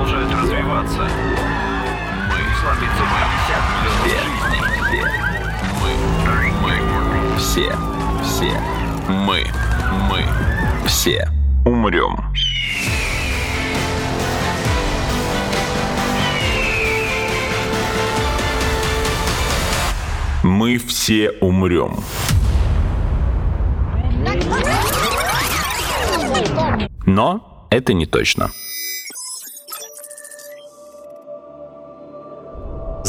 продолжают 0.00 0.32
развиваться. 0.32 1.08
Мы 2.28 2.38
сломиться 2.60 3.04
мы 3.04 3.28
Мы, 5.82 6.00
мы, 6.62 7.38
все, 7.38 7.72
все, 8.22 8.60
мы, 9.08 9.44
мы, 10.08 10.24
все 10.86 11.28
умрем. 11.66 12.16
Мы 20.42 20.78
все 20.78 21.30
умрем. 21.40 21.96
Но 27.04 27.66
это 27.70 27.92
не 27.92 28.06
точно. 28.06 28.50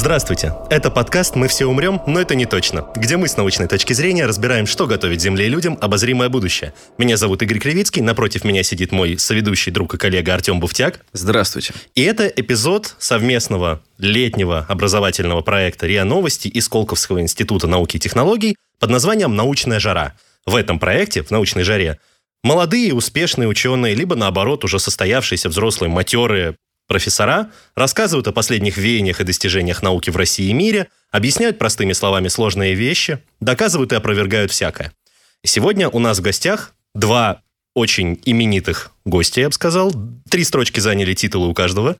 Здравствуйте! 0.02 0.56
Это 0.72 0.90
подкаст 0.90 1.36
«Мы 1.36 1.48
все 1.48 1.68
умрем, 1.68 2.02
но 2.08 2.20
это 2.20 2.34
не 2.34 2.48
точно», 2.48 2.88
где 2.96 3.18
мы 3.18 3.28
с 3.28 3.38
научной 3.38 3.68
точки 3.68 3.94
зрения 3.94 4.26
разбираем, 4.26 4.66
что 4.66 4.88
готовит 4.88 5.22
Земле 5.22 5.46
и 5.46 5.48
людям 5.48 5.78
обозримое 5.80 6.28
будущее. 6.28 6.74
Меня 6.98 7.18
зовут 7.18 7.44
Игорь 7.44 7.60
Кривицкий, 7.60 8.02
напротив 8.02 8.44
меня 8.44 8.64
сидит 8.64 8.92
мой 8.92 9.20
соведущий 9.20 9.72
друг 9.72 9.94
и 9.94 9.98
коллега 9.98 10.34
Артем 10.34 10.60
Буфтяк. 10.60 11.02
Здравствуйте. 11.14 11.76
И 11.94 12.02
это 12.02 12.26
эпизод 12.26 12.96
совместного 12.98 13.84
летнего 14.00 14.66
образовательного 14.68 15.42
проекта 15.44 15.86
РИА 15.86 16.04
Новости 16.04 16.48
и 16.48 16.62
Сколковского 16.62 17.22
института 17.22 17.68
науки 17.68 17.98
и 17.98 18.00
технологий 18.00 18.56
под 18.80 18.90
названием 18.90 19.36
«Научная 19.36 19.80
жара». 19.80 20.16
В 20.48 20.56
этом 20.56 20.80
проекте, 20.80 21.22
в 21.22 21.30
«Научной 21.30 21.62
жаре», 21.62 22.00
Молодые 22.44 22.96
успешные 22.96 23.48
ученые, 23.48 23.94
либо 23.94 24.16
наоборот 24.16 24.64
уже 24.64 24.80
состоявшиеся 24.80 25.48
взрослые 25.48 25.92
матерые 25.92 26.56
Профессора 26.88 27.52
рассказывают 27.76 28.28
о 28.28 28.32
последних 28.32 28.78
веяниях 28.78 29.22
и 29.22 29.24
достижениях 29.24 29.82
науки 29.82 30.10
в 30.10 30.18
России 30.18 30.50
и 30.50 30.54
мире, 30.54 30.90
объясняют 31.12 31.58
простыми 31.58 31.94
словами 31.94 32.28
сложные 32.28 32.74
вещи, 32.74 33.20
доказывают 33.40 33.94
и 33.94 33.96
опровергают 33.96 34.52
всякое. 34.52 34.92
сегодня 35.46 35.90
у 35.90 36.00
нас 36.00 36.20
в 36.20 36.22
гостях 36.22 36.74
два 36.94 37.42
очень 37.74 38.20
именитых 38.26 38.92
гостя, 39.06 39.42
я 39.42 39.48
бы 39.48 39.54
сказал. 39.54 39.94
Три 40.30 40.44
строчки 40.44 40.80
заняли 40.80 41.14
титулы 41.14 41.48
у 41.48 41.54
каждого. 41.54 41.96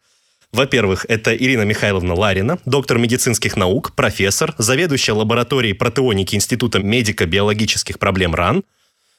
Во-первых, 0.52 1.06
это 1.08 1.34
Ирина 1.34 1.62
Михайловна 1.62 2.14
Ларина, 2.14 2.60
доктор 2.66 2.98
медицинских 2.98 3.56
наук, 3.56 3.94
профессор, 3.96 4.54
заведующая 4.58 5.14
лабораторией 5.14 5.74
протеоники 5.74 6.36
Института 6.36 6.80
медико-биологических 6.80 7.98
проблем 7.98 8.36
РАН– 8.36 8.64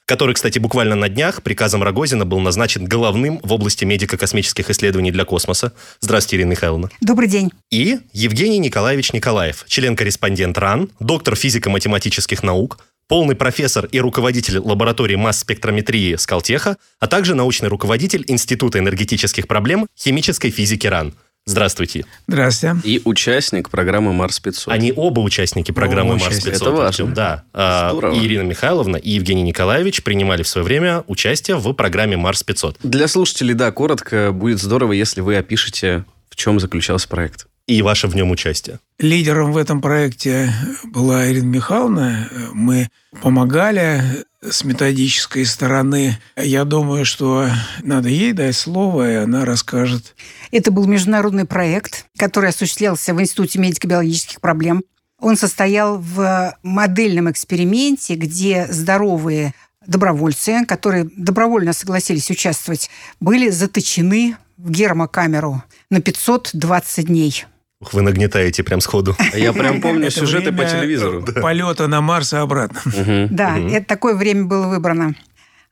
который, 0.05 0.35
кстати, 0.35 0.59
буквально 0.59 0.95
на 0.95 1.09
днях 1.09 1.43
приказом 1.43 1.83
Рогозина 1.83 2.25
был 2.25 2.39
назначен 2.39 2.85
головным 2.85 3.39
в 3.43 3.53
области 3.53 3.85
медико-космических 3.85 4.69
исследований 4.69 5.11
для 5.11 5.25
космоса. 5.25 5.73
Здравствуйте, 5.99 6.37
Ирина 6.37 6.51
Михайловна. 6.51 6.89
Добрый 7.01 7.27
день. 7.27 7.51
И 7.71 7.99
Евгений 8.11 8.59
Николаевич 8.59 9.13
Николаев, 9.13 9.65
член-корреспондент 9.67 10.57
РАН, 10.57 10.89
доктор 10.99 11.35
физико-математических 11.35 12.43
наук, 12.43 12.79
полный 13.07 13.35
профессор 13.35 13.85
и 13.85 13.99
руководитель 13.99 14.59
лаборатории 14.59 15.15
масс-спектрометрии 15.15 16.15
Скалтеха, 16.15 16.77
а 16.99 17.07
также 17.07 17.35
научный 17.35 17.69
руководитель 17.69 18.23
Института 18.27 18.79
энергетических 18.79 19.47
проблем 19.47 19.87
химической 19.97 20.49
физики 20.49 20.87
РАН. 20.87 21.13
Здравствуйте. 21.45 22.05
Здравствуйте. 22.27 22.77
И 22.85 23.01
участник 23.03 23.69
программы 23.69 24.13
Марс 24.13 24.39
500. 24.39 24.73
Они 24.73 24.93
оба 24.95 25.19
участники 25.19 25.71
программы 25.71 26.15
Марс 26.17 26.41
500. 26.41 26.53
Это 26.61 26.71
важно. 26.71 27.07
Да. 27.07 27.43
А, 27.53 27.89
Здорово. 27.91 28.15
И 28.15 28.25
Ирина 28.25 28.43
Михайловна 28.43 28.95
и 28.95 29.11
Евгений 29.11 29.43
Николаевич 29.43 30.03
принимали 30.03 30.43
в 30.43 30.47
свое 30.47 30.63
время 30.63 31.03
участие 31.07 31.57
в 31.57 31.73
программе 31.73 32.15
Марс 32.15 32.43
500. 32.43 32.77
Для 32.83 33.09
слушателей, 33.09 33.55
да, 33.55 33.71
коротко, 33.71 34.31
будет 34.31 34.61
здорово, 34.61 34.93
если 34.93 35.19
вы 35.19 35.35
опишете, 35.35 36.05
в 36.29 36.37
чем 36.37 36.61
заключался 36.61 37.09
проект. 37.09 37.47
И 37.67 37.81
ваше 37.81 38.07
в 38.07 38.15
нем 38.15 38.31
участие. 38.31 38.79
Лидером 38.99 39.51
в 39.51 39.57
этом 39.57 39.81
проекте 39.81 40.53
была 40.85 41.29
Ирина 41.29 41.45
Михайловна. 41.45 42.29
Мы 42.53 42.89
помогали 43.21 44.01
с 44.43 44.63
методической 44.63 45.45
стороны. 45.45 46.17
Я 46.35 46.65
думаю, 46.65 47.05
что 47.05 47.49
надо 47.81 48.09
ей 48.09 48.33
дать 48.33 48.55
слово, 48.55 49.11
и 49.11 49.15
она 49.15 49.45
расскажет. 49.45 50.15
Это 50.51 50.71
был 50.71 50.85
международный 50.85 51.45
проект, 51.45 52.05
который 52.17 52.49
осуществлялся 52.49 53.13
в 53.13 53.21
Институте 53.21 53.59
медико-биологических 53.59 54.41
проблем. 54.41 54.83
Он 55.19 55.37
состоял 55.37 55.97
в 55.97 56.55
модельном 56.63 57.31
эксперименте, 57.31 58.15
где 58.15 58.67
здоровые 58.69 59.53
добровольцы, 59.85 60.65
которые 60.65 61.09
добровольно 61.15 61.73
согласились 61.73 62.29
участвовать, 62.29 62.89
были 63.19 63.49
заточены 63.49 64.37
в 64.57 64.69
гермокамеру 64.69 65.63
на 65.89 66.01
520 66.01 67.07
дней. 67.07 67.45
Вы 67.91 68.01
нагнетаете 68.01 68.63
прям 68.63 68.81
сходу. 68.81 69.15
Я 69.33 69.53
прям 69.53 69.81
помню 69.81 70.09
сюжеты 70.11 70.51
по 70.51 70.65
телевизору. 70.65 71.23
Полета 71.41 71.87
на 71.87 72.01
Марс 72.01 72.33
и 72.33 72.37
обратно. 72.37 72.81
Да, 73.29 73.57
это 73.57 73.85
такое 73.85 74.15
время 74.15 74.45
было 74.45 74.67
выбрано. 74.67 75.15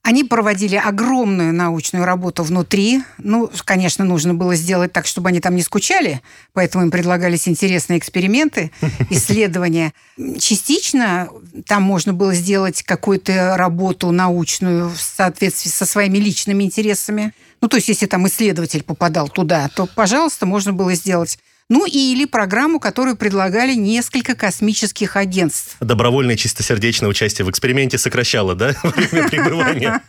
Они 0.03 0.23
проводили 0.23 0.77
огромную 0.77 1.53
научную 1.53 2.05
работу 2.05 2.41
внутри. 2.41 3.03
Ну, 3.19 3.51
конечно, 3.65 4.03
нужно 4.03 4.33
было 4.33 4.55
сделать 4.55 4.91
так, 4.91 5.05
чтобы 5.05 5.29
они 5.29 5.39
там 5.39 5.55
не 5.55 5.61
скучали, 5.61 6.21
поэтому 6.53 6.85
им 6.85 6.91
предлагались 6.91 7.47
интересные 7.47 7.99
эксперименты, 7.99 8.71
исследования. 9.11 9.93
Частично 10.39 11.29
там 11.67 11.83
можно 11.83 12.13
было 12.13 12.33
сделать 12.33 12.81
какую-то 12.81 13.55
работу 13.57 14.09
научную 14.09 14.89
в 14.89 14.99
соответствии 14.99 15.69
со 15.69 15.85
своими 15.85 16.17
личными 16.17 16.63
интересами. 16.63 17.33
Ну, 17.61 17.67
то 17.67 17.77
есть, 17.77 17.87
если 17.87 18.07
там 18.07 18.25
исследователь 18.25 18.81
попадал 18.81 19.29
туда, 19.29 19.69
то, 19.75 19.85
пожалуйста, 19.85 20.47
можно 20.47 20.73
было 20.73 20.95
сделать 20.95 21.37
ну 21.71 21.85
или 21.85 22.25
программу, 22.25 22.81
которую 22.81 23.15
предлагали 23.15 23.73
несколько 23.75 24.35
космических 24.35 25.15
агентств. 25.15 25.77
Добровольное 25.79 26.35
чистосердечное 26.35 27.07
участие 27.07 27.45
в 27.45 27.49
эксперименте 27.49 27.97
сокращало, 27.97 28.55
да, 28.55 28.75
время 28.83 29.29
пребывания? 29.29 30.01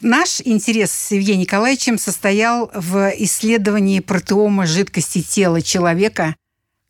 Наш 0.00 0.40
интерес 0.44 0.90
с 0.90 1.12
Евгением 1.12 1.42
Николаевичем 1.42 1.98
состоял 1.98 2.68
в 2.74 3.12
исследовании 3.16 4.00
протеома 4.00 4.66
жидкости 4.66 5.22
тела 5.22 5.62
человека. 5.62 6.34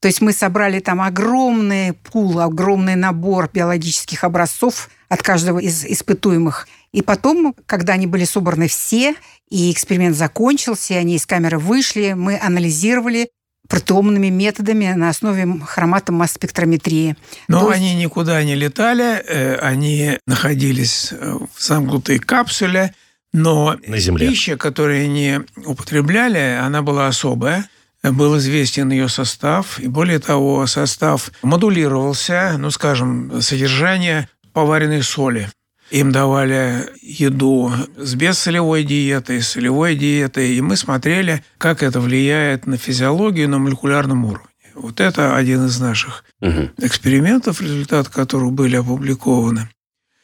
То 0.00 0.08
есть 0.08 0.22
мы 0.22 0.32
собрали 0.32 0.80
там 0.80 1.02
огромный 1.02 1.92
пул, 1.92 2.40
огромный 2.40 2.96
набор 2.96 3.50
биологических 3.52 4.24
образцов 4.24 4.88
от 5.10 5.22
каждого 5.22 5.58
из 5.58 5.84
испытуемых. 5.84 6.66
И 6.92 7.02
потом, 7.02 7.54
когда 7.66 7.92
они 7.92 8.06
были 8.06 8.24
собраны 8.24 8.68
все, 8.68 9.16
и 9.50 9.70
эксперимент 9.70 10.16
закончился, 10.16 10.94
и 10.94 10.96
они 10.96 11.16
из 11.16 11.26
камеры 11.26 11.58
вышли, 11.58 12.14
мы 12.14 12.40
анализировали 12.40 13.28
протеомными 13.72 14.28
методами 14.28 14.92
на 14.92 15.08
основе 15.08 15.46
хроматомасс-спектрометрии. 15.64 17.16
Но 17.48 17.60
То 17.60 17.70
они 17.70 17.92
есть... 17.92 18.00
никуда 18.00 18.44
не 18.44 18.54
летали, 18.54 19.16
э, 19.26 19.56
они 19.56 20.18
находились 20.26 21.08
э, 21.10 21.38
в 21.54 21.58
замкнутой 21.58 22.18
капсуле, 22.18 22.94
но 23.32 23.78
на 23.86 23.98
земле. 23.98 24.28
пища, 24.28 24.58
которую 24.58 25.02
они 25.02 25.40
употребляли, 25.64 26.58
она 26.60 26.82
была 26.82 27.06
особая. 27.06 27.66
Был 28.02 28.36
известен 28.36 28.90
ее 28.90 29.08
состав, 29.08 29.78
и 29.78 29.88
более 29.88 30.18
того, 30.18 30.66
состав 30.66 31.30
модулировался, 31.42 32.56
ну, 32.58 32.70
скажем, 32.70 33.40
содержание 33.40 34.28
поваренной 34.52 35.02
соли. 35.02 35.48
Им 35.92 36.10
давали 36.10 36.88
еду 37.02 37.70
с 37.98 38.14
бессолевой 38.14 38.82
диетой, 38.82 39.42
с 39.42 39.48
солевой 39.48 39.94
диетой, 39.94 40.54
и 40.54 40.60
мы 40.62 40.76
смотрели, 40.76 41.44
как 41.58 41.82
это 41.82 42.00
влияет 42.00 42.66
на 42.66 42.78
физиологию 42.78 43.46
на 43.50 43.58
молекулярном 43.58 44.24
уровне. 44.24 44.48
Вот 44.74 45.00
это 45.00 45.36
один 45.36 45.66
из 45.66 45.78
наших 45.78 46.24
угу. 46.40 46.70
экспериментов, 46.78 47.60
результаты 47.60 48.10
которых 48.10 48.52
были 48.52 48.76
опубликованы. 48.76 49.68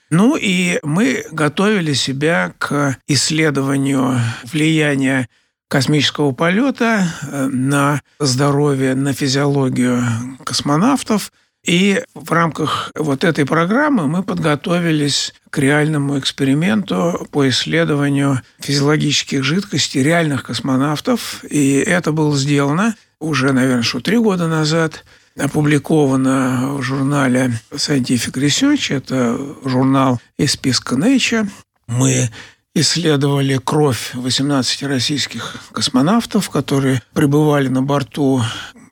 Ну 0.09 0.39
и 0.41 0.79
мы 0.83 1.27
готовили 1.33 1.93
себя 1.93 2.55
к 2.57 2.97
исследованию 3.07 4.19
влияния 4.51 5.29
космического 5.69 6.33
полета 6.33 7.13
э, 7.21 7.47
на 7.53 8.01
здоровье, 8.19 8.95
на 8.95 9.13
физиологию 9.13 10.03
космонавтов– 10.45 11.31
и 11.69 12.03
в 12.15 12.33
рамках 12.33 12.91
вот 12.97 13.25
этой 13.25 13.45
программы 13.45 14.09
мы 14.09 14.23
подготовились 14.23 15.35
к 15.51 15.59
реальному 15.59 16.19
эксперименту 16.19 17.29
по 17.31 17.47
исследованию 17.47 18.41
физиологических 18.61 19.45
жидкостей 19.45 20.03
реальных 20.03 20.45
космонавтов. 20.45 21.45
И 21.45 21.75
это 21.75 22.11
было 22.11 22.35
сделано 22.39 22.97
уже, 23.21 23.53
наверное, 23.53 23.83
что 23.83 24.01
три 24.01 24.17
года 24.17 24.49
назад 24.49 25.05
опубликовано 25.39 26.77
в 26.79 26.83
журнале 26.83 27.61
Scientific 27.71 28.33
Research, 28.33 28.97
это 28.97 29.39
журнал 29.69 30.23
из 30.39 30.53
списка 30.53 30.95
Nature. 30.95 31.51
Мы 31.87 32.31
исследовали 32.75 33.61
кровь 33.63 34.13
18 34.15 34.85
российских 34.85 35.57
космонавтов, 35.73 36.49
которые 36.49 37.03
пребывали 37.13 37.69
на 37.69 37.83
борту 37.83 38.41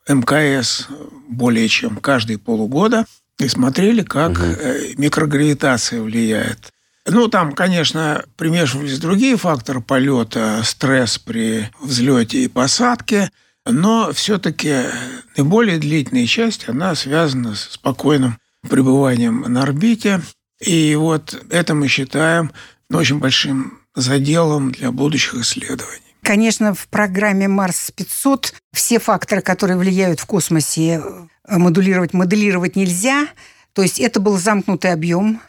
МКС 0.09 0.89
более 1.29 1.69
чем 1.69 1.97
каждые 1.97 2.39
полугода 2.39 3.07
и 3.39 3.49
смотрели, 3.49 4.03
как 4.03 4.33
угу. 4.33 4.45
микрогравитация 4.97 6.01
влияет 6.01 6.73
Ну, 7.07 7.29
там, 7.29 7.53
конечно, 7.53 8.25
примешивались 8.37 8.99
другие 8.99 9.37
факторы 9.37 9.81
полета, 9.81 10.63
стресс 10.65 11.19
при 11.19 11.71
взлете 11.81 12.45
и 12.45 12.49
посадке, 12.49 13.31
но 13.65 14.13
все-таки 14.13 14.85
наиболее 15.37 15.79
длительная 15.79 16.27
часть, 16.27 16.69
она 16.69 16.95
связана 16.95 17.55
с 17.55 17.73
спокойным 17.73 18.39
пребыванием 18.69 19.41
на 19.43 19.63
орбите. 19.63 20.23
И 20.61 20.95
вот 20.95 21.41
это 21.51 21.75
мы 21.75 21.89
считаем 21.89 22.53
очень 22.91 23.19
большим 23.19 23.81
заделом 23.95 24.73
для 24.73 24.93
будущих 24.93 25.35
исследований. 25.35 26.06
Конечно, 26.27 26.75
в 26.75 26.89
программе 26.89 27.47
Марс-500 27.47 28.53
все 28.73 28.99
факторы, 28.99 29.43
которые 29.43 29.77
влияют 29.77 30.19
в 30.19 30.27
космосе, 30.27 31.01
э, 31.49 31.57
модулировать, 31.57 32.15
моделировать 32.15 32.75
нельзя. 32.75 33.29
То 33.75 33.83
есть 33.83 34.01
это 34.01 34.19
был 34.19 34.37
замкнутый 34.37 34.93
объем. 34.93 35.41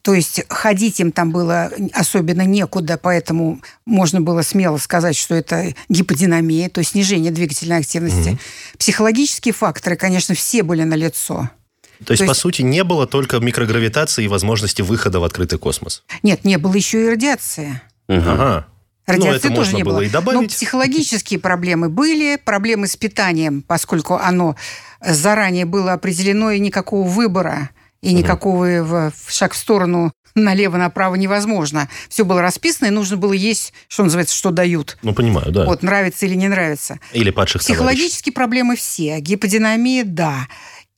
То 0.00 0.14
есть 0.14 0.42
ходить 0.48 1.00
им 1.00 1.12
там 1.12 1.32
было 1.32 1.70
особенно 1.92 2.46
некуда, 2.46 2.96
поэтому 2.96 3.60
можно 3.84 4.22
было 4.22 4.40
смело 4.40 4.78
сказать, 4.78 5.16
что 5.16 5.34
это 5.34 5.74
гиподинамия, 5.90 6.70
то 6.70 6.78
есть 6.78 6.92
снижение 6.92 7.30
двигательной 7.30 7.76
активности. 7.76 8.30
Угу. 8.30 8.38
Психологические 8.78 9.52
факторы, 9.52 9.96
конечно, 9.96 10.34
все 10.34 10.62
были 10.62 10.82
налицо. 10.82 11.50
То 12.04 12.12
есть, 12.12 12.20
То 12.20 12.24
есть, 12.24 12.26
по 12.26 12.34
сути, 12.34 12.62
не 12.62 12.84
было 12.84 13.06
только 13.06 13.38
микрогравитации 13.38 14.24
и 14.24 14.28
возможности 14.28 14.80
выхода 14.80 15.20
в 15.20 15.24
открытый 15.24 15.58
космос? 15.58 16.04
Нет, 16.22 16.46
не 16.46 16.56
было 16.56 16.74
еще 16.74 17.04
и 17.04 17.10
радиации. 17.10 17.82
Угу. 18.08 18.18
Ага. 18.18 18.66
Радиации 19.06 19.48
ну, 19.48 19.56
тоже 19.56 19.74
не 19.74 19.82
было. 19.82 19.94
было. 19.94 20.02
И 20.02 20.08
добавить. 20.08 20.40
Но 20.40 20.48
психологические 20.48 21.40
проблемы 21.40 21.88
были, 21.88 22.36
проблемы 22.36 22.86
с 22.86 22.96
питанием, 22.96 23.62
поскольку 23.62 24.14
оно 24.14 24.56
заранее 25.00 25.64
было 25.64 25.92
определено 25.92 26.50
и 26.50 26.60
никакого 26.60 27.06
выбора 27.08 27.70
и 28.02 28.12
никакого 28.14 28.84
в 28.84 29.12
шаг 29.28 29.52
в 29.52 29.56
сторону 29.56 30.12
налево-направо 30.34 31.14
невозможно. 31.14 31.88
Все 32.08 32.24
было 32.24 32.42
расписано, 32.42 32.88
и 32.88 32.90
нужно 32.90 33.16
было 33.16 33.32
есть, 33.32 33.72
что 33.88 34.02
называется, 34.02 34.34
что 34.34 34.50
дают. 34.50 34.98
Ну, 35.02 35.14
понимаю, 35.14 35.52
да. 35.52 35.66
Вот, 35.66 35.82
нравится 35.82 36.26
или 36.26 36.34
не 36.34 36.48
нравится. 36.48 36.98
Или 37.12 37.30
падших 37.30 37.62
Психологические 37.62 38.32
товарищей. 38.32 38.32
проблемы 38.32 38.76
все. 38.76 39.20
Гиподинамия– 39.20 40.04
да. 40.06 40.48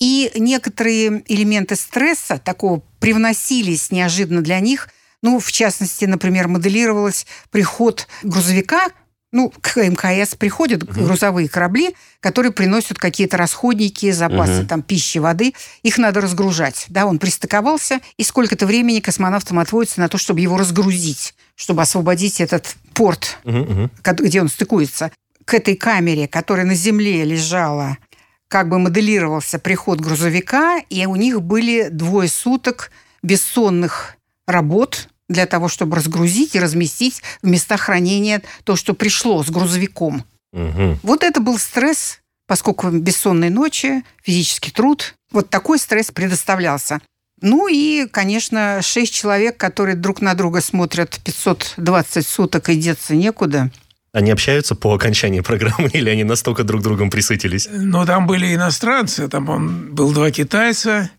И 0.01 0.31
некоторые 0.35 1.23
элементы 1.29 1.77
стресса 1.77 2.39
такого 2.39 2.83
привносились 3.01 3.91
неожиданно 3.91 4.41
для 4.41 4.61
них. 4.61 4.89
Ну, 5.25 5.41
в 5.41 5.51
частности, 5.51 6.05
например, 6.05 6.49
моделировалось 6.49 7.27
приход 7.51 8.07
грузовика– 8.23 8.89
ну, 9.35 9.53
к 9.61 9.77
МКС 9.77 10.37
приходят 10.37 10.85
угу. 10.85 10.93
грузовые 10.93 11.49
корабли, 11.49 11.97
которые 12.21 12.53
приносят 12.53 12.99
какие-то 12.99 13.37
расходники, 13.37 14.13
запасы 14.13 14.61
угу. 14.61 14.69
там 14.69 14.81
пищи, 14.83 15.19
воды. 15.19 15.55
Их 15.83 15.99
надо 15.99 16.21
разгружать. 16.21 16.87
Да, 16.89 17.05
он 17.05 17.19
пристыковался, 17.19 17.99
и 18.17 18.23
сколько-то 18.23 18.65
времени 18.65 19.01
космонавтам 19.01 19.59
отводится 19.59 19.99
на 19.99 20.09
то, 20.09 20.19
чтобы 20.19 20.41
его 20.41 20.57
разгрузить, 20.57 21.35
чтобы 21.57 21.83
освободить 21.83 22.41
этот 22.41 22.77
порт, 22.95 23.39
угу. 23.43 23.91
где 24.19 24.41
он 24.41 24.49
стыкуется. 24.49 25.11
К 25.45 25.55
этой 25.55 25.75
камере, 25.75 26.29
которая 26.29 26.65
на 26.65 26.77
Земле 26.77 27.25
лежала, 27.25 27.99
как 28.47 28.69
бы 28.69 28.79
моделировался 28.79 29.59
приход 29.59 30.01
грузовика, 30.01 30.79
и 30.89 31.07
у 31.07 31.17
них 31.17 31.43
были 31.43 31.89
двое 31.89 32.29
суток 32.29 32.93
бессонных 33.25 34.15
работ, 34.47 35.09
для 35.29 35.47
того, 35.47 35.69
чтобы 35.69 35.97
разгрузить 35.97 36.55
и 36.55 36.61
разместить 36.61 37.23
в 37.43 37.47
местах 37.47 37.83
хранения 37.83 38.43
то, 38.65 38.77
что 38.77 38.95
пришло 38.95 39.43
с 39.43 39.51
грузовиком. 39.51 40.25
Угу. 40.53 40.99
Вот 41.03 41.23
это 41.23 41.41
был 41.41 41.59
стресс, 41.59 42.21
поскольку 42.47 42.91
бессонные 42.91 43.51
ночи, 43.51 44.05
физический 44.23 44.71
труд. 44.71 45.15
Вот 45.33 45.51
такой 45.51 45.79
стресс 45.79 46.11
предоставлялся. 46.11 47.01
Ну 47.41 47.69
и, 47.69 48.07
конечно, 48.07 48.81
шесть 48.83 49.13
человек, 49.13 49.57
которые 49.57 49.97
друг 49.97 50.21
на 50.21 50.35
друга 50.35 50.61
смотрят 50.61 51.19
520 51.25 52.27
суток 52.27 52.69
и 52.69 52.77
деться 52.77 53.15
некуда. 53.15 53.71
Они 54.13 54.31
общаются 54.31 54.77
по 54.77 54.95
окончании 54.95 55.41
программы 55.41 55.89
или 55.93 56.09
они 56.09 56.25
настолько 56.25 56.63
друг 56.63 56.83
другом 56.83 57.11
присытились? 57.11 57.69
Ну, 57.71 58.07
там 58.07 58.27
были 58.27 58.55
иностранцы. 58.55 59.29
Там 59.29 59.49
он, 59.49 59.95
был 59.95 60.13
два 60.13 60.31
китайца, 60.31 61.11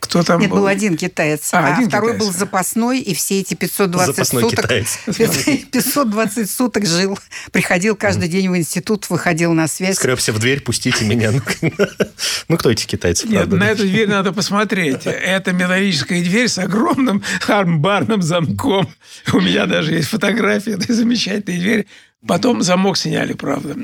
кто 0.00 0.22
там 0.22 0.40
Нет, 0.40 0.50
был? 0.50 0.58
был 0.58 0.66
один 0.66 0.96
китаец, 0.96 1.52
а, 1.52 1.58
а 1.58 1.74
один 1.74 1.88
второй 1.88 2.12
китаец. 2.12 2.24
был 2.24 2.38
запасной, 2.38 3.00
и 3.00 3.14
все 3.14 3.40
эти 3.40 3.54
520 3.54 4.06
запасной 4.14 4.42
суток... 4.42 4.62
Китаец. 4.62 4.98
520 5.72 6.50
суток 6.50 6.86
жил, 6.86 7.18
приходил 7.52 7.96
каждый 7.96 8.28
день 8.28 8.48
в 8.50 8.56
институт, 8.56 9.08
выходил 9.10 9.52
на 9.52 9.68
связь. 9.68 9.96
Скребся 9.96 10.32
в 10.32 10.38
дверь, 10.38 10.62
пустите 10.62 11.04
меня. 11.04 11.32
Ну, 12.48 12.56
кто 12.58 12.70
эти 12.70 12.86
китайцы, 12.86 13.26
Нет, 13.28 13.48
на 13.48 13.64
эту 13.64 13.82
дверь 13.82 14.08
надо 14.08 14.32
посмотреть. 14.32 15.06
Это 15.06 15.52
металлическая 15.52 16.22
дверь 16.22 16.48
с 16.48 16.58
огромным 16.58 17.22
барным 17.66 18.22
замком. 18.22 18.88
У 19.32 19.40
меня 19.40 19.66
даже 19.66 19.94
есть 19.94 20.08
фотография 20.08 20.72
этой 20.72 20.94
замечательной 20.94 21.58
двери. 21.58 21.86
Потом 22.26 22.62
замок 22.62 22.96
сняли, 22.96 23.32
правда. 23.32 23.76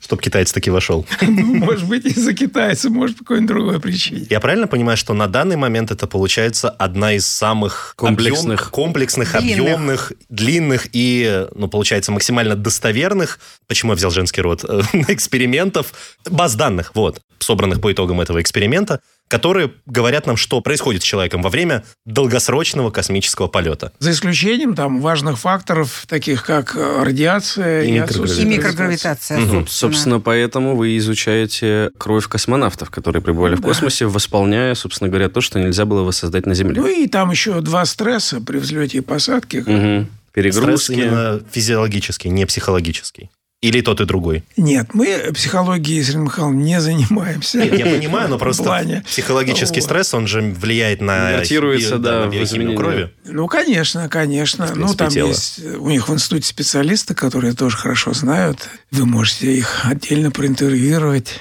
Чтобы 0.00 0.22
китаец 0.22 0.52
таки 0.52 0.70
вошел. 0.70 1.06
Может 1.20 1.88
быть, 1.88 2.04
из-за 2.04 2.34
китайца, 2.34 2.90
может, 2.90 3.18
по 3.18 3.24
какой-нибудь 3.24 3.48
другой 3.48 3.80
причине. 3.80 4.26
Я 4.30 4.40
правильно 4.40 4.66
понимаю, 4.66 4.96
что 4.96 5.14
на 5.14 5.26
данный 5.28 5.56
момент 5.56 5.90
это 5.90 6.06
получается 6.06 6.70
одна 6.70 7.14
из 7.14 7.26
самых 7.26 7.94
комплексных, 7.96 8.60
объем, 8.60 8.70
комплексных 8.70 9.32
длинных. 9.32 9.52
объемных, 9.52 10.12
длинных 10.28 10.88
и, 10.92 11.46
ну, 11.54 11.68
получается, 11.68 12.12
максимально 12.12 12.56
достоверных, 12.56 13.38
почему 13.66 13.92
я 13.92 13.96
взял 13.96 14.10
женский 14.10 14.40
род, 14.40 14.64
экспериментов, 15.08 15.92
баз 16.28 16.54
данных, 16.54 16.92
вот, 16.94 17.20
собранных 17.38 17.80
по 17.80 17.92
итогам 17.92 18.20
этого 18.20 18.40
эксперимента, 18.40 19.00
которые 19.28 19.72
говорят 19.86 20.26
нам, 20.26 20.36
что 20.36 20.60
происходит 20.60 21.02
с 21.02 21.04
человеком 21.04 21.42
во 21.42 21.50
время 21.50 21.84
долгосрочного 22.04 22.90
космического 22.90 23.48
полета. 23.48 23.92
За 23.98 24.10
исключением 24.10 24.74
там 24.74 25.00
важных 25.00 25.38
факторов, 25.38 26.04
таких 26.08 26.44
как 26.44 26.76
э, 26.76 27.02
радиация 27.02 27.82
и, 27.82 27.88
и 27.88 27.92
микрогравитация. 27.92 28.44
И 28.44 28.46
микрогравитация 28.46 29.38
угу. 29.38 29.44
собственно. 29.44 29.66
собственно, 29.66 30.20
поэтому 30.20 30.76
вы 30.76 30.96
изучаете 30.98 31.90
кровь 31.98 32.28
космонавтов, 32.28 32.90
которые 32.90 33.22
пребывали 33.22 33.54
да. 33.54 33.60
в 33.60 33.64
космосе, 33.64 34.06
восполняя, 34.06 34.74
собственно 34.74 35.08
говоря, 35.08 35.28
то, 35.28 35.40
что 35.40 35.58
нельзя 35.58 35.84
было 35.84 36.02
воссоздать 36.02 36.46
на 36.46 36.54
Земле. 36.54 36.80
Ну 36.80 36.86
и 36.86 37.06
там 37.08 37.30
еще 37.30 37.60
два 37.60 37.84
стресса 37.86 38.40
при 38.40 38.58
взлете 38.58 38.98
и 38.98 39.00
посадке. 39.00 39.60
Угу. 39.60 40.06
Перегрузки. 40.32 40.84
Стресс 40.84 40.90
именно 40.90 41.40
физиологический, 41.50 42.28
не 42.28 42.44
психологический. 42.44 43.30
Или 43.64 43.80
тот 43.80 43.98
и 44.02 44.04
другой? 44.04 44.44
Нет, 44.58 44.90
мы 44.92 45.32
психологией, 45.32 46.04
Сергей 46.04 46.24
Михайлович, 46.24 46.62
не 46.62 46.80
занимаемся. 46.82 47.56
Нет, 47.56 47.78
я 47.78 47.86
понимаю, 47.86 48.28
но 48.28 48.36
просто 48.38 48.64
плане. 48.64 49.02
психологический 49.06 49.80
вот. 49.80 49.84
стресс, 49.84 50.12
он 50.12 50.26
же 50.26 50.42
влияет 50.42 51.00
на, 51.00 51.38
Датируется, 51.38 51.96
да, 51.96 52.26
на 52.26 52.30
биохимию 52.30 52.76
крови. 52.76 53.10
Ну, 53.24 53.46
конечно, 53.46 54.10
конечно. 54.10 54.70
Ну, 54.74 54.92
там 54.92 55.08
тела. 55.08 55.28
есть 55.28 55.64
у 55.64 55.88
них 55.88 56.10
в 56.10 56.12
институте 56.12 56.46
специалисты, 56.46 57.14
которые 57.14 57.54
тоже 57.54 57.78
хорошо 57.78 58.12
знают. 58.12 58.68
Вы 58.90 59.06
можете 59.06 59.54
их 59.54 59.86
отдельно 59.86 60.30
проинтервьюировать. 60.30 61.40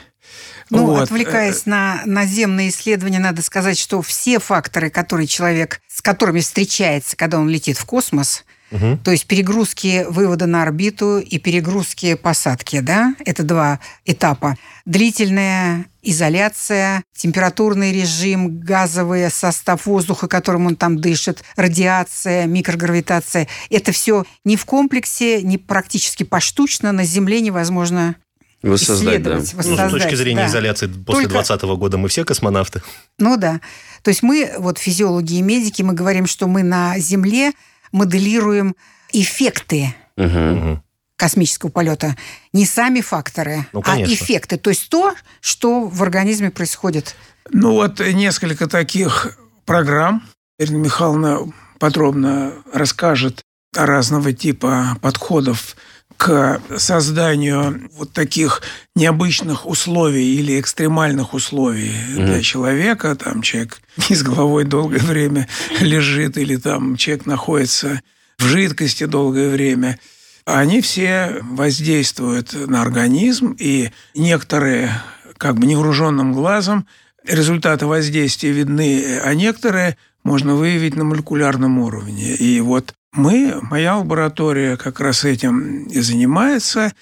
Ну, 0.69 0.85
вот. 0.85 1.01
отвлекаясь 1.01 1.65
на 1.65 2.03
наземные 2.05 2.69
исследования, 2.69 3.19
надо 3.19 3.41
сказать, 3.41 3.77
что 3.77 4.01
все 4.01 4.39
факторы, 4.39 4.89
которые 4.89 5.27
человек, 5.27 5.81
с 5.89 6.01
которыми 6.01 6.39
встречается, 6.39 7.17
когда 7.17 7.37
он 7.37 7.49
летит 7.49 7.77
в 7.77 7.83
космос, 7.83 8.45
Угу. 8.73 8.99
То 9.03 9.11
есть 9.11 9.27
перегрузки 9.27 10.05
вывода 10.09 10.47
на 10.47 10.63
орбиту 10.63 11.19
и 11.19 11.37
перегрузки 11.37 12.15
посадки, 12.15 12.79
да, 12.79 13.15
это 13.23 13.43
два 13.43 13.79
этапа. 14.03 14.57
Длительная 14.85 15.85
изоляция, 16.01 17.03
температурный 17.15 17.93
режим, 17.93 18.59
газовый 18.59 19.29
состав 19.29 19.85
воздуха, 19.85 20.27
которым 20.27 20.65
он 20.65 20.75
там 20.75 20.99
дышит, 20.99 21.43
радиация, 21.55 22.47
микрогравитация. 22.47 23.47
Это 23.69 23.91
все 23.91 24.25
не 24.43 24.57
в 24.57 24.65
комплексе, 24.65 25.43
не 25.43 25.59
практически 25.59 26.23
поштучно 26.23 26.91
на 26.91 27.05
Земле 27.05 27.41
невозможно 27.41 28.15
Воссоздать, 28.63 29.21
да. 29.21 29.35
Воссоздать, 29.35 29.91
ну, 29.91 29.99
с 29.99 30.01
точки 30.01 30.15
зрения 30.15 30.43
да. 30.43 30.47
изоляции 30.47 30.87
после 30.87 31.23
Только... 31.23 31.43
2020 31.43 31.63
года 31.77 31.97
мы 31.97 32.07
все 32.07 32.23
космонавты. 32.23 32.81
Ну 33.19 33.35
да. 33.35 33.59
То 34.03 34.09
есть 34.09 34.23
мы, 34.23 34.53
вот 34.57 34.77
физиологи 34.77 35.33
и 35.33 35.41
медики, 35.41 35.81
мы 35.81 35.93
говорим, 35.93 36.27
что 36.27 36.47
мы 36.47 36.63
на 36.63 36.97
Земле 36.97 37.51
моделируем 37.93 38.75
эффекты 39.13 39.95
угу. 40.17 40.83
космического 41.15 41.69
полета. 41.69 42.17
Не 42.51 42.65
сами 42.65 42.99
факторы, 42.99 43.65
ну, 43.71 43.81
а 43.85 44.01
эффекты. 44.01 44.57
То 44.57 44.71
есть 44.71 44.89
то, 44.89 45.13
что 45.39 45.87
в 45.87 46.03
организме 46.03 46.51
происходит. 46.51 47.15
Ну 47.49 47.73
вот 47.73 47.99
несколько 47.99 48.67
таких 48.67 49.37
программ. 49.65 50.23
Ирина 50.59 50.77
Михайловна 50.77 51.39
подробно 51.79 52.53
расскажет 52.73 53.41
разного 53.75 54.33
типа 54.33 54.97
подходов 55.01 55.75
к 56.17 56.61
созданию 56.77 57.89
вот 57.97 58.13
таких 58.13 58.61
необычных 58.95 59.65
условий 59.65 60.35
или 60.35 60.59
экстремальных 60.59 61.33
условий 61.33 61.91
mm-hmm. 61.91 62.25
для 62.25 62.41
человека. 62.41 63.15
Там 63.15 63.41
человек 63.41 63.81
не 64.09 64.15
с 64.15 64.23
головой 64.23 64.63
долгое 64.63 64.99
время 64.99 65.47
лежит 65.79 66.37
или 66.37 66.55
там 66.55 66.97
человек 66.97 67.25
находится 67.25 68.01
в 68.37 68.43
жидкости 68.43 69.05
долгое 69.05 69.49
время. 69.49 69.99
Они 70.45 70.81
все 70.81 71.39
воздействуют 71.41 72.53
на 72.53 72.81
организм, 72.81 73.55
и 73.57 73.91
некоторые 74.13 74.91
как 75.37 75.57
бы 75.57 75.65
невооруженным 75.65 76.33
глазом 76.33 76.85
результаты 77.25 77.85
воздействия 77.85 78.51
видны, 78.51 79.19
а 79.23 79.33
некоторые 79.33 79.97
можно 80.23 80.55
выявить 80.55 80.95
на 80.95 81.03
молекулярном 81.03 81.79
уровне. 81.79 82.35
И 82.35 82.59
вот 82.59 82.93
мы, 83.13 83.59
моя 83.61 83.97
лаборатория 83.97 84.75
как 84.77 84.99
раз 84.99 85.23
этим 85.23 85.85
и 85.85 85.99
занимается, 85.99 86.93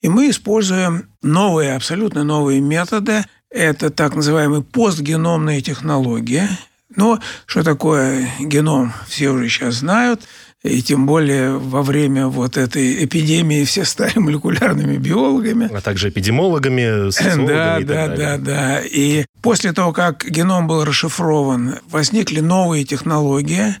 и 0.00 0.08
мы 0.08 0.30
используем 0.30 1.10
новые, 1.22 1.74
абсолютно 1.74 2.24
новые 2.24 2.60
методы. 2.60 3.24
Это 3.50 3.90
так 3.90 4.14
называемые 4.14 4.62
постгеномные 4.62 5.60
технологии. 5.60 6.48
Но 6.94 7.20
что 7.46 7.62
такое 7.62 8.28
геном, 8.40 8.92
все 9.06 9.30
уже 9.30 9.48
сейчас 9.48 9.76
знают– 9.76 10.22
и 10.64 10.82
тем 10.82 11.06
более 11.06 11.56
во 11.56 11.82
время 11.82 12.26
вот 12.26 12.56
этой 12.56 13.04
эпидемии 13.04 13.64
все 13.64 13.84
стали 13.84 14.12
молекулярными 14.18 14.96
биологами. 14.96 15.70
А 15.72 15.80
также 15.80 16.08
эпидемиологами, 16.08 17.10
социологами 17.10 17.46
да, 17.46 17.78
и 17.78 17.84
да, 17.84 17.94
так 17.94 18.10
да, 18.10 18.16
далее. 18.16 18.38
да. 18.38 18.80
И 18.80 19.24
после 19.40 19.72
того, 19.72 19.92
как 19.92 20.24
геном 20.24 20.66
был 20.66 20.84
расшифрован, 20.84 21.76
возникли 21.88 22.40
новые 22.40 22.84
технологии, 22.84 23.76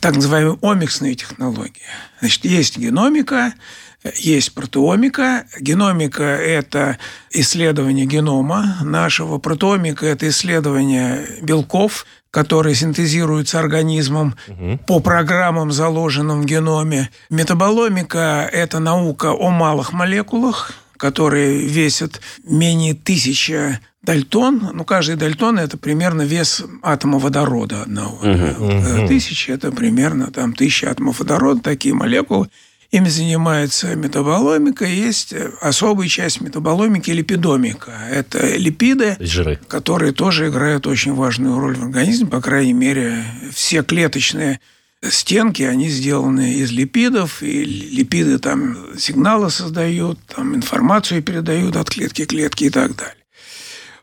так 0.00 0.16
называемые 0.16 0.58
омиксные 0.60 1.14
технологии. 1.14 1.82
Значит, 2.20 2.44
есть 2.44 2.76
геномика, 2.76 3.54
есть 4.16 4.54
протеомика. 4.54 5.44
Геномика– 5.60 6.22
это 6.24 6.98
исследование 7.30 8.06
генома 8.06 8.78
нашего. 8.82 9.38
Протеомика– 9.38 10.06
это 10.08 10.28
исследование 10.28 11.26
белков, 11.42 12.06
которые 12.30 12.74
синтезируются 12.74 13.58
организмом 13.58 14.36
угу. 14.46 14.78
по 14.86 15.00
программам, 15.00 15.72
заложенным 15.72 16.42
в 16.42 16.44
геноме. 16.44 17.10
Метаболомика– 17.30 18.48
это 18.52 18.78
наука 18.78 19.32
о 19.32 19.50
малых 19.50 19.92
молекулах, 19.92 20.72
которые 20.96 21.66
весят 21.66 22.20
менее 22.44 22.94
тысячи 22.94 23.80
дальтон. 24.02 24.70
Ну, 24.74 24.84
каждый 24.84 25.16
дальтон– 25.16 25.58
это 25.60 25.76
примерно 25.76 26.22
вес 26.22 26.64
атома 26.82 27.18
водорода 27.18 27.82
одного. 27.82 28.18
Угу. 28.18 29.08
Тысяча– 29.08 29.52
это 29.54 29.72
примерно 29.72 30.30
там, 30.30 30.52
тысяча 30.52 30.90
атомов 30.90 31.18
водорода, 31.18 31.60
такие 31.60 31.94
молекулы. 31.94 32.48
Ими 32.90 33.08
занимается 33.08 33.94
метаболомика. 33.94 34.86
Есть 34.86 35.34
особая 35.60 36.08
часть 36.08 36.40
метаболомики– 36.40 37.10
липидомика. 37.12 37.92
Это 38.10 38.56
липиды, 38.56 39.16
Жиры. 39.20 39.58
которые 39.68 40.12
тоже 40.12 40.48
играют 40.48 40.86
очень 40.86 41.12
важную 41.14 41.58
роль 41.58 41.76
в 41.76 41.82
организме. 41.82 42.28
По 42.28 42.40
крайней 42.40 42.72
мере, 42.72 43.24
все 43.52 43.82
клеточные 43.82 44.60
стенки, 45.02 45.62
они 45.62 45.88
сделаны 45.90 46.54
из 46.54 46.72
липидов, 46.72 47.42
и 47.42 47.62
липиды 47.64 48.38
там 48.38 48.98
сигналы 48.98 49.50
создают, 49.50 50.18
там 50.26 50.56
информацию 50.56 51.22
передают 51.22 51.76
от 51.76 51.90
клетки 51.90 52.24
к 52.24 52.28
клетке 52.28 52.66
и 52.66 52.70
так 52.70 52.96
далее. 52.96 53.17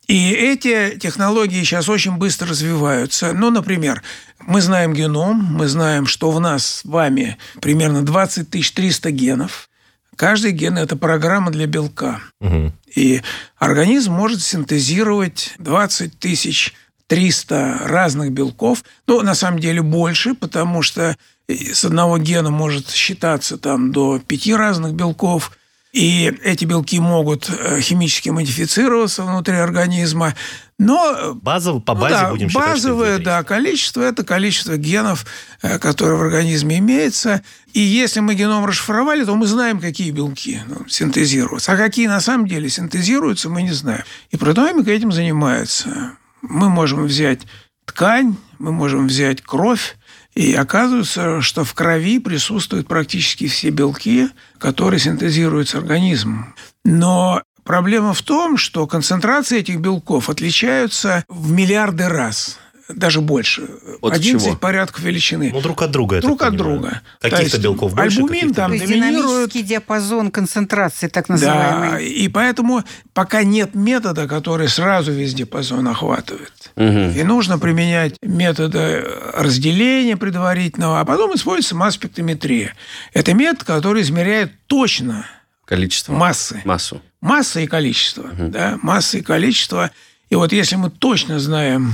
И 0.08 0.32
эти 0.32 0.98
технологии 0.98 1.64
сейчас 1.64 1.90
очень 1.90 2.18
быстро 2.18 2.50
развиваются. 2.50 3.34
Ну, 3.34 3.50
например, 3.50 4.04
мы 4.40 4.62
знаем 4.62 4.94
геном, 4.94 5.38
мы 5.38 5.68
знаем, 5.68 6.06
что 6.06 6.32
в 6.32 6.40
нас 6.40 6.66
с 6.66 6.86
вами 6.86 7.38
примерно 7.60 8.04
20 8.04 8.50
300 8.50 9.12
генов. 9.12 9.70
Каждый 10.16 10.52
ген– 10.52 10.78
это 10.80 10.96
программа 10.96 11.52
для 11.52 11.66
белка. 11.66 12.22
Угу. 12.40 12.72
И 12.96 13.22
организм 13.58 14.14
может 14.14 14.42
синтезировать 14.42 15.56
20 15.58 16.20
тысяч 16.20 16.74
300 17.08 17.82
разных 17.84 18.32
белков. 18.32 18.84
Ну, 19.08 19.22
на 19.22 19.34
самом 19.34 19.60
деле 19.60 19.82
больше, 19.82 20.36
потому 20.36 20.84
что 20.84 21.18
с 21.48 21.84
одного 21.84 22.18
гена 22.18 22.50
может 22.50 22.90
считаться 22.92 23.58
там 23.58 23.92
до 23.92 24.20
пяти 24.20 24.54
разных 24.54 24.94
белков– 24.94 25.52
и 25.96 26.26
эти 26.44 26.66
белки 26.66 27.00
могут 27.00 27.50
э, 27.50 27.80
химически 27.80 28.28
модифицироваться 28.28 29.24
внутри 29.24 29.56
организма. 29.56 30.36
Но 30.78 31.34
Базово, 31.36 31.80
по 31.80 31.96
базе 31.96 32.16
ну, 32.16 32.22
да, 32.22 32.30
будем 32.32 32.50
считать, 32.50 32.68
базовое, 32.68 33.20
да, 33.20 33.44
количество– 33.44 34.02
это 34.04 34.26
количество 34.26 34.76
генов, 34.76 35.26
э, 35.62 35.80
которые 35.80 36.18
в 36.18 36.22
организме 36.22 36.80
имеется. 36.80 37.44
И 37.72 37.80
если 37.80 38.20
мы 38.20 38.36
геном 38.36 38.66
расшифровали, 38.66 39.24
то 39.24 39.36
мы 39.36 39.48
знаем, 39.48 39.80
какие 39.80 40.12
белки 40.12 40.60
ну, 40.68 40.86
синтезируются. 40.90 41.72
А 41.72 41.78
какие 41.78 42.08
на 42.08 42.20
самом 42.20 42.46
деле 42.46 42.68
синтезируются, 42.68 43.50
мы 43.50 43.62
не 43.62 43.72
знаем. 43.72 44.04
И 44.32 44.36
протеомика 44.36 44.92
этим 44.92 45.14
занимается. 45.14 46.18
Мы 46.42 46.68
можем 46.68 47.06
взять 47.06 47.44
ткань, 47.86 48.36
мы 48.60 48.74
можем 48.74 49.08
взять 49.08 49.42
кровь, 49.42 49.96
и 50.36 50.54
оказывается, 50.54 51.42
что 51.42 51.64
в 51.64 51.74
крови 51.74 52.20
присутствуют 52.20 52.88
практически 52.88 53.48
все 53.48 53.70
белки, 53.70 54.30
которые 54.58 55.00
синтезируются 55.00 55.78
организмом. 55.78 56.54
Но 56.84 57.42
проблема 57.64 58.14
в 58.14 58.22
том, 58.22 58.58
что 58.58 58.86
концентрации 58.86 59.60
этих 59.60 59.80
белков 59.80 60.30
отличаются 60.30 61.24
в 61.30 61.52
миллиарды 61.52 62.08
раз 62.10 62.60
даже 62.88 63.22
больше. 63.22 63.68
От 64.02 64.14
11 64.14 64.48
чего? 64.48 64.56
порядков 64.58 65.02
величины. 65.04 65.50
Ну, 65.54 65.62
друг 65.62 65.82
от 65.82 65.92
друга. 65.92 66.22
Друг 66.22 66.42
от 66.44 66.50
понимаю. 66.52 66.74
друга. 66.80 67.02
Каких-то 67.20 67.44
есть 67.44 67.60
белков 67.60 67.96
больше, 67.96 68.18
альбумин 68.20 68.54
там 68.54 68.72
То 68.72 68.76
есть 68.78 68.88
доминирует. 68.88 69.52
диапазон 69.52 70.30
концентрации, 70.32 71.08
так 71.08 71.26
Да, 71.28 71.34
называемый. 71.34 72.06
и 72.08 72.28
поэтому 72.30 72.84
пока 73.14 73.44
нет 73.44 73.74
метода, 73.74 74.28
который 74.28 74.68
сразу 74.68 75.12
весь 75.12 75.34
диапазон 75.34 75.88
охватывает. 75.88 76.72
И 76.76 77.24
нужно 77.24 77.58
применять 77.58 78.16
методы 78.22 79.04
разделения 79.34 80.18
предварительного, 80.18 81.00
а 81.00 81.06
потом 81.06 81.34
используется 81.36 81.76
масс-спектрометрия. 81.76 82.74
Это 83.14 83.34
метод, 83.34 83.64
который 83.64 84.02
измеряет 84.04 84.52
точно 84.68 85.26
Количество. 85.66 86.14
массы. 86.14 86.62
Массу. 86.66 87.02
Масса 87.22 87.62
и 87.62 87.68
количество. 87.68 88.30
Да, 88.38 88.78
масса 88.84 89.18
и 89.18 89.22
количество. 89.22 89.90
И 90.30 90.36
вот 90.36 90.52
если 90.52 90.76
мы 90.76 90.90
точно 90.92 91.40
знаем 91.40 91.92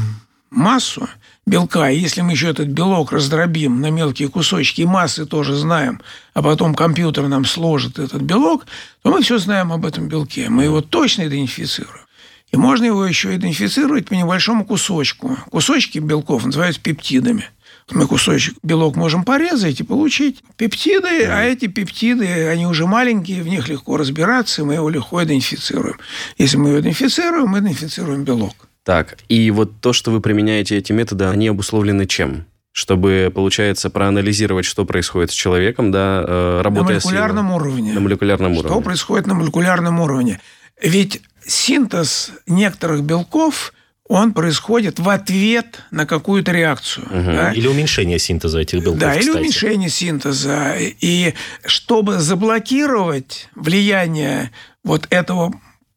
массу 0.52 1.10
белка, 1.46 1.90
и 1.90 1.98
если 1.98 2.22
мы 2.22 2.34
еще 2.34 2.50
этот 2.50 2.68
белок 2.68 3.12
раздробим 3.12 3.82
на 3.82 3.90
мелкие 3.90 4.30
кусочки, 4.30 4.82
и 4.82 4.86
массы 4.86 5.26
тоже 5.26 5.56
знаем, 5.56 6.02
а 6.34 6.44
потом 6.44 6.76
компьютер 6.76 7.28
нам 7.28 7.46
сложит 7.46 7.98
этот 7.98 8.22
белок, 8.22 8.66
то 9.02 9.12
мы 9.12 9.22
все 9.22 9.38
знаем 9.40 9.72
об 9.72 9.86
этом 9.86 10.08
белке. 10.08 10.50
Мы 10.50 10.66
его 10.66 10.82
точно 10.82 11.28
идентифицируем. 11.28 12.06
И 12.52 12.58
можно 12.58 12.84
его 12.84 13.06
еще 13.06 13.34
идентифицировать 13.36 14.10
по 14.10 14.14
небольшому 14.14 14.66
кусочку. 14.66 15.38
Кусочки 15.50 16.00
белков 16.00 16.46
называются 16.46 16.82
пептидами. 16.82 17.46
Мы 17.90 18.08
кусочек 18.08 18.56
белок 18.62 18.96
можем 18.96 19.24
порезать 19.24 19.80
и 19.80 19.84
получить 19.84 20.44
пептиды, 20.56 21.26
а 21.26 21.44
эти 21.44 21.68
пептиды, 21.68 22.48
они 22.48 22.66
уже 22.66 22.86
маленькие, 22.88 23.44
в 23.44 23.48
них 23.48 23.68
легко 23.68 23.98
разбираться, 23.98 24.62
и 24.62 24.66
мы 24.66 24.76
его 24.76 24.90
легко 24.90 25.24
идентифицируем. 25.24 25.98
Если 26.38 26.58
мы 26.58 26.70
его 26.70 26.80
идентифицируем, 26.80 27.50
мы 27.50 27.60
идентифицируем 27.60 28.24
белок. 28.24 28.71
Так, 28.92 29.18
и 29.30 29.50
вот 29.52 29.80
то, 29.80 29.94
что 29.94 30.12
вы 30.12 30.20
применяете 30.20 30.78
эти 30.78 30.92
методы, 30.92 31.24
они 31.26 31.48
обусловлены 31.48 32.06
чем? 32.08 32.46
Чтобы, 32.74 33.32
получается, 33.34 33.90
проанализировать, 33.90 34.66
что 34.66 34.84
происходит 34.86 35.32
с 35.32 35.34
человеком, 35.34 35.92
да, 35.92 36.26
э, 36.28 36.58
На 36.58 36.64
работая 36.64 37.00
с 37.00 37.06
молекулярном 37.06 37.46
его- 37.48 37.56
уровне. 37.56 37.94
На 37.94 38.00
молекулярном 38.02 38.54
Что 38.56 38.64
уровне. 38.68 38.84
происходит 38.84 39.28
на 39.28 39.34
молекулярном 39.34 40.00
уровне? 40.02 40.42
Ведь 40.82 41.22
синтез 41.46 42.32
некоторых 42.48 43.04
белков, 43.04 43.74
он 44.10 44.34
происходит 44.34 45.00
в 45.00 45.08
ответ 45.08 45.84
на 45.92 46.06
какую-то 46.06 46.52
реакцию. 46.52 47.08
да? 47.12 47.54
Или 47.54 47.68
уменьшение 47.68 48.20
синтеза 48.20 48.60
этих 48.60 48.84
белков, 48.84 49.00
Да, 49.00 49.14
или 49.14 49.22
кстати. 49.22 49.38
уменьшение 49.38 49.90
синтеза. 49.90 50.76
И 50.80 51.34
чтобы 51.66 52.20
заблокировать 52.20 53.48
влияние 53.56 54.52
вот 54.84 55.08
этого 55.10 55.54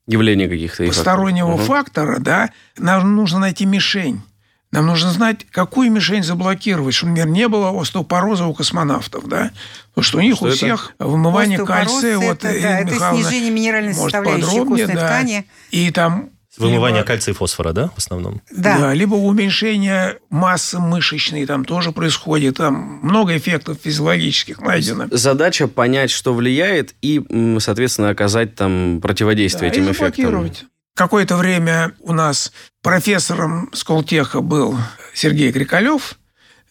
Явления 0.06 0.48
каких-то. 0.48 0.84
постороннего 0.86 1.56
факторов. 1.56 1.66
фактора, 1.66 2.18
да, 2.18 2.50
нам 2.76 3.16
нужно 3.16 3.38
найти 3.38 3.64
мишень. 3.64 4.22
Нам 4.70 4.86
нужно 4.86 5.10
знать, 5.10 5.46
какую 5.52 5.92
мишень 5.92 6.24
заблокировать, 6.24 6.94
чтобы, 6.94 7.10
например, 7.10 7.32
не 7.32 7.48
было 7.48 7.80
остеопороза 7.80 8.46
у 8.46 8.54
космонавтов, 8.54 9.28
да? 9.28 9.52
Потому 9.90 10.02
что 10.02 10.18
у 10.18 10.20
них 10.20 10.34
Что 10.34 10.46
у 10.46 10.48
это? 10.48 10.56
всех 10.56 10.94
вымывание 10.98 11.64
кальция, 11.64 12.18
вот 12.18 12.44
это, 12.44 12.52
Ирина 12.52 12.68
да, 12.68 12.78
это 12.80 12.94
Михайловна 12.94 13.22
снижение 13.22 13.50
минеральной 13.52 13.94
может 13.94 14.02
составляющей 14.02 14.46
подробнее, 14.46 14.86
костной 14.86 15.00
да. 15.00 15.06
ткани. 15.06 15.46
И 15.70 15.90
там 15.92 16.30
Вымывание 16.58 16.98
либо- 17.00 17.06
кальция 17.06 17.32
и 17.32 17.36
фосфора, 17.36 17.72
да, 17.72 17.88
в 17.88 17.98
основном? 17.98 18.40
Да. 18.50 18.92
либо 18.94 19.14
уменьшение 19.14 20.18
массы 20.30 20.78
мышечной 20.78 21.46
там 21.46 21.64
тоже 21.64 21.92
происходит, 21.92 22.56
там 22.58 23.00
много 23.02 23.36
эффектов 23.36 23.78
физиологических 23.82 24.60
найдено. 24.60 25.06
Задача 25.10 25.66
понять, 25.68 26.10
что 26.10 26.32
влияет, 26.34 26.94
и, 27.02 27.22
соответственно, 27.58 28.10
оказать 28.10 28.54
там 28.54 29.00
противодействие 29.02 29.70
Да, 29.70 29.76
и 29.76 29.80
этим 29.80 29.90
эффектам. 29.90 30.06
заблокировать. 30.24 30.64
Какое-то 30.96 31.36
время 31.36 31.92
у 32.00 32.12
нас 32.12 32.52
профессором 32.82 33.68
Сколтеха 33.72 34.40
был 34.40 34.76
Сергей 35.12 35.50
Крикалев, 35.52 36.16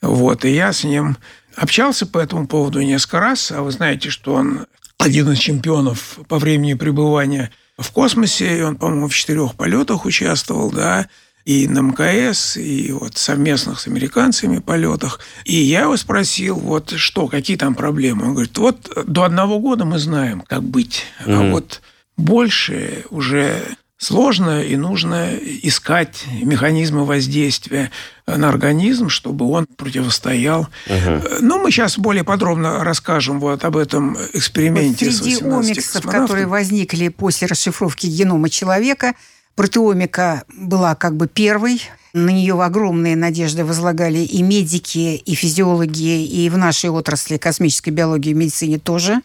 вот, 0.01 0.45
и 0.45 0.51
я 0.53 0.71
с 0.71 0.83
ним 0.85 1.17
общался 1.55 2.05
по 2.07 2.19
этому 2.19 2.47
поводу 2.47 2.79
несколько 2.81 3.19
раз, 3.19 3.51
а 3.51 3.61
вы 3.61 3.71
знаете, 3.71 4.09
что 4.09 4.35
он 4.35 4.65
один 4.97 5.29
из 5.31 5.39
чемпионов 5.39 6.19
по 6.29 6.39
времени 6.39 6.73
пребывания 6.73 7.51
в 7.77 7.91
космосе, 7.91 8.59
и 8.59 8.61
он, 8.61 8.75
по-моему, 8.75 9.07
в 9.07 9.15
четырех 9.15 9.55
полетах 9.55 10.05
участвовал, 10.05 10.71
да, 10.71 11.07
и 11.45 11.67
на 11.67 11.79
МКС, 11.79 12.55
и 12.57 12.91
вот 12.91 13.17
совместных 13.17 13.79
с 13.79 13.87
американцами 13.87 14.59
полетах. 14.59 15.19
И 15.43 15.55
я 15.55 15.81
его 15.81 15.97
спросил, 15.97 16.55
вот 16.55 16.91
что, 16.91 17.27
какие 17.27 17.57
там 17.57 17.75
проблемы? 17.75 18.27
Он 18.27 18.33
говорит, 18.33 18.57
вот 18.57 18.89
до 19.05 19.23
одного 19.23 19.59
года 19.59 19.83
мы 19.85 19.99
знаем, 19.99 20.41
как 20.41 20.63
быть, 20.63 21.03
а 21.25 21.51
вот 21.51 21.81
больше 22.15 23.05
уже 23.09 23.75
сложно, 24.03 24.61
и 24.61 24.75
нужно 24.75 25.31
искать 25.35 26.25
механизмы 26.41 27.05
воздействия 27.05 27.91
на 28.27 28.49
организм, 28.49 29.09
чтобы 29.09 29.49
он 29.49 29.65
противостоял. 29.65 30.67
Угу. 30.87 31.41
Ну, 31.41 31.59
мы 31.59 31.71
сейчас 31.71 31.97
более 31.97 32.23
подробно 32.23 32.83
расскажем 32.83 33.39
вот 33.39 33.63
об 33.63 33.77
этом 33.77 34.17
эксперименте. 34.33 35.05
Вот 35.05 35.15
среди 35.15 35.43
омиксов, 35.43 36.05
которые 36.05 36.47
возникли 36.47 37.07
после 37.07 37.47
расшифровки 37.47 38.07
генома 38.07 38.49
человека, 38.49 39.13
протеомика 39.55 40.43
была 40.55 40.95
как 40.95 41.15
бы 41.15 41.27
первой. 41.27 41.81
На 42.13 42.29
нее 42.29 42.61
огромные 42.61 43.15
надежды 43.15 43.65
возлагали 43.65 44.19
и 44.19 44.43
медики, 44.43 45.15
и 45.15 45.33
физиологи, 45.33 46.23
и 46.23 46.47
в 46.49 46.57
нашей 46.57 46.91
отрасли 46.91 47.37
космической 47.37 47.89
биологии 47.89 48.31
и 48.31 48.35
медицине 48.35 48.77
тоже. 48.77 49.21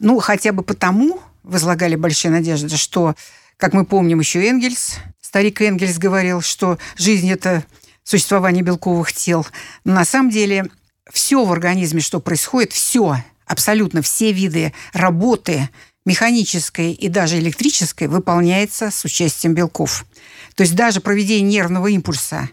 Ну, 0.00 0.18
хотя 0.18 0.52
бы 0.52 0.62
потому 0.62 1.20
возлагали 1.44 1.94
большие 1.94 2.32
надежды, 2.32 2.76
что 2.76 3.14
как 3.56 3.72
мы 3.72 3.84
помним, 3.84 4.20
еще 4.20 4.46
Энгельс, 4.46 4.98
старик 5.20 5.60
Энгельс 5.60 5.98
говорил, 5.98 6.40
что 6.40 6.78
жизнь– 6.96 7.30
это 7.32 7.64
существование 8.02 8.62
белковых 8.62 9.12
тел. 9.12 9.46
Но 9.84 9.94
на 9.94 10.04
самом 10.04 10.30
деле 10.30 10.70
все 11.10 11.44
в 11.44 11.52
организме, 11.52 12.00
что 12.00 12.20
происходит, 12.20 12.72
все, 12.72 13.16
абсолютно 13.46 14.02
все 14.02 14.32
виды 14.32 14.72
работы 14.92 15.68
механической 16.04 16.92
и 16.92 17.08
даже 17.08 17.38
электрической 17.38 18.06
выполняется 18.06 18.90
с 18.90 19.04
участием 19.04 19.54
белков. 19.54 20.06
То 20.54 20.62
есть 20.62 20.74
даже 20.74 21.00
проведение 21.00 21.50
нервного 21.50 21.88
импульса 21.88 22.48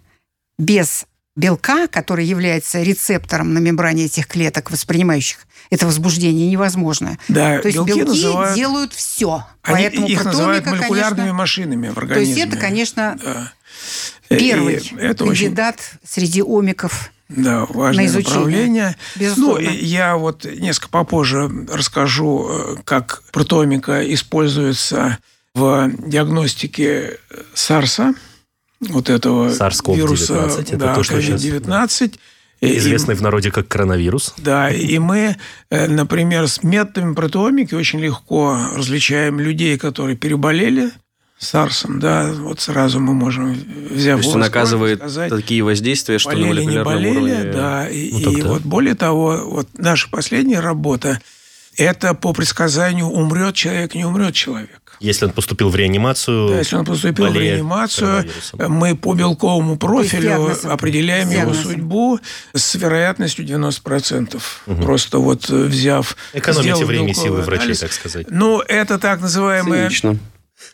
без 0.58 1.06
белка, 1.36 1.88
который 1.88 2.26
является 2.26 2.82
рецептором 2.82 3.54
на 3.54 3.60
мембране 3.60 4.06
этих 4.06 4.28
клеток, 4.28 4.72
воспринимающих 4.72 5.40
это 5.70 5.88
возбуждение, 5.88 6.50
невозможно. 6.52 7.18
Да, 7.30 7.60
То 7.60 7.68
есть 7.68 7.78
белки, 7.78 7.94
белки 7.94 8.10
называют... 8.10 8.56
делают 8.56 8.94
все. 8.94 9.46
Они 9.64 9.76
Поэтому 9.76 10.08
их 10.08 10.24
называют 10.24 10.66
молекулярными 10.66 11.18
конечно, 11.18 11.34
машинами 11.34 11.90
в 11.90 11.98
организме. 11.98 12.36
То 12.36 12.40
есть 12.40 12.54
это, 12.54 12.62
конечно, 12.62 13.20
да. 13.24 13.54
первый 14.30 14.76
это 15.00 15.26
кандидат 15.26 15.76
очень... 15.76 16.00
среди 16.08 16.44
омиков 16.44 17.12
да, 17.30 17.66
важное 17.66 18.08
на 18.08 18.18
направление. 18.20 18.96
Безусловно. 19.16 19.70
Ну, 19.70 19.76
я 19.76 20.18
вот 20.18 20.46
несколько 20.46 20.90
попозже 20.90 21.50
расскажу, 21.72 22.48
э, 22.50 22.76
как 22.84 23.24
протомика 23.32 24.14
используется 24.14 25.18
в 25.56 25.92
диагностике 26.06 27.18
САРСа, 27.54 28.14
вот 28.90 29.10
этого 29.10 29.50
вируса, 29.96 30.50
это 30.60 30.78
да, 30.78 30.96
то, 30.96 31.04
что 31.04 31.18
COVID-19. 31.18 32.20
Известный 32.62 33.14
и, 33.14 33.18
в 33.18 33.22
народе 33.22 33.52
как 33.52 33.68
коронавирус. 33.68 34.34
Да, 34.38 34.70
и 34.70 34.98
мы, 34.98 35.36
э, 35.70 35.88
например, 35.88 36.48
с 36.48 36.64
методами 36.64 37.14
протеомики 37.14 37.76
очень 37.76 38.00
легко 38.00 38.58
различаем 38.74 39.40
людей, 39.40 39.78
которые 39.78 40.16
переболели 40.16 40.92
САРСом, 41.44 42.00
да, 42.00 42.32
вот 42.32 42.62
сразу 42.62 43.00
мы 43.00 43.14
можем, 43.14 43.54
взяв 43.90 44.22
То 44.22 44.26
есть 44.26 44.36
он 44.36 44.44
оказывает 44.44 45.00
сказать, 45.00 45.30
такие 45.30 45.62
воздействия, 45.62 46.18
что 46.18 46.32
болели, 46.32 46.64
на 46.64 46.70
не 46.70 46.84
болели, 46.84 47.34
уровне... 47.34 47.52
да, 47.52 47.90
и, 47.90 48.12
ну, 48.24 48.32
и 48.32 48.42
вот 48.42 48.62
более 48.62 48.96
того, 48.96 49.42
вот 49.46 49.68
наша 49.78 50.10
последняя 50.10 50.62
работа, 50.62 51.20
это 51.78 52.14
по 52.14 52.34
предсказанию 52.34 53.08
умрет 53.08 53.56
человек, 53.56 53.96
не 53.96 54.06
умрет 54.06 54.34
человек. 54.34 54.84
Если 55.00 55.26
он 55.26 55.32
поступил 55.32 55.70
в 55.70 55.76
реанимацию, 55.76 56.50
да, 56.50 56.58
если 56.60 56.76
он 56.78 56.86
поступил 56.86 57.28
в 57.28 57.36
реанимацию, 57.36 58.30
мы 58.54 58.96
по 58.96 59.14
белковому 59.14 59.78
профилю 59.78 60.56
определяем 60.64 61.30
его 61.30 61.54
судьбу 61.54 62.20
с 62.54 62.76
вероятностью 62.76 63.46
90%. 63.46 64.42
Угу. 64.66 64.82
Просто 64.82 65.18
вот 65.18 65.50
э, 65.50 65.66
взяв... 65.66 66.16
Экономите 66.34 66.86
время 66.86 67.12
и 67.12 67.14
силы 67.14 67.42
врачей, 67.42 67.64
анализ. 67.64 67.80
так 67.80 67.92
сказать. 67.92 68.28
Ну, 68.30 68.62
это 68.62 68.98
так 69.00 69.20
называемое... 69.20 69.90
Цинично. 69.90 70.18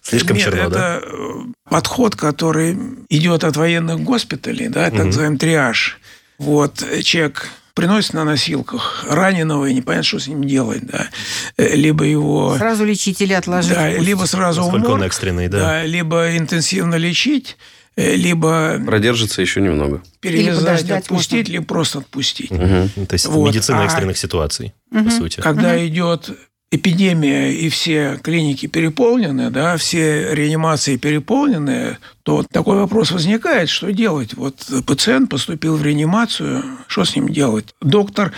Слишком 0.03 0.37
Нет, 0.37 0.45
черно, 0.45 0.61
это 0.61 0.69
да? 0.69 0.99
Э, 1.01 1.69
подход, 1.69 2.15
который 2.15 2.77
идет 3.09 3.43
от 3.43 3.57
военных 3.57 4.01
госпиталей, 4.01 4.67
да, 4.67 4.85
так 4.85 4.99
угу. 4.99 5.05
называемый 5.05 5.39
триаж. 5.39 5.99
Вот 6.37 6.83
человек 7.03 7.49
приносит 7.79 8.13
на 8.13 8.25
носилках 8.25 9.05
раненого, 9.07 9.67
и 9.67 9.73
непонятно, 9.73 10.03
что 10.03 10.19
с 10.19 10.27
ним 10.27 10.43
делать, 10.43 10.85
да. 10.85 11.07
Э, 11.55 11.77
либо 11.77 12.03
его... 12.03 12.57
Сразу 12.57 12.83
лечить 12.83 13.21
или 13.21 13.31
отложить? 13.31 13.73
Да, 13.73 13.89
либо 13.89 14.25
сразу 14.25 14.61
Насколько 14.61 14.85
умор, 14.87 14.99
он 14.99 15.03
экстренный, 15.03 15.47
да. 15.47 15.59
да. 15.59 15.85
Либо 15.85 16.35
интенсивно 16.35 16.95
лечить, 16.95 17.55
э, 17.95 18.15
либо... 18.15 18.81
Продержится 18.85 19.41
еще 19.41 19.61
немного. 19.61 20.03
Перевязать, 20.19 20.89
отпустить, 20.91 21.47
можно. 21.47 21.53
либо 21.53 21.65
просто 21.65 21.99
отпустить. 21.99 22.51
Угу. 22.51 23.05
То 23.07 23.13
есть 23.13 23.27
вот. 23.27 23.47
медицина 23.47 23.83
а 23.83 23.85
экстренных 23.85 24.17
а, 24.17 24.19
ситуаций, 24.19 24.73
угу. 24.91 25.05
по 25.05 25.11
сути. 25.11 25.39
Когда 25.39 25.75
угу. 25.75 25.87
идет 25.87 26.31
эпидемия 26.71 27.51
и 27.51 27.69
все 27.69 28.19
клиники 28.21 28.67
переполнены, 28.67 29.49
да, 29.49 29.77
все 29.77 30.33
реанимации 30.33 30.97
переполнены, 30.97 31.97
то 32.23 32.43
такой 32.43 32.77
вопрос 32.77 33.11
возникает, 33.11 33.69
что 33.69 33.91
делать? 33.91 34.33
Вот 34.35 34.67
пациент 34.85 35.29
поступил 35.29 35.77
в 35.77 35.83
реанимацию, 35.83 36.63
что 36.87 37.05
с 37.05 37.15
ним 37.15 37.29
делать? 37.29 37.73
Доктор 37.81 38.33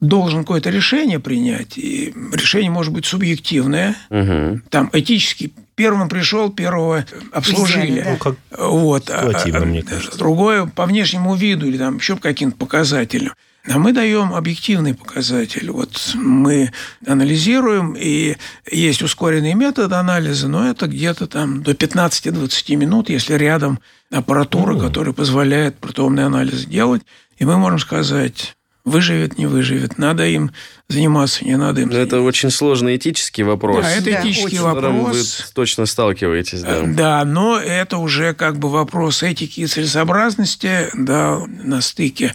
должен 0.00 0.40
какое-то 0.40 0.70
решение 0.70 1.20
принять, 1.20 1.78
и 1.78 2.12
решение 2.32 2.70
может 2.70 2.92
быть 2.92 3.06
субъективное, 3.06 3.96
угу. 4.10 4.60
там 4.68 4.90
этически 4.92 5.52
первым 5.74 6.08
пришел, 6.08 6.50
первого 6.50 7.06
обслужили. 7.32 8.04
Ну, 8.06 8.16
как 8.16 8.36
вот. 8.56 9.04
Ситуативно, 9.04 9.62
а, 9.62 9.64
мне 9.64 9.82
кажется. 9.82 10.18
Другое 10.18 10.66
по 10.66 10.86
внешнему 10.86 11.34
виду 11.34 11.66
или 11.66 11.78
там 11.78 11.96
еще 11.96 12.16
по 12.16 12.22
каким-то 12.22 12.56
показателям. 12.56 13.34
А 13.68 13.78
мы 13.78 13.92
даем 13.92 14.34
объективный 14.34 14.92
показатель. 14.92 15.70
Вот 15.70 16.12
мы 16.14 16.72
анализируем, 17.06 17.94
и 17.96 18.36
есть 18.68 19.02
ускоренный 19.02 19.54
метод 19.54 19.92
анализа, 19.92 20.48
но 20.48 20.68
это 20.68 20.88
где-то 20.88 21.28
там 21.28 21.62
до 21.62 21.72
15-20 21.72 22.76
минут, 22.76 23.08
если 23.08 23.34
рядом 23.34 23.78
аппаратура, 24.10 24.74
mm. 24.74 24.80
которая 24.80 25.12
позволяет 25.12 25.78
протомный 25.78 26.26
анализ 26.26 26.64
делать. 26.64 27.02
И 27.38 27.44
мы 27.44 27.56
можем 27.56 27.78
сказать, 27.78 28.56
выживет, 28.84 29.38
не 29.38 29.46
выживет, 29.46 29.98
надо 29.98 30.26
им 30.26 30.52
заниматься, 30.88 31.44
не 31.44 31.56
надо 31.56 31.82
им 31.82 31.88
заниматься. 31.88 32.16
Это 32.16 32.22
очень 32.22 32.50
сложный 32.50 32.96
этический 32.96 33.44
вопрос. 33.44 33.84
Да, 33.84 33.90
это 33.90 34.10
да, 34.10 34.20
этический 34.20 34.58
вопрос. 34.58 35.40
Вы 35.46 35.54
точно 35.54 35.86
сталкиваетесь, 35.86 36.62
да. 36.62 36.82
Да, 36.82 37.24
но 37.24 37.58
это 37.58 37.98
уже 37.98 38.34
как 38.34 38.58
бы 38.58 38.68
вопрос 38.68 39.22
этики 39.22 39.60
и 39.60 39.66
целесообразности, 39.66 40.88
да, 40.94 41.38
на 41.46 41.80
стыке. 41.80 42.34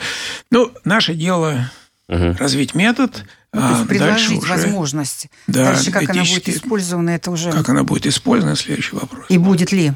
Ну, 0.50 0.72
наше 0.86 1.14
дело 1.14 1.70
угу. 2.08 2.36
развить 2.40 2.74
метод, 2.74 3.26
ну, 3.54 3.62
то 3.62 3.70
есть 3.70 3.82
а 3.82 3.86
предложить 3.86 4.44
уже, 4.44 4.54
возможность. 4.54 5.28
Да, 5.48 5.74
Дальше 5.74 5.92
как 5.92 6.10
она 6.10 6.24
будет 6.24 6.50
использована, 6.50 7.12
это 7.12 7.32
уже... 7.32 7.52
Как 7.52 7.68
она 7.70 7.84
будет 7.84 8.06
использована, 8.06 8.56
следующий 8.56 8.96
вопрос. 8.96 9.26
И 9.30 9.38
будет 9.38 9.72
ли? 9.72 9.94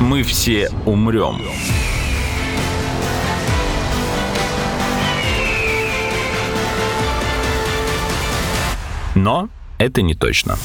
Мы 0.00 0.22
все 0.22 0.70
умрем. 0.84 1.42
Но 9.16 9.48
это 9.78 10.02
не 10.02 10.14
точно. 10.14 10.56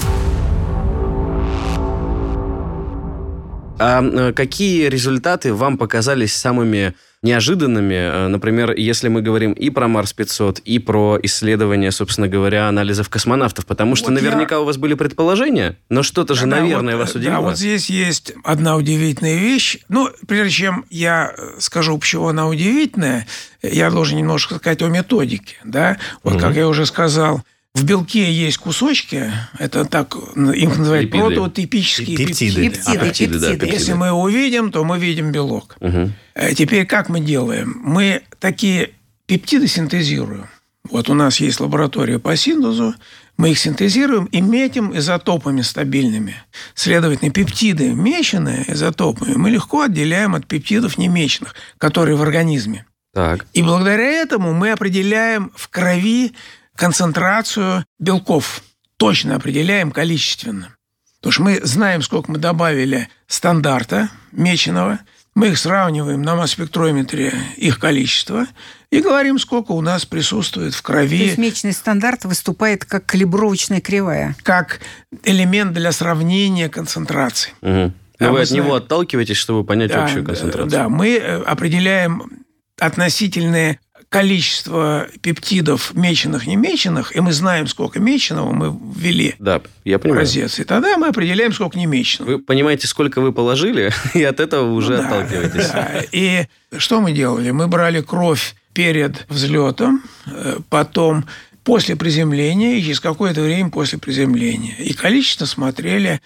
А 3.79 4.03
э, 4.03 4.33
какие 4.33 4.87
результаты 4.89 5.55
вам 5.55 5.77
показались 5.77 6.35
самыми 6.35 6.93
неожиданными? 7.23 7.95
Э, 7.95 8.27
например, 8.27 8.75
если 8.75 9.07
мы 9.07 9.23
говорим 9.23 9.53
и 9.53 9.71
про 9.71 9.87
Марс 9.87 10.13
500, 10.13 10.59
и 10.59 10.77
про 10.77 11.17
исследование, 11.23 11.91
собственно 11.91 12.27
говоря, 12.27 12.67
анализов 12.67 13.09
космонавтов, 13.09 13.65
потому 13.65 13.95
что 13.95 14.11
вот 14.11 14.21
наверняка 14.21 14.55
я... 14.55 14.61
у 14.61 14.65
вас 14.65 14.77
были 14.77 14.93
предположения, 14.93 15.77
но 15.89 16.03
что-то 16.03 16.35
же, 16.35 16.45
да, 16.45 16.57
наверное, 16.57 16.95
вот, 16.95 17.05
вас 17.05 17.15
удивило. 17.15 17.37
Да, 17.37 17.41
вот 17.41 17.57
здесь 17.57 17.89
есть 17.89 18.33
одна 18.43 18.75
удивительная 18.75 19.37
вещь. 19.37 19.79
Ну, 19.89 20.09
прежде 20.27 20.53
чем 20.53 20.85
я 20.91 21.33
скажу, 21.57 21.97
почему 21.97 22.27
она 22.27 22.47
удивительная, 22.47 23.25
я 23.63 23.89
должен 23.89 24.17
немножко 24.17 24.55
сказать 24.55 24.83
о 24.83 24.89
методике. 24.89 25.55
Да? 25.63 25.97
Вот, 26.21 26.33
угу. 26.33 26.41
как 26.41 26.55
я 26.55 26.67
уже 26.67 26.85
сказал, 26.85 27.41
в 27.73 27.83
белке 27.83 28.31
есть 28.31 28.57
кусочки, 28.57 29.31
это 29.57 29.85
так, 29.85 30.15
их 30.15 30.77
называют 30.77 31.05
Липиды. 31.05 31.35
прототипические 31.35 32.17
пептиды. 32.17 32.69
Пептиды, 32.69 32.81
а, 32.85 33.05
пептиды, 33.05 33.39
да, 33.39 33.51
пептиды. 33.51 33.73
Если 33.73 33.93
мы 33.93 34.07
его 34.07 34.21
увидим, 34.21 34.71
то 34.71 34.83
мы 34.83 34.99
видим 34.99 35.31
белок. 35.31 35.77
Угу. 35.79 36.11
Теперь 36.55 36.85
как 36.85 37.07
мы 37.09 37.21
делаем? 37.21 37.79
Мы 37.83 38.23
такие 38.39 38.91
пептиды 39.25 39.67
синтезируем. 39.67 40.47
Вот 40.89 41.09
у 41.09 41.13
нас 41.13 41.39
есть 41.39 41.59
лаборатория 41.59 42.19
по 42.19 42.35
синтезу, 42.35 42.95
мы 43.37 43.51
их 43.51 43.59
синтезируем 43.59 44.25
и 44.25 44.41
метим 44.41 44.95
изотопами 44.97 45.61
стабильными. 45.61 46.35
Следовательно, 46.73 47.31
пептиды, 47.31 47.93
меченые 47.93 48.65
изотопами, 48.67 49.35
мы 49.35 49.49
легко 49.49 49.83
отделяем 49.83 50.35
от 50.35 50.45
пептидов 50.45 50.97
немеченных, 50.97 51.55
которые 51.77 52.17
в 52.17 52.21
организме. 52.21 52.85
Так. 53.13 53.45
И 53.53 53.61
благодаря 53.61 54.21
этому 54.21 54.53
мы 54.53 54.71
определяем 54.71 55.51
в 55.55 55.69
крови 55.69 56.33
концентрацию 56.75 57.85
белков. 57.99 58.61
Точно 58.97 59.35
определяем 59.35 59.91
количественно. 59.91 60.75
Потому 61.19 61.31
что 61.31 61.41
мы 61.43 61.59
знаем, 61.63 62.01
сколько 62.01 62.31
мы 62.31 62.37
добавили 62.37 63.07
стандарта 63.27 64.09
меченого, 64.31 64.99
Мы 65.33 65.49
их 65.49 65.57
сравниваем 65.57 66.21
на 66.23 66.35
масс-спектрометре, 66.35 67.33
их 67.55 67.79
количество, 67.79 68.47
и 68.89 68.99
говорим, 68.99 69.39
сколько 69.39 69.71
у 69.71 69.79
нас 69.79 70.05
присутствует 70.05 70.73
в 70.73 70.81
крови. 70.81 71.17
То 71.19 71.23
есть 71.23 71.37
мечный 71.37 71.71
стандарт 71.71 72.25
выступает 72.25 72.83
как 72.83 73.05
калибровочная 73.05 73.79
кривая. 73.79 74.35
Как 74.43 74.81
элемент 75.23 75.71
для 75.71 75.93
сравнения 75.93 76.67
концентраций. 76.67 77.53
Угу. 77.61 77.93
Но 78.19 78.27
а 78.27 78.31
вы 78.31 78.41
от 78.41 78.49
знаем. 78.49 78.65
него 78.65 78.75
отталкиваетесь, 78.75 79.37
чтобы 79.37 79.63
понять 79.63 79.91
да, 79.91 80.03
общую 80.03 80.25
концентрацию. 80.25 80.69
Да, 80.69 80.89
мы 80.89 81.15
э, 81.15 81.41
определяем 81.43 82.43
относительные 82.77 83.79
количество 84.11 85.07
пептидов 85.21 85.93
меченых, 85.93 86.45
не 86.45 86.57
меченых, 86.57 87.15
и 87.15 87.21
мы 87.21 87.31
знаем, 87.31 87.65
сколько 87.65 88.01
меченого 88.01 88.51
мы 88.51 88.77
ввели 88.93 89.35
да, 89.39 89.61
я 89.85 89.99
понимаю. 89.99 90.19
образец. 90.19 90.59
И 90.59 90.65
тогда 90.65 90.97
мы 90.97 91.07
определяем, 91.07 91.53
сколько 91.53 91.77
не 91.77 91.85
меченого. 91.85 92.31
Вы 92.31 92.39
понимаете, 92.39 92.87
сколько 92.87 93.21
вы 93.21 93.31
положили, 93.31 93.93
и 94.13 94.21
от 94.21 94.41
этого 94.41 94.73
уже 94.73 94.97
да, 94.97 95.05
отталкиваетесь. 95.07 95.69
Да. 95.69 96.03
И 96.11 96.45
что 96.77 96.99
мы 96.99 97.13
делали? 97.13 97.51
Мы 97.51 97.69
брали 97.69 98.01
кровь 98.01 98.55
перед 98.73 99.25
взлетом, 99.29 100.03
э, 100.25 100.57
потом 100.69 101.25
после 101.63 101.95
приземления 101.95 102.75
и 102.75 102.83
через 102.83 102.99
какое-то 102.99 103.41
время 103.41 103.69
после 103.69 103.97
приземления. 103.97 104.75
И 104.75 104.93
количество 104.93 105.45
смотрели. 105.45 106.19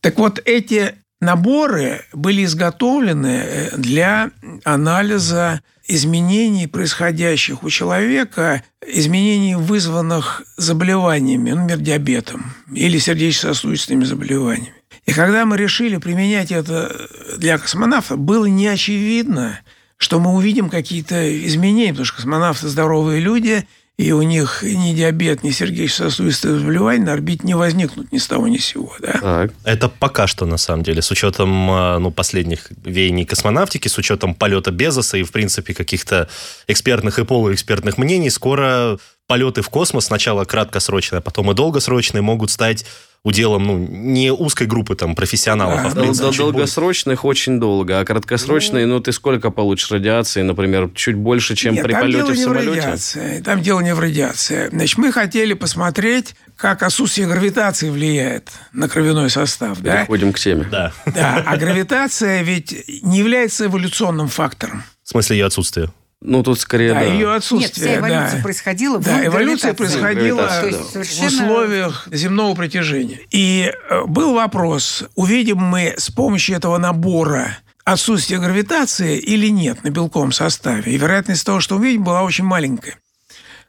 Так 0.00 0.18
вот, 0.18 0.40
эти 0.46 0.94
наборы 1.20 2.02
были 2.14 2.44
изготовлены 2.44 3.42
э, 3.44 3.76
для 3.76 4.30
анализа 4.64 5.60
изменений, 5.90 6.66
происходящих 6.66 7.62
у 7.62 7.70
человека, 7.70 8.62
изменений, 8.86 9.56
вызванных 9.56 10.42
заболеваниями, 10.56 11.50
например, 11.50 11.78
диабетом 11.78 12.54
или 12.72 12.98
сердечно-сосудистыми 12.98 14.04
заболеваниями. 14.04 14.74
И 15.06 15.12
когда 15.12 15.44
мы 15.44 15.56
решили 15.56 15.96
применять 15.96 16.52
это 16.52 17.08
для 17.38 17.58
космонавтов, 17.58 18.18
было 18.18 18.46
неочевидно, 18.46 19.60
что 19.96 20.20
мы 20.20 20.34
увидим 20.34 20.70
какие-то 20.70 21.46
изменения, 21.46 21.90
потому 21.90 22.06
что 22.06 22.16
космонавты 22.16 22.68
здоровые 22.68 23.20
люди– 23.20 23.66
и 24.00 24.12
у 24.12 24.22
них 24.22 24.62
ни 24.62 24.94
диабет, 24.94 25.42
ни 25.42 25.50
сердечно-сосудистые 25.50 26.58
заболевания 26.58 27.04
на 27.04 27.12
орбите 27.12 27.46
не 27.46 27.54
возникнут 27.54 28.10
ни 28.12 28.16
с 28.16 28.26
того 28.26 28.48
ни 28.48 28.56
с 28.56 28.64
сего. 28.64 28.94
Да? 28.98 29.12
Так. 29.12 29.52
Это 29.64 29.90
пока 29.90 30.26
что, 30.26 30.46
на 30.46 30.56
самом 30.56 30.84
деле, 30.84 31.02
с 31.02 31.10
учетом 31.10 31.70
а, 31.70 31.98
ну, 31.98 32.10
последних 32.10 32.72
веяний 32.82 33.26
космонавтики, 33.26 33.88
с 33.88 33.98
учетом 33.98 34.34
полета 34.34 34.70
Безоса 34.70 35.18
и, 35.18 35.22
в 35.22 35.32
принципе, 35.32 35.74
каких-то 35.74 36.30
экспертных 36.66 37.18
и 37.18 37.26
полуэкспертных 37.26 37.98
мнений, 37.98 38.30
скоро 38.30 38.98
полеты 39.26 39.60
в 39.60 39.68
космос, 39.68 40.06
сначала 40.06 40.46
краткосрочные, 40.46 41.18
а 41.18 41.20
потом 41.22 41.50
и 41.50 41.54
долгосрочные, 41.54 42.22
могут 42.22 42.50
стать 42.50 42.86
уделом 43.22 43.64
ну, 43.64 43.78
не 43.78 44.32
узкой 44.32 44.66
группы 44.66 44.96
там, 44.96 45.14
профессионалов, 45.14 45.80
а, 45.80 45.86
а 45.86 45.88
в 45.90 45.94
принципе, 45.94 46.30
До 46.30 46.36
долгосрочных 46.36 47.22
больше. 47.22 47.40
очень 47.40 47.60
долго, 47.60 48.00
а 48.00 48.04
краткосрочные, 48.04 48.86
ну, 48.86 48.94
ну, 48.94 49.00
ты 49.00 49.12
сколько 49.12 49.50
получишь 49.50 49.90
радиации, 49.90 50.42
например, 50.42 50.90
чуть 50.94 51.16
больше, 51.16 51.54
чем 51.54 51.74
Нет, 51.74 51.84
при 51.84 51.92
там 51.92 52.00
полете 52.00 52.18
дело 52.18 52.32
в 52.32 52.38
самолете? 52.38 52.70
Не 52.70 52.72
в 52.72 52.76
радиации. 52.76 53.40
Там 53.42 53.62
дело 53.62 53.80
не 53.80 53.94
в 53.94 54.00
радиации. 54.00 54.68
Значит, 54.68 54.98
мы 54.98 55.12
хотели 55.12 55.52
посмотреть, 55.52 56.34
как 56.56 56.82
отсутствие 56.82 57.26
гравитации 57.26 57.90
влияет 57.90 58.50
на 58.72 58.88
кровяной 58.88 59.28
состав. 59.28 59.80
Переходим 59.82 60.28
да? 60.28 60.32
к 60.32 60.38
теме. 60.38 60.66
Да. 60.70 60.92
да. 61.06 61.44
А 61.46 61.56
гравитация 61.56 62.42
ведь 62.42 63.02
не 63.02 63.18
является 63.18 63.66
эволюционным 63.66 64.28
фактором. 64.28 64.82
В 65.04 65.08
смысле 65.10 65.38
ее 65.38 65.46
отсутствие? 65.46 65.90
Ну, 66.22 66.42
тут 66.42 66.60
скорее, 66.60 66.92
да. 66.92 67.00
да. 67.00 67.06
ее 67.06 67.32
отсутствие. 67.32 67.86
Нет, 67.86 67.98
вся 67.98 67.98
эволюция 67.98 68.36
да. 68.36 68.42
происходила 68.42 68.98
в 68.98 69.04
Да, 69.04 69.26
эволюция 69.26 69.74
происходила 69.74 70.42
да. 70.42 70.62
в 70.94 71.26
условиях 71.26 72.08
земного 72.10 72.54
притяжения. 72.54 73.20
И 73.30 73.72
э, 73.72 74.04
был 74.06 74.34
вопрос, 74.34 75.04
увидим 75.14 75.58
мы 75.58 75.94
с 75.96 76.10
помощью 76.10 76.56
этого 76.56 76.76
набора 76.76 77.56
отсутствие 77.84 78.38
гравитации 78.38 79.18
или 79.18 79.48
нет 79.48 79.82
на 79.82 79.88
белковом 79.88 80.32
составе. 80.32 80.92
И 80.92 80.98
вероятность 80.98 81.44
того, 81.44 81.60
что 81.60 81.76
увидим, 81.76 82.04
была 82.04 82.22
очень 82.22 82.44
маленькая. 82.44 82.96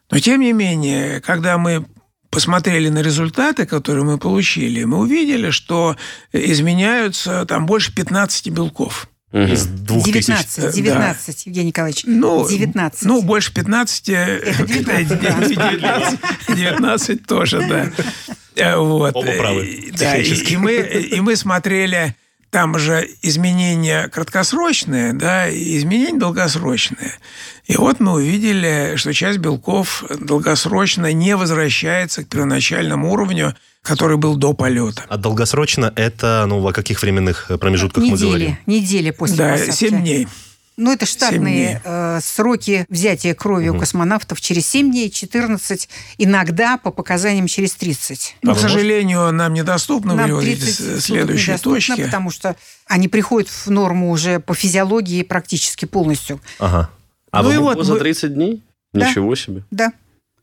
Но, 0.09 0.19
тем 0.19 0.41
не 0.41 0.51
менее, 0.51 1.21
когда 1.21 1.57
мы 1.57 1.85
посмотрели 2.29 2.89
на 2.89 3.01
результаты, 3.01 3.65
которые 3.65 4.03
мы 4.03 4.17
получили, 4.17 4.83
мы 4.83 4.99
увидели, 4.99 5.51
что 5.51 5.95
изменяются 6.33 7.45
там 7.45 7.65
больше 7.65 7.93
15 7.93 8.49
белков. 8.49 9.07
Из 9.33 9.65
двух 9.65 10.05
19, 10.05 10.45
тысяч... 10.45 10.75
19, 10.75 11.25
да. 11.27 11.33
Евгений 11.45 11.67
Николаевич. 11.67 12.03
Ну, 12.05 12.47
19. 12.49 13.03
Ну, 13.03 13.21
больше 13.21 13.53
15. 13.53 14.09
Это 14.09 14.65
19, 14.67 16.19
19 16.57 17.25
тоже, 17.25 17.65
да. 17.67 17.91
Э, 18.55 18.75
вот. 18.77 19.15
Оба 19.15 19.31
правы. 19.37 19.91
Да, 19.97 20.17
и, 20.17 20.33
и, 20.33 20.57
мы, 20.57 20.73
и 21.11 21.21
мы 21.21 21.35
смотрели 21.37 22.15
там 22.51 22.77
же 22.77 23.09
изменения 23.21 24.09
краткосрочные, 24.09 25.13
да, 25.13 25.47
и 25.47 25.77
изменения 25.77 26.19
долгосрочные. 26.19 27.13
И 27.65 27.77
вот 27.77 27.99
мы 27.99 28.13
увидели, 28.13 28.93
что 28.97 29.13
часть 29.13 29.39
белков 29.39 30.03
долгосрочно 30.19 31.11
не 31.13 31.35
возвращается 31.35 32.23
к 32.23 32.27
первоначальному 32.27 33.11
уровню, 33.11 33.55
который 33.81 34.17
был 34.17 34.35
до 34.35 34.53
полета. 34.53 35.05
А 35.07 35.17
долгосрочно 35.17 35.93
это, 35.95 36.45
ну, 36.47 36.67
о 36.67 36.73
каких 36.73 37.01
временных 37.01 37.49
промежутках 37.59 38.03
недели, 38.03 38.19
мы 38.19 38.27
говорим? 38.27 38.57
Недели 38.65 39.11
после 39.11 39.37
да, 39.37 39.51
посадки. 39.53 39.71
7 39.71 40.01
дней. 40.01 40.27
Ну, 40.81 40.91
это 40.91 41.05
штатные 41.05 41.79
э, 41.83 42.19
сроки 42.23 42.87
взятия 42.89 43.35
крови 43.35 43.69
угу. 43.69 43.77
у 43.77 43.79
космонавтов 43.79 44.41
через 44.41 44.67
7 44.67 44.89
дней, 44.89 45.11
14, 45.11 45.87
иногда 46.17 46.77
по 46.77 46.89
показаниям 46.89 47.45
через 47.45 47.75
30. 47.75 48.37
Но, 48.41 48.53
а 48.53 48.55
к 48.55 48.59
сожалению, 48.59 49.31
нам 49.31 49.53
недоступно 49.53 50.15
нам 50.15 50.31
выявить 50.31 50.63
следующие 51.03 51.59
точки. 51.59 52.03
Потому 52.03 52.31
что 52.31 52.55
они 52.87 53.07
приходят 53.07 53.47
в 53.47 53.67
норму 53.69 54.09
уже 54.09 54.39
по 54.39 54.55
физиологии 54.55 55.21
практически 55.21 55.85
полностью. 55.85 56.41
Ага. 56.57 56.89
А 57.29 57.43
ну 57.43 57.49
вы 57.49 57.55
и 57.55 57.57
вот 57.59 57.85
за 57.85 57.97
30 57.97 58.33
дней? 58.33 58.63
Да. 58.91 59.07
Ничего 59.07 59.35
себе. 59.35 59.63
Да. 59.69 59.93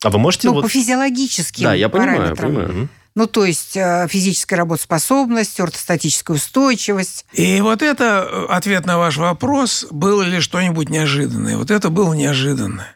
А 0.04 0.10
вы 0.10 0.20
можете... 0.20 0.46
Ну, 0.46 0.54
вот... 0.54 0.62
по 0.62 0.68
физиологическим 0.68 1.64
Да, 1.64 1.74
я 1.74 1.88
понимаю, 1.88 2.36
понимаю. 2.36 2.88
Ну, 3.18 3.26
то 3.26 3.44
есть 3.44 3.76
э, 3.76 4.06
физическая 4.08 4.60
работоспособность, 4.60 5.58
ортостатическая 5.58 6.36
устойчивость. 6.36 7.26
И 7.32 7.60
вот 7.60 7.82
это 7.82 8.28
э, 8.30 8.46
ответ 8.48 8.86
на 8.86 8.96
ваш 8.96 9.16
вопрос, 9.16 9.88
было 9.90 10.22
ли 10.22 10.38
что-нибудь 10.38 10.88
неожиданное. 10.88 11.56
Вот 11.56 11.72
это 11.72 11.90
было 11.90 12.14
неожиданно. 12.14 12.86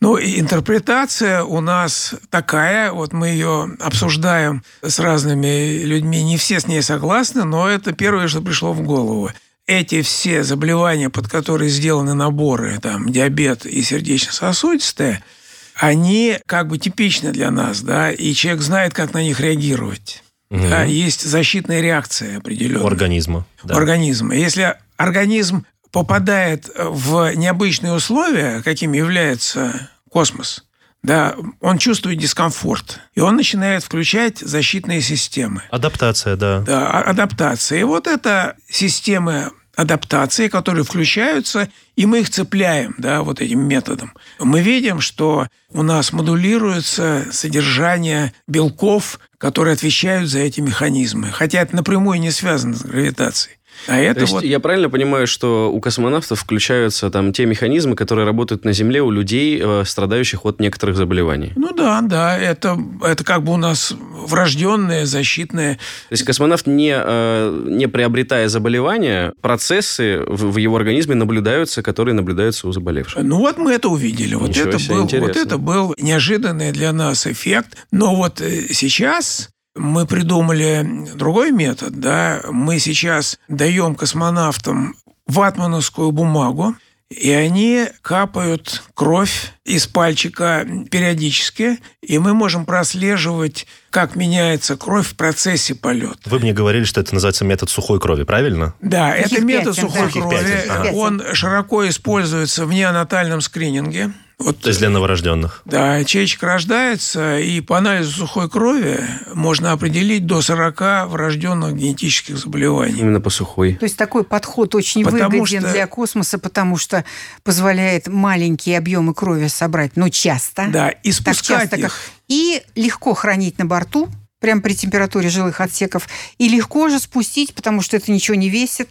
Ну, 0.00 0.16
и 0.16 0.40
интерпретация 0.40 1.44
у 1.44 1.60
нас 1.60 2.16
такая, 2.30 2.90
вот 2.90 3.12
мы 3.12 3.28
ее 3.28 3.76
обсуждаем 3.78 4.64
с 4.82 4.98
разными 4.98 5.84
людьми, 5.84 6.24
не 6.24 6.36
все 6.36 6.58
с 6.58 6.66
ней 6.66 6.82
согласны, 6.82 7.44
но 7.44 7.68
это 7.68 7.92
первое, 7.92 8.26
что 8.26 8.42
пришло 8.42 8.72
в 8.72 8.82
голову. 8.82 9.30
Эти 9.68 10.02
все 10.02 10.42
заболевания, 10.42 11.10
под 11.10 11.28
которые 11.28 11.70
сделаны 11.70 12.14
наборы, 12.14 12.80
там, 12.82 13.08
диабет 13.08 13.66
и 13.66 13.82
сердечно-сосудистые– 13.82 15.22
они 15.76 16.38
как 16.46 16.68
бы 16.68 16.78
типичны 16.78 17.32
для 17.32 17.50
нас, 17.50 17.82
да, 17.82 18.10
и 18.12 18.32
человек 18.34 18.62
знает, 18.62 18.94
как 18.94 19.12
на 19.12 19.22
них 19.22 19.40
реагировать. 19.40 20.22
Угу. 20.50 20.68
Да, 20.68 20.84
есть 20.84 21.22
защитная 21.22 21.80
реакция 21.80 22.38
определенная. 22.38 22.84
У 22.84 22.86
организма. 22.86 23.46
Да. 23.62 23.74
У 23.74 23.76
организма. 23.76 24.34
Если 24.34 24.76
организм 24.96 25.64
попадает 25.90 26.70
в 26.76 27.34
необычные 27.34 27.92
условия, 27.92 28.62
какими 28.62 28.96
является 28.98 29.90
космос, 30.10 30.64
да, 31.02 31.34
он 31.60 31.78
чувствует 31.78 32.18
дискомфорт, 32.18 33.00
и 33.14 33.20
он 33.20 33.36
начинает 33.36 33.84
включать 33.84 34.38
защитные 34.38 35.02
системы. 35.02 35.62
Адаптация, 35.70 36.36
да. 36.36 36.60
Да, 36.60 36.88
а, 36.88 37.02
адаптация. 37.02 37.80
И 37.80 37.84
вот 37.84 38.06
эта 38.06 38.56
система 38.70 39.52
адаптации, 39.76 40.48
которые 40.48 40.84
включаются, 40.84 41.68
и 41.96 42.06
мы 42.06 42.20
их 42.20 42.30
цепляем 42.30 42.94
да, 42.98 43.22
вот 43.22 43.40
этим 43.40 43.60
методом. 43.60 44.14
Мы 44.38 44.60
видим, 44.60 45.00
что 45.00 45.48
у 45.70 45.82
нас 45.82 46.12
модулируется 46.12 47.26
содержание 47.32 48.32
белков, 48.46 49.18
которые 49.38 49.74
отвечают 49.74 50.30
за 50.30 50.40
эти 50.40 50.60
механизмы. 50.60 51.30
Хотя 51.30 51.60
это 51.60 51.76
напрямую 51.76 52.20
не 52.20 52.30
связано 52.30 52.74
с 52.74 52.82
гравитацией. 52.82 53.56
А 53.86 53.98
это 53.98 54.14
То 54.14 54.20
есть 54.20 54.32
вот... 54.32 54.44
я 54.44 54.60
правильно 54.60 54.88
понимаю, 54.88 55.26
что 55.26 55.70
у 55.72 55.80
космонавтов 55.80 56.40
включаются 56.40 57.10
там 57.10 57.32
те 57.32 57.46
механизмы, 57.46 57.96
которые 57.96 58.24
работают 58.24 58.64
на 58.64 58.72
Земле 58.72 59.02
у 59.02 59.10
людей, 59.10 59.60
э, 59.62 59.84
страдающих 59.84 60.44
от 60.44 60.60
некоторых 60.60 60.96
заболеваний? 60.96 61.52
Ну 61.56 61.72
да, 61.72 62.00
да, 62.00 62.38
это, 62.38 62.78
это 63.02 63.24
как 63.24 63.42
бы 63.42 63.52
у 63.52 63.56
нас 63.56 63.94
врожденные, 64.26 65.06
защитные. 65.06 65.74
То 65.74 66.12
есть 66.12 66.24
космонавт, 66.24 66.66
не, 66.66 66.94
э, 66.96 67.64
не 67.68 67.86
приобретая 67.86 68.48
заболевания, 68.48 69.32
процессы 69.40 70.20
в, 70.26 70.52
в 70.52 70.56
его 70.56 70.76
организме 70.76 71.14
наблюдаются, 71.14 71.82
которые 71.82 72.14
наблюдаются 72.14 72.68
у 72.68 72.72
заболевших. 72.72 73.22
Ну 73.22 73.38
вот 73.38 73.58
мы 73.58 73.72
это 73.72 73.88
увидели. 73.88 74.34
Вот 74.34 74.56
это, 74.56 74.78
был, 74.88 75.06
вот 75.06 75.36
это 75.36 75.58
был 75.58 75.94
неожиданный 75.98 76.72
для 76.72 76.92
нас 76.92 77.26
эффект. 77.26 77.76
Но 77.90 78.14
вот 78.14 78.40
э, 78.40 78.68
сейчас 78.72 79.50
мы 79.74 80.06
придумали 80.06 80.86
другой 81.14 81.50
метод. 81.50 81.98
Да? 81.98 82.42
Мы 82.50 82.78
сейчас 82.78 83.38
даем 83.48 83.94
космонавтам 83.94 84.94
ватмановскую 85.26 86.12
бумагу, 86.12 86.76
и 87.10 87.30
они 87.30 87.86
капают 88.02 88.82
кровь 88.94 89.52
из 89.64 89.86
пальчика 89.86 90.66
периодически, 90.90 91.78
и 92.02 92.18
мы 92.18 92.34
можем 92.34 92.66
прослеживать, 92.66 93.66
как 93.90 94.16
меняется 94.16 94.76
кровь 94.76 95.08
в 95.08 95.16
процессе 95.16 95.74
полета. 95.74 96.18
Вы 96.26 96.40
мне 96.40 96.52
говорили, 96.52 96.84
что 96.84 97.00
это 97.00 97.14
называется 97.14 97.44
метод 97.44 97.70
сухой 97.70 98.00
крови, 98.00 98.24
правильно? 98.24 98.74
Да, 98.80 99.14
Сухих 99.16 99.32
это 99.32 99.44
метод 99.44 99.76
пятен, 99.76 99.88
сухой 99.88 100.06
да. 100.06 100.20
крови. 100.20 100.36
Пятен, 100.36 100.70
ага. 100.70 100.88
Он 100.92 101.22
широко 101.34 101.88
используется 101.88 102.66
в 102.66 102.72
неонатальном 102.72 103.40
скрининге. 103.40 104.12
Вот 104.38 104.58
То 104.58 104.68
есть 104.68 104.80
для 104.80 104.90
новорожденных. 104.90 105.62
Да, 105.64 105.96
ячеечка 105.98 106.46
рождается, 106.46 107.38
и 107.38 107.60
по 107.60 107.78
анализу 107.78 108.10
сухой 108.10 108.50
крови 108.50 109.00
можно 109.32 109.72
определить 109.72 110.26
до 110.26 110.42
40 110.42 111.06
врожденных 111.08 111.76
генетических 111.76 112.36
заболеваний. 112.36 113.00
Именно 113.00 113.20
по 113.20 113.30
сухой. 113.30 113.74
То 113.74 113.84
есть 113.84 113.96
такой 113.96 114.24
подход 114.24 114.74
очень 114.74 115.04
Потому 115.04 115.30
выгоден 115.30 115.60
что- 115.60 115.72
для 115.72 115.86
космоса, 115.86 116.38
потому 116.38 116.76
что 116.76 117.04
позволяет 117.42 118.08
маленькие 118.08 118.78
объемы 118.78 119.14
крови 119.14 119.46
собрать, 119.46 119.92
ну, 119.96 120.08
часто. 120.08 120.66
Да, 120.68 120.90
и 120.90 121.12
так 121.12 121.34
спускать 121.36 121.60
часто, 121.60 121.76
их. 121.76 121.82
как... 121.82 121.92
И 122.28 122.62
легко 122.74 123.14
хранить 123.14 123.58
на 123.58 123.66
борту, 123.66 124.08
прямо 124.40 124.60
при 124.60 124.74
температуре 124.74 125.28
жилых 125.28 125.60
отсеков. 125.60 126.08
И 126.38 126.48
легко 126.48 126.88
же 126.88 126.98
спустить, 126.98 127.54
потому 127.54 127.82
что 127.82 127.96
это 127.96 128.10
ничего 128.12 128.34
не 128.34 128.50
весит. 128.50 128.90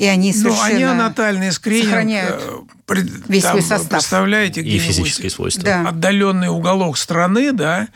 И 0.00 0.06
они 0.06 0.32
Ну, 0.32 0.38
совершенно... 0.54 0.66
они 0.74 0.82
анатальный 0.84 1.52
скрининг 1.52 1.84
сохраняют 1.84 2.42
э, 2.42 2.58
пред- 2.86 3.28
весь 3.28 3.42
там, 3.42 3.52
свой 3.52 3.62
состав. 3.62 3.90
Представляете, 3.90 4.62
И 4.62 4.78
физические 4.78 5.30
свойства. 5.30 5.62
Да. 5.62 5.88
отдаленный 5.90 6.48
уголок 6.48 6.96
страны, 6.96 7.52
да, 7.52 7.86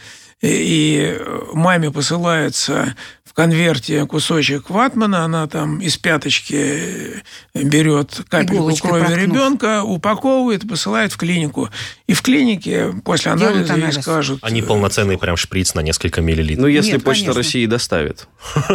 и, 0.44 1.16
и 1.16 1.20
маме 1.52 1.90
посылается 1.90 2.94
в 3.34 3.36
конверте 3.36 4.06
кусочек 4.06 4.70
ватмана, 4.70 5.24
она 5.24 5.48
там 5.48 5.80
из 5.80 5.96
пяточки 5.96 7.22
берет 7.52 8.20
капельку 8.28 8.54
Иголочкой 8.54 8.90
крови 8.90 9.04
проткнув. 9.06 9.26
ребенка, 9.26 9.82
упаковывает, 9.82 10.68
посылает 10.68 11.12
в 11.12 11.16
клинику. 11.16 11.68
И 12.06 12.14
в 12.14 12.22
клинике 12.22 12.94
после 13.04 13.32
анализа 13.32 13.72
ей 13.72 13.82
анализ. 13.82 14.02
скажут... 14.02 14.38
Они 14.42 14.62
полноценный 14.62 15.18
прям 15.18 15.36
шприц 15.36 15.74
на 15.74 15.80
несколько 15.80 16.20
миллилитров. 16.20 16.62
Ну, 16.62 16.68
если 16.68 16.92
Нет, 16.92 17.02
Почта 17.04 17.24
конечно. 17.24 17.38
России 17.42 17.66
доставит. 17.66 18.28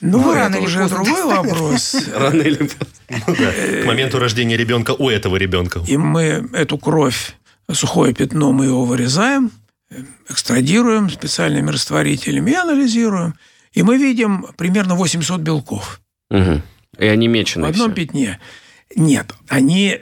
Ну, 0.00 0.22
Ну, 0.22 0.32
это 0.32 0.40
рано 0.40 0.56
или 0.56 0.64
уже 0.64 0.80
поздно 0.80 0.96
другой 0.96 1.24
вопрос. 1.24 1.96
Рано 2.16 2.42
или 2.42 2.56
поздно. 2.56 3.82
К 3.82 3.86
моменту 3.86 4.18
рождения 4.18 4.56
ребенка 4.56 4.92
у 4.92 5.08
этого 5.08 5.36
ребенка. 5.36 5.80
И 5.86 5.96
мы 5.96 6.48
эту 6.52 6.78
кровь, 6.78 7.36
сухое 7.70 8.12
пятно, 8.12 8.52
мы 8.52 8.66
его 8.66 8.84
вырезаем, 8.84 9.46
э, 9.46 9.63
экстрадируем 10.28 11.10
специальными 11.10 11.70
растворителями 11.70 12.50
и 12.50 12.54
анализируем. 12.54 13.34
И 13.72 13.82
мы 13.82 13.96
видим 13.98 14.46
примерно 14.56 14.94
800 14.94 15.40
белков 15.40 16.00
Мгм. 16.30 16.62
И 16.98 17.06
они 17.06 17.28
в 17.28 17.32
меченые 17.32 17.70
одном 17.70 17.92
все. 17.92 17.94
пятне. 18.06 18.40
Нет, 18.96 19.34
они 19.48 19.98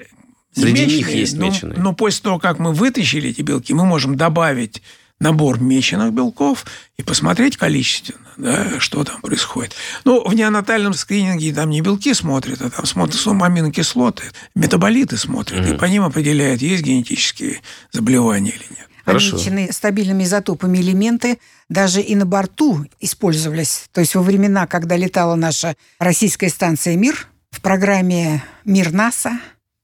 Среди 0.54 0.86
них 0.86 0.98
меченые, 1.06 1.18
есть 1.20 1.36
но, 1.36 1.46
меченые. 1.48 1.78
но 1.78 1.92
после 1.94 2.22
того, 2.22 2.38
как 2.38 2.58
мы 2.58 2.72
вытащили 2.74 3.30
эти 3.30 3.40
белки, 3.42 3.72
мы 3.72 3.86
можем 3.86 4.16
добавить 4.16 4.82
набор 5.18 5.60
меченых 5.60 6.12
белков 6.12 6.66
и 6.98 7.02
посмотреть 7.02 7.56
количественно, 7.56 8.18
да, 8.36 8.80
что 8.80 9.04
там 9.04 9.20
происходит. 9.22 9.74
Ну, 10.04 10.26
в 10.26 10.34
неонатальном 10.34 10.94
скрининге 10.94 11.54
там 11.54 11.70
не 11.70 11.80
белки 11.80 12.12
смотрят, 12.12 12.60
а 12.60 12.70
там 12.70 12.84
смотрят 12.86 13.18
сумму 13.18 13.44
аминокислоты, 13.44 14.24
метаболиты 14.54 15.16
смотрят, 15.16 15.66
и 15.66 15.76
по 15.76 15.84
ним 15.86 16.02
определяют, 16.02 16.60
есть 16.60 16.82
генетические 16.82 17.60
заболевания 17.92 18.50
или 18.50 18.66
нет. 18.70 18.88
Хорошо. 19.04 19.38
Стабильными 19.70 20.24
изотопами 20.24 20.78
элементы, 20.78 21.38
даже 21.68 22.00
и 22.00 22.14
на 22.14 22.26
борту 22.26 22.86
использовались. 23.00 23.84
То 23.92 24.00
есть 24.00 24.14
во 24.14 24.22
времена, 24.22 24.66
когда 24.66 24.96
летала 24.96 25.34
наша 25.34 25.76
российская 25.98 26.48
станция 26.48 26.96
«Мир», 26.96 27.28
в 27.50 27.60
программе 27.60 28.42
«Мир 28.64 28.92
НАСА», 28.92 29.38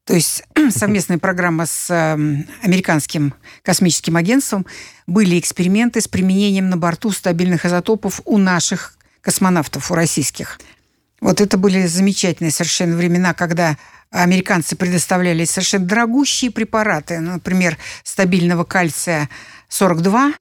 то 0.09 0.15
есть 0.15 0.43
совместная 0.71 1.19
программа 1.19 1.67
с 1.67 1.91
эм, 1.91 2.47
американским 2.63 3.35
космическим 3.63 4.17
агентством, 4.17 4.65
были 5.07 5.39
эксперименты 5.39 6.01
с 6.01 6.09
применением 6.09 6.71
на 6.71 6.79
борту 6.79 7.11
стабильных 7.11 7.67
изотопов 7.67 8.23
у 8.25 8.39
наших 8.39 8.95
космонавтов, 9.21 9.91
у 9.91 9.95
российских. 9.95 10.59
Вот 11.21 11.43
это 11.43 11.59
были 11.59 11.87
замечательные 11.87 12.53
совершенно 12.53 12.97
времена, 12.97 13.35
когда 13.35 13.77
американцы 14.11 14.77
предоставляли 14.77 15.45
совершенно 15.45 15.87
дорогущие 15.87 16.51
препараты, 16.51 17.21
например, 17.21 17.77
стабильного 18.05 18.65
кальция 18.65 19.29
42 19.69 20.35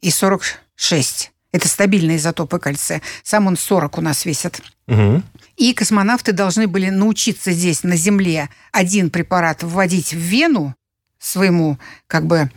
и 0.00 0.10
46. 0.10 1.32
Это 1.50 1.66
стабильные 1.68 2.18
изотопы 2.18 2.58
кальция. 2.58 3.02
Сам 3.22 3.46
он 3.46 3.56
40 3.56 3.98
у 3.98 4.00
нас 4.00 4.24
весит. 4.24 4.60
Мгм. 4.86 5.24
И 5.56 5.72
космонавты 5.74 6.32
должны 6.32 6.68
были 6.68 6.88
научиться 6.90 7.52
здесь, 7.52 7.82
на 7.82 7.96
Земле, 7.96 8.48
один 8.70 9.10
препарат 9.10 9.62
вводить 9.62 10.12
в 10.12 10.18
вену 10.18 10.74
своему, 11.18 11.78
как 12.06 12.26
бы, 12.26 12.50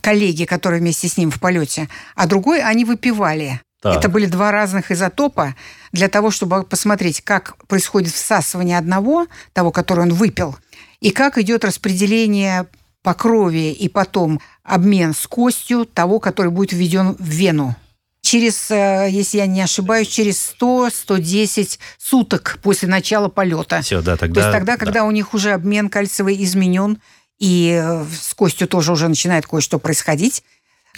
коллеге, 0.00 0.46
который 0.46 0.80
вместе 0.80 1.08
с 1.08 1.16
ним 1.16 1.30
в 1.30 1.40
полете, 1.40 1.88
а 2.14 2.26
другой 2.26 2.62
они 2.62 2.84
выпивали. 2.84 3.60
Так. 3.80 3.96
Это 3.96 4.08
были 4.08 4.26
два 4.26 4.50
разных 4.50 4.90
изотопа 4.90 5.54
для 5.92 6.08
того, 6.08 6.30
чтобы 6.30 6.62
посмотреть, 6.64 7.20
как 7.22 7.56
происходит 7.66 8.12
всасывание 8.12 8.78
одного, 8.78 9.26
того, 9.52 9.70
который 9.70 10.00
он 10.00 10.12
выпил, 10.12 10.56
и 11.00 11.10
как 11.10 11.38
идет 11.38 11.64
распределение 11.64 12.66
по 13.02 13.14
крови 13.14 13.72
и 13.72 13.88
потом 13.88 14.40
обмен 14.62 15.14
с 15.14 15.26
костью 15.26 15.86
того, 15.86 16.20
который 16.20 16.50
будет 16.50 16.72
введен 16.72 17.16
в 17.18 17.24
вену. 17.24 17.76
Через, 18.20 18.70
э, 18.70 19.08
если 19.10 19.38
я 19.38 19.46
не 19.46 19.62
ошибаюсь, 19.62 20.08
через 20.08 20.54
100-110 20.60 21.78
суток 21.96 22.58
после 22.62 22.88
начала 22.88 23.28
полета. 23.28 23.80
Все, 23.80 24.02
да, 24.02 24.16
То 24.16 24.20
тогда... 24.20 24.40
есть 24.40 24.52
тогда, 24.52 24.72
да. 24.72 24.76
когда 24.76 25.04
у 25.04 25.10
них 25.10 25.32
уже 25.32 25.52
обмен 25.52 25.88
кальциевый 25.88 26.42
изменен, 26.44 26.98
и 27.38 27.80
э, 27.82 28.04
с 28.12 28.34
костью 28.34 28.66
тоже 28.68 28.92
уже 28.92 29.08
начинает 29.08 29.46
кое-что 29.46 29.78
происходить. 29.78 30.42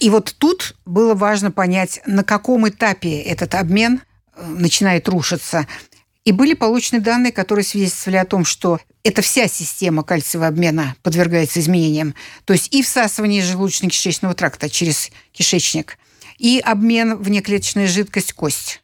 И 0.01 0.09
вот 0.09 0.35
тут 0.39 0.75
было 0.87 1.15
важно 1.15 1.51
понять, 1.53 2.01
на 2.07 2.25
каком 2.25 2.69
этапе 2.69 3.21
этот 3.21 3.55
обмен 3.55 4.01
начинает 4.47 5.09
рушиться. 5.09 5.67
И 6.25 6.33
были 6.33 6.55
получены 6.55 7.01
данные, 7.01 7.33
которые 7.33 7.65
свидетельствовали 7.65 8.19
о 8.19 8.25
том, 8.27 8.45
что 8.45 8.79
это 9.03 9.23
вся 9.23 9.49
система 9.49 10.03
кальциевого 10.03 10.49
обмена 10.49 10.95
подвергается 11.03 11.61
изменениям. 11.61 12.15
То 12.45 12.53
есть 12.53 12.75
и 12.75 12.83
всасывание 12.83 13.43
желудочно-кишечного 13.43 14.35
тракта 14.35 14.69
через 14.69 15.11
кишечник, 15.33 15.97
и 16.39 16.59
обмен 16.59 17.17
в 17.17 17.31
неклеточную 17.31 17.89
жидкость 17.89 18.33
кость. 18.35 18.83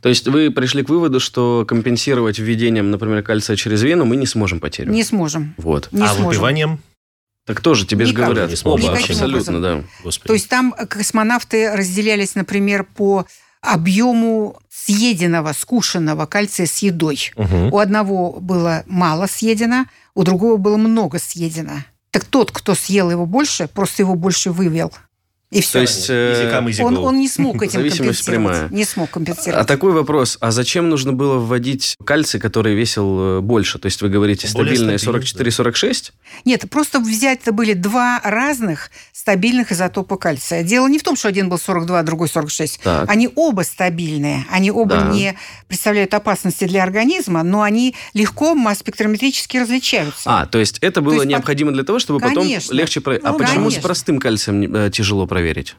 То 0.00 0.08
есть 0.08 0.26
вы 0.26 0.50
пришли 0.50 0.82
к 0.82 0.88
выводу, 0.88 1.20
что 1.20 1.64
компенсировать 1.66 2.38
введением, 2.38 2.90
например, 2.90 3.22
кальция 3.22 3.56
через 3.56 3.82
вену 3.82 4.04
мы 4.04 4.16
не 4.16 4.26
сможем 4.26 4.60
потерю. 4.60 4.92
Не 4.92 5.04
сможем. 5.04 5.54
Вот. 5.56 5.88
Не 5.92 6.02
а 6.02 6.08
сможем. 6.08 6.26
выпиванием? 6.26 6.80
Так 7.46 7.60
тоже 7.60 7.86
тебе 7.86 8.04
же 8.04 8.12
Никак. 8.12 8.26
говорят. 8.26 8.50
Не. 8.50 8.56
Оба, 8.64 8.92
абсолютно, 8.92 9.62
да. 9.62 9.84
Господи. 10.02 10.26
То 10.26 10.34
есть 10.34 10.48
там 10.48 10.72
космонавты 10.72 11.74
разделялись, 11.74 12.34
например, 12.34 12.84
по 12.84 13.26
объему 13.68 14.56
съеденного, 14.70 15.52
скушенного 15.52 16.26
кальция 16.26 16.66
с 16.66 16.78
едой. 16.78 17.30
Мгм. 17.36 17.72
У 17.72 17.78
одного 17.78 18.38
было 18.40 18.82
мало 18.86 19.26
съедено, 19.26 19.86
у 20.14 20.24
другого 20.24 20.56
было 20.56 20.76
много 20.76 21.18
съедено. 21.18 21.82
Так 22.10 22.24
тот, 22.24 22.50
кто 22.50 22.74
съел 22.74 23.10
его 23.10 23.26
больше, 23.26 23.68
просто 23.68 24.02
его 24.02 24.14
больше 24.14 24.50
вывел. 24.50 24.92
И 25.50 25.62
все. 25.62 25.72
То 25.72 25.78
есть... 25.80 26.06
э, 26.10 26.82
он, 26.82 26.98
он 26.98 27.18
не 27.18 27.28
смог 27.28 27.62
этим 27.62 27.80
Зависимость 27.80 28.24
компенсировать. 28.24 28.26
прямая. 28.26 28.68
Не 28.70 28.84
смог 28.84 29.08
А 29.08 29.12
компенсировать. 29.12 29.66
такой 29.66 29.92
вопрос. 29.92 30.36
А 30.40 30.50
зачем 30.50 30.88
нужно 30.90 31.12
было 31.14 31.38
вводить 31.38 31.96
кальций, 32.04 32.38
который 32.38 32.74
весил 32.74 33.38
э, 33.38 33.40
больше? 33.40 33.78
То 33.78 33.86
есть 33.86 34.02
вы 34.02 34.08
говорите 34.10 34.46
Более 34.52 34.74
стабильные 34.76 34.98
стабильный, 34.98 35.50
44-46? 35.50 36.12
Нет, 36.44 36.68
просто 36.68 37.00
взять 37.00 37.40
это 37.42 37.52
были 37.52 37.72
два 37.72 38.20
разных 38.22 38.90
стабильных 39.12 39.72
изотопа 39.72 40.16
кальция. 40.16 40.62
Дело 40.62 40.86
не 40.86 40.98
в 40.98 41.02
том, 41.02 41.16
что 41.16 41.28
один 41.28 41.48
был 41.48 41.58
42, 41.58 41.98
а 41.98 42.02
другой 42.02 42.28
46. 42.28 42.80
Так. 42.82 43.08
Они 43.10 43.30
оба 43.34 43.62
стабильные, 43.62 44.44
они 44.50 44.70
оба 44.70 44.96
Да. 44.96 45.08
не 45.08 45.34
представляют 45.66 46.12
опасности 46.14 46.64
для 46.64 46.82
организма, 46.82 47.42
но 47.42 47.62
они 47.62 47.94
легко 48.12 48.54
спектрометрически 48.74 49.56
различаются. 49.56 50.22
А, 50.26 50.46
то 50.46 50.58
есть 50.58 50.78
это 50.80 51.00
было 51.00 51.14
есть 51.14 51.24
под- 51.24 51.30
необходимо 51.30 51.72
для 51.72 51.84
того, 51.84 51.98
чтобы 51.98 52.20
потом 52.20 52.42
Конечно. 52.44 52.74
легче... 52.74 53.00
Про... 53.00 53.16
а 53.22 53.32
Ну, 53.32 53.38
почему 53.38 53.56
конечно. 53.60 53.80
с 53.80 53.82
простым 53.82 54.18
кальцием 54.18 54.74
э, 54.74 54.90
тяжело 54.90 55.26
проверить? 55.38 55.76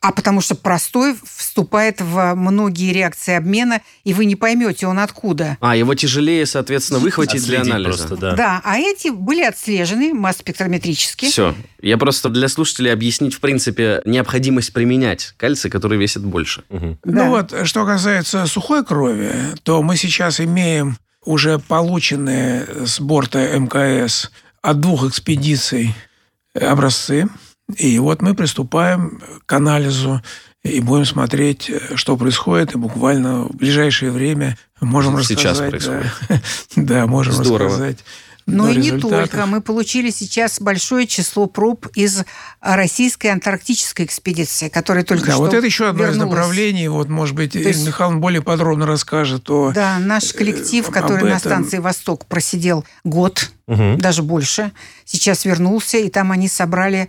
А 0.00 0.12
потому 0.12 0.40
что 0.40 0.54
простой 0.54 1.16
вступает 1.24 2.00
в 2.00 2.34
многие 2.34 2.92
реакции 2.92 3.34
обмена, 3.34 3.80
и 4.04 4.14
вы 4.14 4.24
не 4.24 4.36
поймете, 4.36 4.86
он 4.86 4.98
откуда. 4.98 5.56
А, 5.60 5.74
его 5.74 5.94
тяжелее, 5.94 6.44
соответственно, 6.44 6.98
выхватить 7.00 7.44
для 7.44 7.60
Отследить 7.60 7.74
анализа. 7.74 8.06
просто, 8.06 8.16
да. 8.16 8.36
Да, 8.36 8.60
а 8.62 8.78
эти 8.78 9.08
были 9.08 9.42
отслежены 9.42 10.12
масс-спектрометрически. 10.12 11.26
Все. 11.26 11.54
Я 11.80 11.96
просто 11.98 12.28
для 12.28 12.48
слушателей 12.48 12.92
объяснить, 12.92 13.34
в 13.34 13.40
принципе, 13.40 14.02
необходимость 14.04 14.72
применять 14.72 15.34
кальций, 15.38 15.70
который 15.70 15.98
весит 15.98 16.22
больше. 16.22 16.62
Мгм. 16.68 16.98
Да. 17.04 17.24
Ну 17.24 17.30
вот, 17.30 17.54
что 17.66 17.86
касается 17.86 18.46
сухой 18.46 18.84
крови, 18.84 19.32
то 19.62 19.82
мы 19.82 19.96
сейчас 19.96 20.40
имеем 20.40 20.98
уже 21.24 21.58
полученные 21.58 22.86
с 22.86 23.00
борта 23.00 23.58
МКС 23.58 24.30
от 24.62 24.80
двух 24.80 25.08
экспедиций 25.08 25.94
образцы. 26.54 27.28
И 27.76 27.98
вот 27.98 28.22
мы 28.22 28.34
приступаем 28.34 29.20
к 29.44 29.52
анализу 29.52 30.22
и 30.62 30.80
будем 30.80 31.04
смотреть, 31.04 31.70
что 31.94 32.16
происходит, 32.16 32.74
и 32.74 32.78
буквально 32.78 33.44
в 33.44 33.56
ближайшее 33.56 34.10
время 34.10 34.56
можем 34.80 35.20
Сейчас 35.22 35.58
рассказать. 35.60 35.70
происходит. 35.70 36.12
Да, 36.28 36.40
да, 37.00 37.06
можем 37.06 37.32
Здорово. 37.34 37.70
рассказать 37.70 37.98
Но, 38.46 38.64
но 38.64 38.70
и 38.70 38.76
не 38.76 38.92
только. 38.98 39.46
Мы 39.46 39.60
получили 39.60 40.10
сейчас 40.10 40.60
большое 40.60 41.06
число 41.08 41.46
проб 41.46 41.86
из 41.96 42.24
российской 42.60 43.28
антарктической 43.28 44.06
экспедиции, 44.06 44.68
которая 44.68 45.02
только 45.04 45.26
Да, 45.26 45.32
что 45.32 45.40
вот 45.42 45.54
это 45.54 45.66
еще 45.66 45.88
одно 45.88 46.04
из 46.04 46.10
вернулась. 46.16 46.30
направлений. 46.36 46.86
Вот, 46.88 47.08
может 47.08 47.34
быть, 47.34 47.54
есть- 47.56 47.84
Михайловна 47.86 48.20
более 48.20 48.42
подробно 48.42 48.86
расскажет 48.86 49.48
о... 49.50 49.72
Да, 49.72 49.98
наш 49.98 50.32
коллектив, 50.32 50.88
э, 50.88 50.92
который 50.92 51.18
об 51.22 51.24
на 51.24 51.36
этом. 51.36 51.40
станции 51.40 51.78
«Восток» 51.78 52.26
просидел 52.26 52.84
год, 53.04 53.50
Мгм. 53.68 53.98
даже 53.98 54.22
больше, 54.22 54.70
сейчас 55.04 55.44
вернулся, 55.44 55.98
и 55.98 56.08
там 56.10 56.30
они 56.30 56.46
собрали 56.48 57.08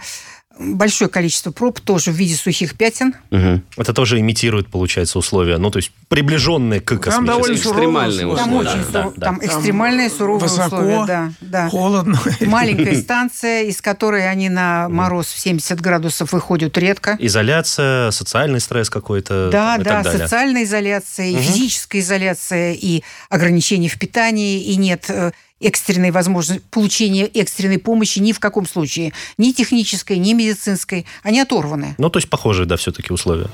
большое 0.60 1.10
количество 1.10 1.52
проб, 1.52 1.80
тоже 1.80 2.12
в 2.12 2.16
виде 2.16 2.36
сухих 2.36 2.76
пятен. 2.78 3.14
Мгм. 3.30 3.64
Это 3.78 3.94
тоже 3.94 4.20
имитирует, 4.20 4.68
получается, 4.68 5.20
условия, 5.20 5.58
ну, 5.58 5.70
то 5.72 5.78
есть 5.78 5.92
приближенные 6.10 6.80
к 6.82 6.98
Там 6.98 7.26
довольно 7.26 7.56
космическим. 7.56 7.72
Экстремальные 7.72 8.28
условия. 8.28 8.44
Там 8.44 8.54
очень 8.56 8.92
да, 8.92 9.02
суров- 9.02 9.14
да. 9.18 9.26
там 9.26 9.40
экстремальные 9.42 10.10
суровые 10.10 10.50
высоко, 10.50 10.76
условия, 10.78 11.06
да, 11.06 11.32
да. 11.42 11.70
Холодно. 11.70 12.20
Маленькая 12.42 12.96
станция, 13.02 13.64
из 13.64 13.82
которой 13.82 14.30
они 14.30 14.50
на 14.50 14.90
мороз 14.90 15.28
в 15.28 15.40
70 15.40 15.80
градусов 15.82 16.32
выходят 16.34 16.78
редко. 16.78 17.18
Изоляция, 17.20 18.12
социальный 18.12 18.60
стресс 18.60 18.90
какой-то 18.90 19.50
Да, 19.52 19.76
и 19.78 19.84
да, 19.84 20.04
социальная 20.04 20.64
изоляция, 20.64 21.28
и 21.28 21.34
Мгм. 21.36 21.42
физическая 21.44 22.02
изоляция, 22.02 22.74
и 22.74 23.04
ограничения 23.30 23.90
в 23.90 23.98
питании, 24.00 24.62
и 24.64 24.76
нет 24.78 25.06
э, 25.10 25.32
экстренной 25.60 26.12
возможности 26.12 26.64
получения 26.72 27.26
экстренной 27.26 27.80
помощи 27.80 28.20
ни 28.20 28.32
в 28.32 28.40
каком 28.40 28.68
случае. 28.68 29.14
Ни 29.38 29.52
технической, 29.52 30.18
ни 30.18 30.34
медицинской. 30.34 31.06
Они 31.24 31.40
оторваны. 31.40 31.96
Ну, 31.98 32.10
то 32.10 32.18
есть 32.18 32.30
похожие, 32.30 32.66
да, 32.66 32.78
все-таки 32.78 33.12
условия. 33.12 33.48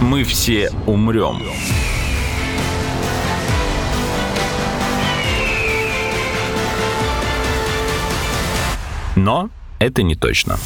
Мы 0.00 0.24
все 0.24 0.70
умрем. 0.86 1.42
Но 9.14 9.50
это 9.78 10.02
не 10.02 10.14
точно. 10.14 10.58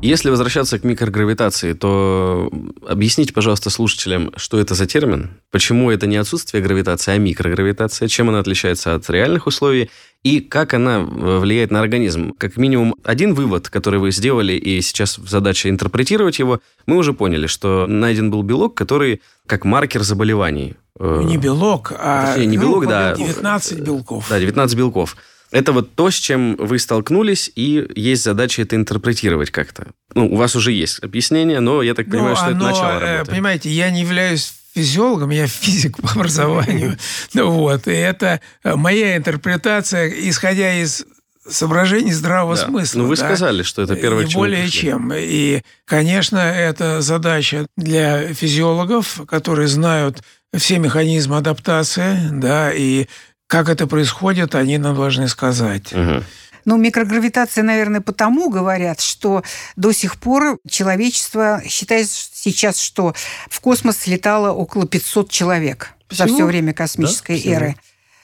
Если 0.00 0.30
возвращаться 0.30 0.78
к 0.78 0.84
микрогравитации, 0.84 1.72
то 1.72 2.50
объясните, 2.86 3.32
пожалуйста, 3.32 3.68
слушателям, 3.68 4.32
что 4.36 4.60
это 4.60 4.74
за 4.74 4.86
термин, 4.86 5.30
почему 5.50 5.90
это 5.90 6.06
не 6.06 6.16
отсутствие 6.16 6.62
гравитации, 6.62 7.14
а 7.14 7.18
микрогравитация, 7.18 8.06
чем 8.06 8.28
она 8.28 8.38
отличается 8.38 8.94
от 8.94 9.10
реальных 9.10 9.48
условий 9.48 9.90
и 10.22 10.40
как 10.40 10.74
она 10.74 10.98
э, 11.00 11.38
влияет 11.38 11.72
на 11.72 11.80
организм. 11.80 12.32
Как 12.38 12.56
минимум 12.56 12.94
один 13.02 13.34
вывод, 13.34 13.70
который 13.70 13.98
вы 13.98 14.12
сделали, 14.12 14.52
и 14.52 14.80
сейчас 14.82 15.16
задача 15.16 15.68
интерпретировать 15.68 16.38
его, 16.38 16.60
мы 16.86 16.96
уже 16.96 17.12
поняли, 17.12 17.48
что 17.48 17.86
найден 17.88 18.30
был 18.30 18.42
белок, 18.42 18.74
который 18.74 19.20
как 19.46 19.64
маркер 19.64 20.02
заболеваний. 20.04 20.76
э, 21.00 21.22
Не 21.24 21.38
белок, 21.38 21.92
а 21.98 22.26
Точнее, 22.28 22.46
не 22.46 22.56
белок, 22.56 22.80
группа 22.80 22.90
да. 22.90 23.08
белков. 23.10 23.26
19 23.26 23.80
белков. 23.80 24.26
Да, 24.30 24.38
19 24.38 24.78
белков. 24.78 25.16
Это 25.50 25.72
вот 25.72 25.94
то, 25.94 26.10
с 26.10 26.14
чем 26.14 26.56
вы 26.56 26.78
столкнулись, 26.78 27.50
и 27.54 27.86
есть 27.94 28.22
задача 28.22 28.62
это 28.62 28.76
интерпретировать 28.76 29.50
как-то. 29.50 29.88
Ну, 30.14 30.26
у 30.32 30.36
вас 30.36 30.54
уже 30.56 30.72
есть 30.72 31.02
объяснение, 31.02 31.60
но 31.60 31.82
я 31.82 31.94
так 31.94 32.06
Ну, 32.06 32.12
понимаю, 32.12 32.36
что 32.36 32.46
это 32.50 32.56
начало 32.58 32.98
э, 33.00 33.12
работы. 33.16 33.30
Понимаете, 33.30 33.70
я 33.70 33.90
не 33.90 34.02
являюсь 34.02 34.52
физиологом, 34.74 35.30
я 35.30 35.46
физик 35.46 35.96
по 36.02 36.10
образованию. 36.14 36.98
Ну 37.34 37.50
вот, 37.50 37.88
и 37.88 37.92
это 37.92 38.40
э, 38.62 38.74
моя 38.74 39.16
интерпретация, 39.16 40.08
исходя 40.08 40.74
из 40.80 41.04
соображений 41.48 42.12
здравого 42.12 42.56
Да. 42.56 42.66
смысла. 42.66 42.98
Ну, 42.98 43.06
вы 43.06 43.16
да. 43.16 43.24
сказали, 43.24 43.62
что 43.62 43.80
это 43.80 43.96
первое, 43.96 44.26
Не 44.26 44.34
более 44.34 44.62
пришли. 44.64 44.80
чем. 44.80 45.12
И, 45.16 45.62
конечно, 45.86 46.36
это 46.38 47.00
задача 47.00 47.66
для 47.76 48.34
физиологов, 48.34 49.22
которые 49.26 49.66
знают 49.68 50.22
все 50.54 50.78
механизмы 50.78 51.38
адаптации, 51.38 52.18
да, 52.32 52.70
и 52.72 53.06
как 53.48 53.68
это 53.68 53.86
происходит, 53.88 54.54
они 54.54 54.78
нам 54.78 54.94
должны 54.94 55.26
сказать. 55.26 55.92
Мгм. 55.92 56.22
Ну, 56.64 56.76
микрогравитация, 56.76 57.64
наверное, 57.64 58.02
потому 58.02 58.50
говорят, 58.50 59.00
что 59.00 59.42
до 59.76 59.90
сих 59.92 60.16
пор 60.16 60.58
человечество 60.68 61.62
считает 61.66 62.08
сейчас, 62.10 62.78
что 62.78 63.14
в 63.48 63.60
космос 63.60 63.96
слетало 63.98 64.52
около 64.52 64.86
500 64.86 65.30
человек 65.30 65.94
за 66.10 66.24
Всего? 66.24 66.36
все 66.36 66.46
время 66.46 66.74
космической 66.74 67.42
Да, 67.42 67.50
эры. 67.50 67.76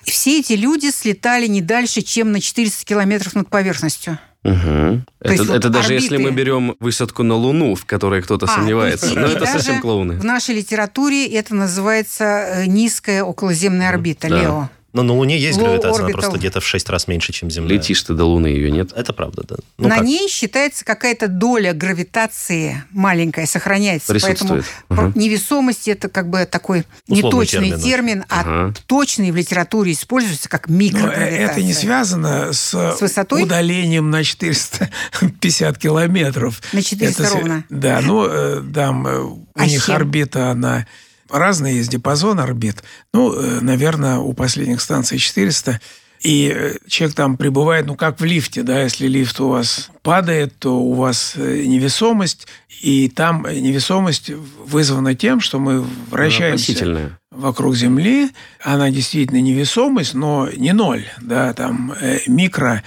И 0.04 0.10
все 0.10 0.40
эти 0.40 0.52
люди 0.52 0.90
слетали 0.90 1.46
не 1.46 1.62
дальше, 1.62 2.02
чем 2.02 2.32
на 2.32 2.40
400 2.40 2.84
километров 2.84 3.34
над 3.34 3.48
поверхностью. 3.48 4.18
Мгм. 4.42 5.06
Это, 5.20 5.32
есть 5.32 5.46
вот 5.46 5.56
это 5.56 5.70
даже 5.70 5.94
если 5.94 6.18
мы 6.18 6.24
орбиты. 6.24 6.34
берем 6.42 6.76
высадку 6.80 7.22
на 7.22 7.34
Луну, 7.36 7.74
в 7.74 7.86
которой 7.86 8.20
кто-то 8.20 8.44
А, 8.44 8.48
сомневается. 8.48 9.14
то 9.14 9.20
Но 9.20 9.28
и 9.28 9.30
это 9.32 9.46
совсем 9.46 9.80
клоуны. 9.80 10.18
В 10.20 10.24
нашей 10.24 10.56
литературе 10.56 11.26
это 11.28 11.54
называется 11.54 12.24
э, 12.24 12.66
низкая 12.66 13.24
околоземная 13.24 13.88
орбита, 13.88 14.28
Да. 14.28 14.38
Лео. 14.42 14.68
Но 14.94 15.02
на 15.02 15.12
Луне 15.12 15.36
есть 15.38 15.58
Low 15.58 15.64
гравитация, 15.64 15.98
она 16.04 16.08
orbital. 16.08 16.12
просто 16.12 16.38
где-то 16.38 16.60
в 16.60 16.66
6 16.66 16.88
раз 16.88 17.08
меньше, 17.08 17.32
чем 17.32 17.50
Земля. 17.50 17.74
Летишь 17.74 18.00
ты 18.04 18.14
до 18.14 18.24
Луны, 18.24 18.46
ее 18.46 18.70
нет. 18.70 18.92
Это 18.94 19.12
правда, 19.12 19.42
да. 19.46 19.56
Ну, 19.76 19.88
на 19.88 19.96
как? 19.96 20.04
ней 20.04 20.28
считается 20.28 20.84
какая-то 20.84 21.26
доля 21.28 21.72
гравитации 21.74 22.82
маленькая, 22.92 23.46
сохраняется. 23.46 24.12
Поэтому 24.12 24.54
Присутствует. 24.54 24.64
про- 24.88 25.04
Ага. 25.08 25.12
невесомость 25.16 25.88
это 25.88 26.08
как 26.08 26.30
бы 26.30 26.46
такой 26.46 26.84
Условный 27.08 27.40
неточный 27.44 27.70
термин 27.70 27.80
термин, 27.82 28.24
а 28.28 28.40
Ага. 28.40 28.74
точный 28.86 29.30
в 29.32 29.36
литературе 29.36 29.92
используется 29.92 30.48
как 30.48 30.68
Но 30.68 30.76
микрогравитация. 30.76 31.38
это 31.48 31.62
не 31.62 31.72
связано 31.74 32.52
с, 32.52 32.70
С 32.72 33.00
высотой? 33.00 33.42
удалением 33.42 34.10
на 34.10 34.22
450 34.22 35.76
километров. 35.78 36.60
На 36.72 36.82
400 36.82 37.22
Это 37.24 37.34
ровно. 37.34 37.64
Да, 37.68 38.00
ну, 38.00 38.26
э, 38.26 38.62
там 38.72 39.06
э, 39.06 39.18
у 39.18 39.46
А 39.54 39.66
них 39.66 39.84
чем? 39.86 39.96
орбита, 39.96 40.50
она... 40.50 40.86
Разный 41.34 41.74
есть 41.74 41.90
диапазон 41.90 42.38
орбит. 42.38 42.84
Ну, 43.12 43.32
э, 43.32 43.58
наверное, 43.60 44.18
у 44.18 44.34
последних 44.34 44.80
станций 44.80 45.18
400. 45.18 45.80
И 46.20 46.54
э, 46.54 46.74
человек 46.86 47.16
там 47.16 47.36
прибывает, 47.36 47.86
ну, 47.86 47.96
как 47.96 48.20
в 48.20 48.24
лифте, 48.24 48.62
да, 48.62 48.82
если 48.82 49.08
лифт 49.08 49.40
у 49.40 49.48
вас 49.48 49.90
падает, 50.02 50.56
то 50.60 50.78
у 50.78 50.92
вас 50.92 51.32
э, 51.34 51.64
невесомость, 51.64 52.46
и 52.80 53.08
там 53.08 53.48
невесомость 53.50 54.30
вызвана 54.30 55.16
тем, 55.16 55.40
что 55.40 55.58
мы 55.58 55.84
вращаемся 56.08 57.18
вокруг 57.32 57.74
Земли, 57.74 58.30
она 58.62 58.92
действительно 58.92 59.40
невесомость, 59.40 60.14
но 60.14 60.48
не 60.54 60.72
ноль, 60.72 61.04
да, 61.20 61.52
там 61.52 61.96
микро. 62.28 62.84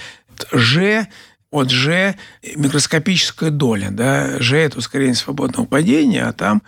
G 0.53 1.07
от 1.51 1.69
G 1.69 2.15
микроскопическая 2.55 3.49
доля, 3.49 3.89
да, 3.91 4.37
G 4.39 4.57
это 4.57 4.77
ускорение 4.77 5.15
свободного 5.15 5.65
падения, 5.65 6.23
а 6.25 6.31
там 6.31 6.61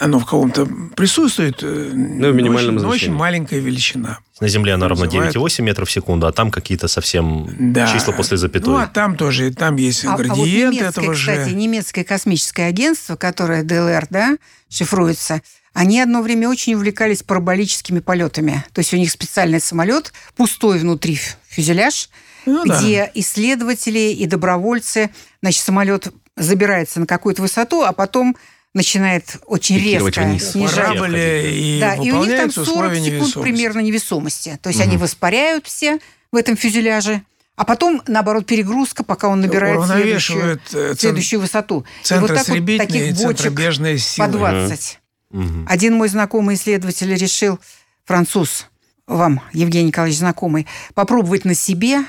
оно 0.00 0.18
в 0.18 0.24
каком-то 0.24 0.66
присутствует, 0.96 1.62
э, 1.62 1.90
Ну, 1.92 2.30
в 2.32 2.34
минимальном 2.34 2.76
но 2.76 2.88
очень, 2.88 3.08
очень 3.08 3.12
маленькая 3.12 3.58
величина. 3.60 4.18
На 4.40 4.48
Земле 4.48 4.74
она 4.74 4.88
Называют- 4.88 5.12
9,8 5.12 5.64
метров 5.64 5.88
в 5.88 5.92
секунду, 5.92 6.26
а 6.26 6.32
там 6.32 6.50
какие-то 6.50 6.88
совсем 6.88 7.72
Да. 7.72 7.86
числа 7.92 8.12
после 8.12 8.36
запятой. 8.36 8.72
Ну, 8.72 8.78
а 8.78 8.86
там 8.86 9.16
тоже, 9.16 9.52
там 9.52 9.76
есть 9.76 10.04
А- 10.04 10.14
а, 10.14 10.16
вот 10.16 10.26
градиент 10.26 10.74
немецкое, 10.74 10.88
этого 10.90 11.14
же. 11.14 11.30
кстати, 11.32 11.52
немецкое 11.54 12.04
космическое 12.04 12.66
агентство, 12.66 13.16
которое 13.16 13.62
ДЛР, 13.62 14.06
да, 14.10 14.36
шифруется, 14.70 15.42
они 15.74 16.00
одно 16.00 16.22
время 16.22 16.48
очень 16.48 16.74
увлекались 16.74 17.22
параболическими 17.22 18.00
полетами. 18.00 18.64
То 18.72 18.80
есть 18.80 18.94
у 18.94 18.96
них 18.96 19.10
специальный 19.10 19.60
самолет, 19.60 20.12
пустой 20.36 20.78
внутри 20.78 21.18
фюзеляж, 21.48 22.08
Ну 22.46 22.64
да. 22.64 22.78
где 22.78 23.10
исследователи 23.14 24.10
и 24.12 24.26
добровольцы, 24.26 25.10
значит, 25.42 25.62
самолет 25.62 26.08
забирается 26.36 27.00
на 27.00 27.06
какую-то 27.06 27.42
высоту, 27.42 27.82
а 27.82 27.92
потом 27.92 28.36
начинает 28.76 29.38
очень 29.46 29.78
Пикировать 29.78 30.16
резко 30.16 30.28
вниз. 30.28 30.50
снижать. 30.52 30.76
Параболе 30.88 31.58
и 31.76 31.80
Да, 31.80 31.94
и 31.94 31.98
у 31.98 32.02
них 32.02 32.10
там 32.12 32.20
выполняются 32.20 32.64
40 32.64 32.68
условия 32.68 32.94
секунд 32.96 33.06
невесомости. 33.14 33.38
примерно 33.40 33.80
невесомости. 33.80 34.58
То 34.62 34.68
есть 34.68 34.80
они 34.80 34.96
воспаряют 34.98 35.66
все 35.66 35.98
в 36.30 36.36
этом 36.36 36.56
фюзеляже, 36.56 37.22
а 37.56 37.64
потом, 37.64 38.02
наоборот, 38.06 38.44
перегрузка, 38.46 39.02
пока 39.02 39.28
он 39.28 39.40
набирает 39.40 39.84
следующую, 39.86 40.56
э, 40.56 40.58
цен- 40.68 40.96
следующую 40.98 41.40
высоту. 41.40 41.80
И 41.80 41.82
вот 41.82 42.06
центр 42.06 42.34
так 42.34 42.48
вот 42.48 42.66
таких 42.78 43.14
бочек 43.16 43.52
силы. 43.98 44.26
по 44.26 44.32
20. 44.32 44.98
Мгм. 45.30 45.66
Один 45.68 45.94
мой 45.94 46.08
знакомый 46.08 46.54
исследователь 46.56 47.12
решил, 47.14 47.58
француз, 48.04 48.66
вам, 49.06 49.40
Евгений 49.52 49.86
Николаевич, 49.88 50.18
знакомый, 50.18 50.66
попробовать 50.94 51.44
на 51.46 51.54
себе, 51.54 52.04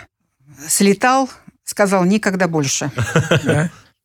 слетал, 0.68 1.30
сказал, 1.64 2.04
никогда 2.06 2.48
больше. 2.48 2.92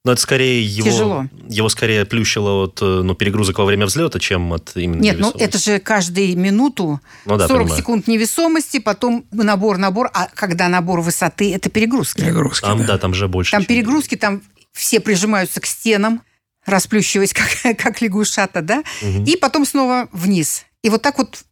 Но 0.04 0.12
это 0.12 0.20
скорее 0.20 0.64
его, 0.64 0.88
Тяжело. 0.90 1.26
его 1.48 1.68
скорее 1.68 2.04
плющило 2.04 2.64
от 2.64 2.82
э, 2.82 2.84
ну, 2.84 3.14
перегрузок 3.14 3.58
во 3.58 3.64
время 3.64 3.86
взлета, 3.86 4.18
чем 4.18 4.52
от 4.52 4.72
именно 4.74 5.00
Нет, 5.00 5.20
ну 5.20 5.30
это 5.30 5.58
же 5.58 5.78
каждую 5.78 6.36
минуту 6.36 7.00
Ну 7.24 7.36
да, 7.36 7.46
40 7.46 7.62
понимаю. 7.62 7.80
секунд 7.80 8.06
невесомости, 8.08 8.80
потом 8.80 9.24
набор, 9.30 9.78
набор, 9.78 10.10
а 10.12 10.26
когда 10.34 10.66
набор 10.68 11.02
высоты, 11.02 11.54
это 11.54 11.70
перегрузки. 11.70 12.20
Перегрузки, 12.20 12.64
Там, 12.64 12.78
да. 12.80 12.86
да, 12.86 12.98
там 12.98 13.14
же 13.14 13.28
больше. 13.28 13.52
Там 13.52 13.64
перегрузки, 13.64 14.16
там 14.16 14.42
все 14.72 14.98
прижимаются 14.98 15.60
к 15.60 15.66
стенам, 15.66 16.22
расплющиваясь, 16.66 17.32
как, 17.62 17.76
как 17.78 18.00
лягушата, 18.02 18.60
да, 18.60 18.82
Мгм. 19.02 19.22
и 19.24 19.36
потом 19.36 19.64
снова 19.64 20.08
вниз. 20.10 20.64
И 20.82 20.90
вот 20.90 21.02
так 21.02 21.18
вот 21.18 21.44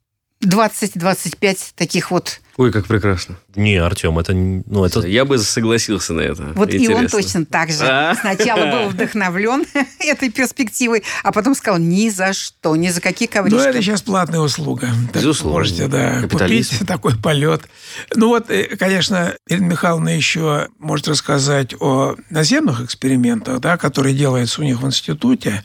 20-25 0.44 1.72
таких 1.76 2.10
вот 2.10 2.40
Ой, 2.56 2.70
как 2.72 2.86
прекрасно. 2.86 3.36
Не, 3.56 3.76
Артем, 3.76 4.18
это... 4.18 4.32
Ну, 4.34 4.84
это... 4.84 5.00
Я 5.06 5.24
бы 5.24 5.38
согласился 5.38 6.12
на 6.12 6.20
это. 6.20 6.52
Вот 6.54 6.68
Интересно. 6.68 6.92
и 6.92 6.94
он 6.94 7.06
точно 7.08 7.44
так 7.46 7.70
же. 7.70 7.78
А? 7.82 8.14
Сначала 8.14 8.66
был 8.70 8.88
вдохновлен 8.90 9.64
этой 10.00 10.30
перспективой, 10.30 11.02
а 11.24 11.32
потом 11.32 11.54
сказал 11.54 11.78
ни 11.80 12.08
за 12.10 12.32
что, 12.32 12.76
ни 12.76 12.88
за 12.88 13.00
какие 13.00 13.28
Ну, 13.28 13.32
ковришки. 13.34 13.68
это 13.68 13.82
сейчас 13.82 14.02
платная 14.02 14.40
услуга. 14.40 14.88
Безусловно. 15.14 15.58
Можете, 15.60 15.86
да, 15.88 16.20
Капитализм. 16.22 16.70
купить 16.72 16.86
такой 16.88 17.16
полет. 17.16 17.62
Ну 18.14 18.28
вот, 18.28 18.50
э, 18.50 18.76
конечно, 18.76 19.34
Ирина 19.48 19.66
Михайловна 19.66 20.10
еще 20.10 20.68
может 20.78 21.08
рассказать 21.08 21.74
о 21.80 22.16
наземных 22.30 22.80
экспериментах, 22.82 23.60
да, 23.60 23.76
которые 23.76 24.14
делаются 24.14 24.60
у 24.60 24.64
них 24.64 24.80
в 24.82 24.86
институте. 24.86 25.62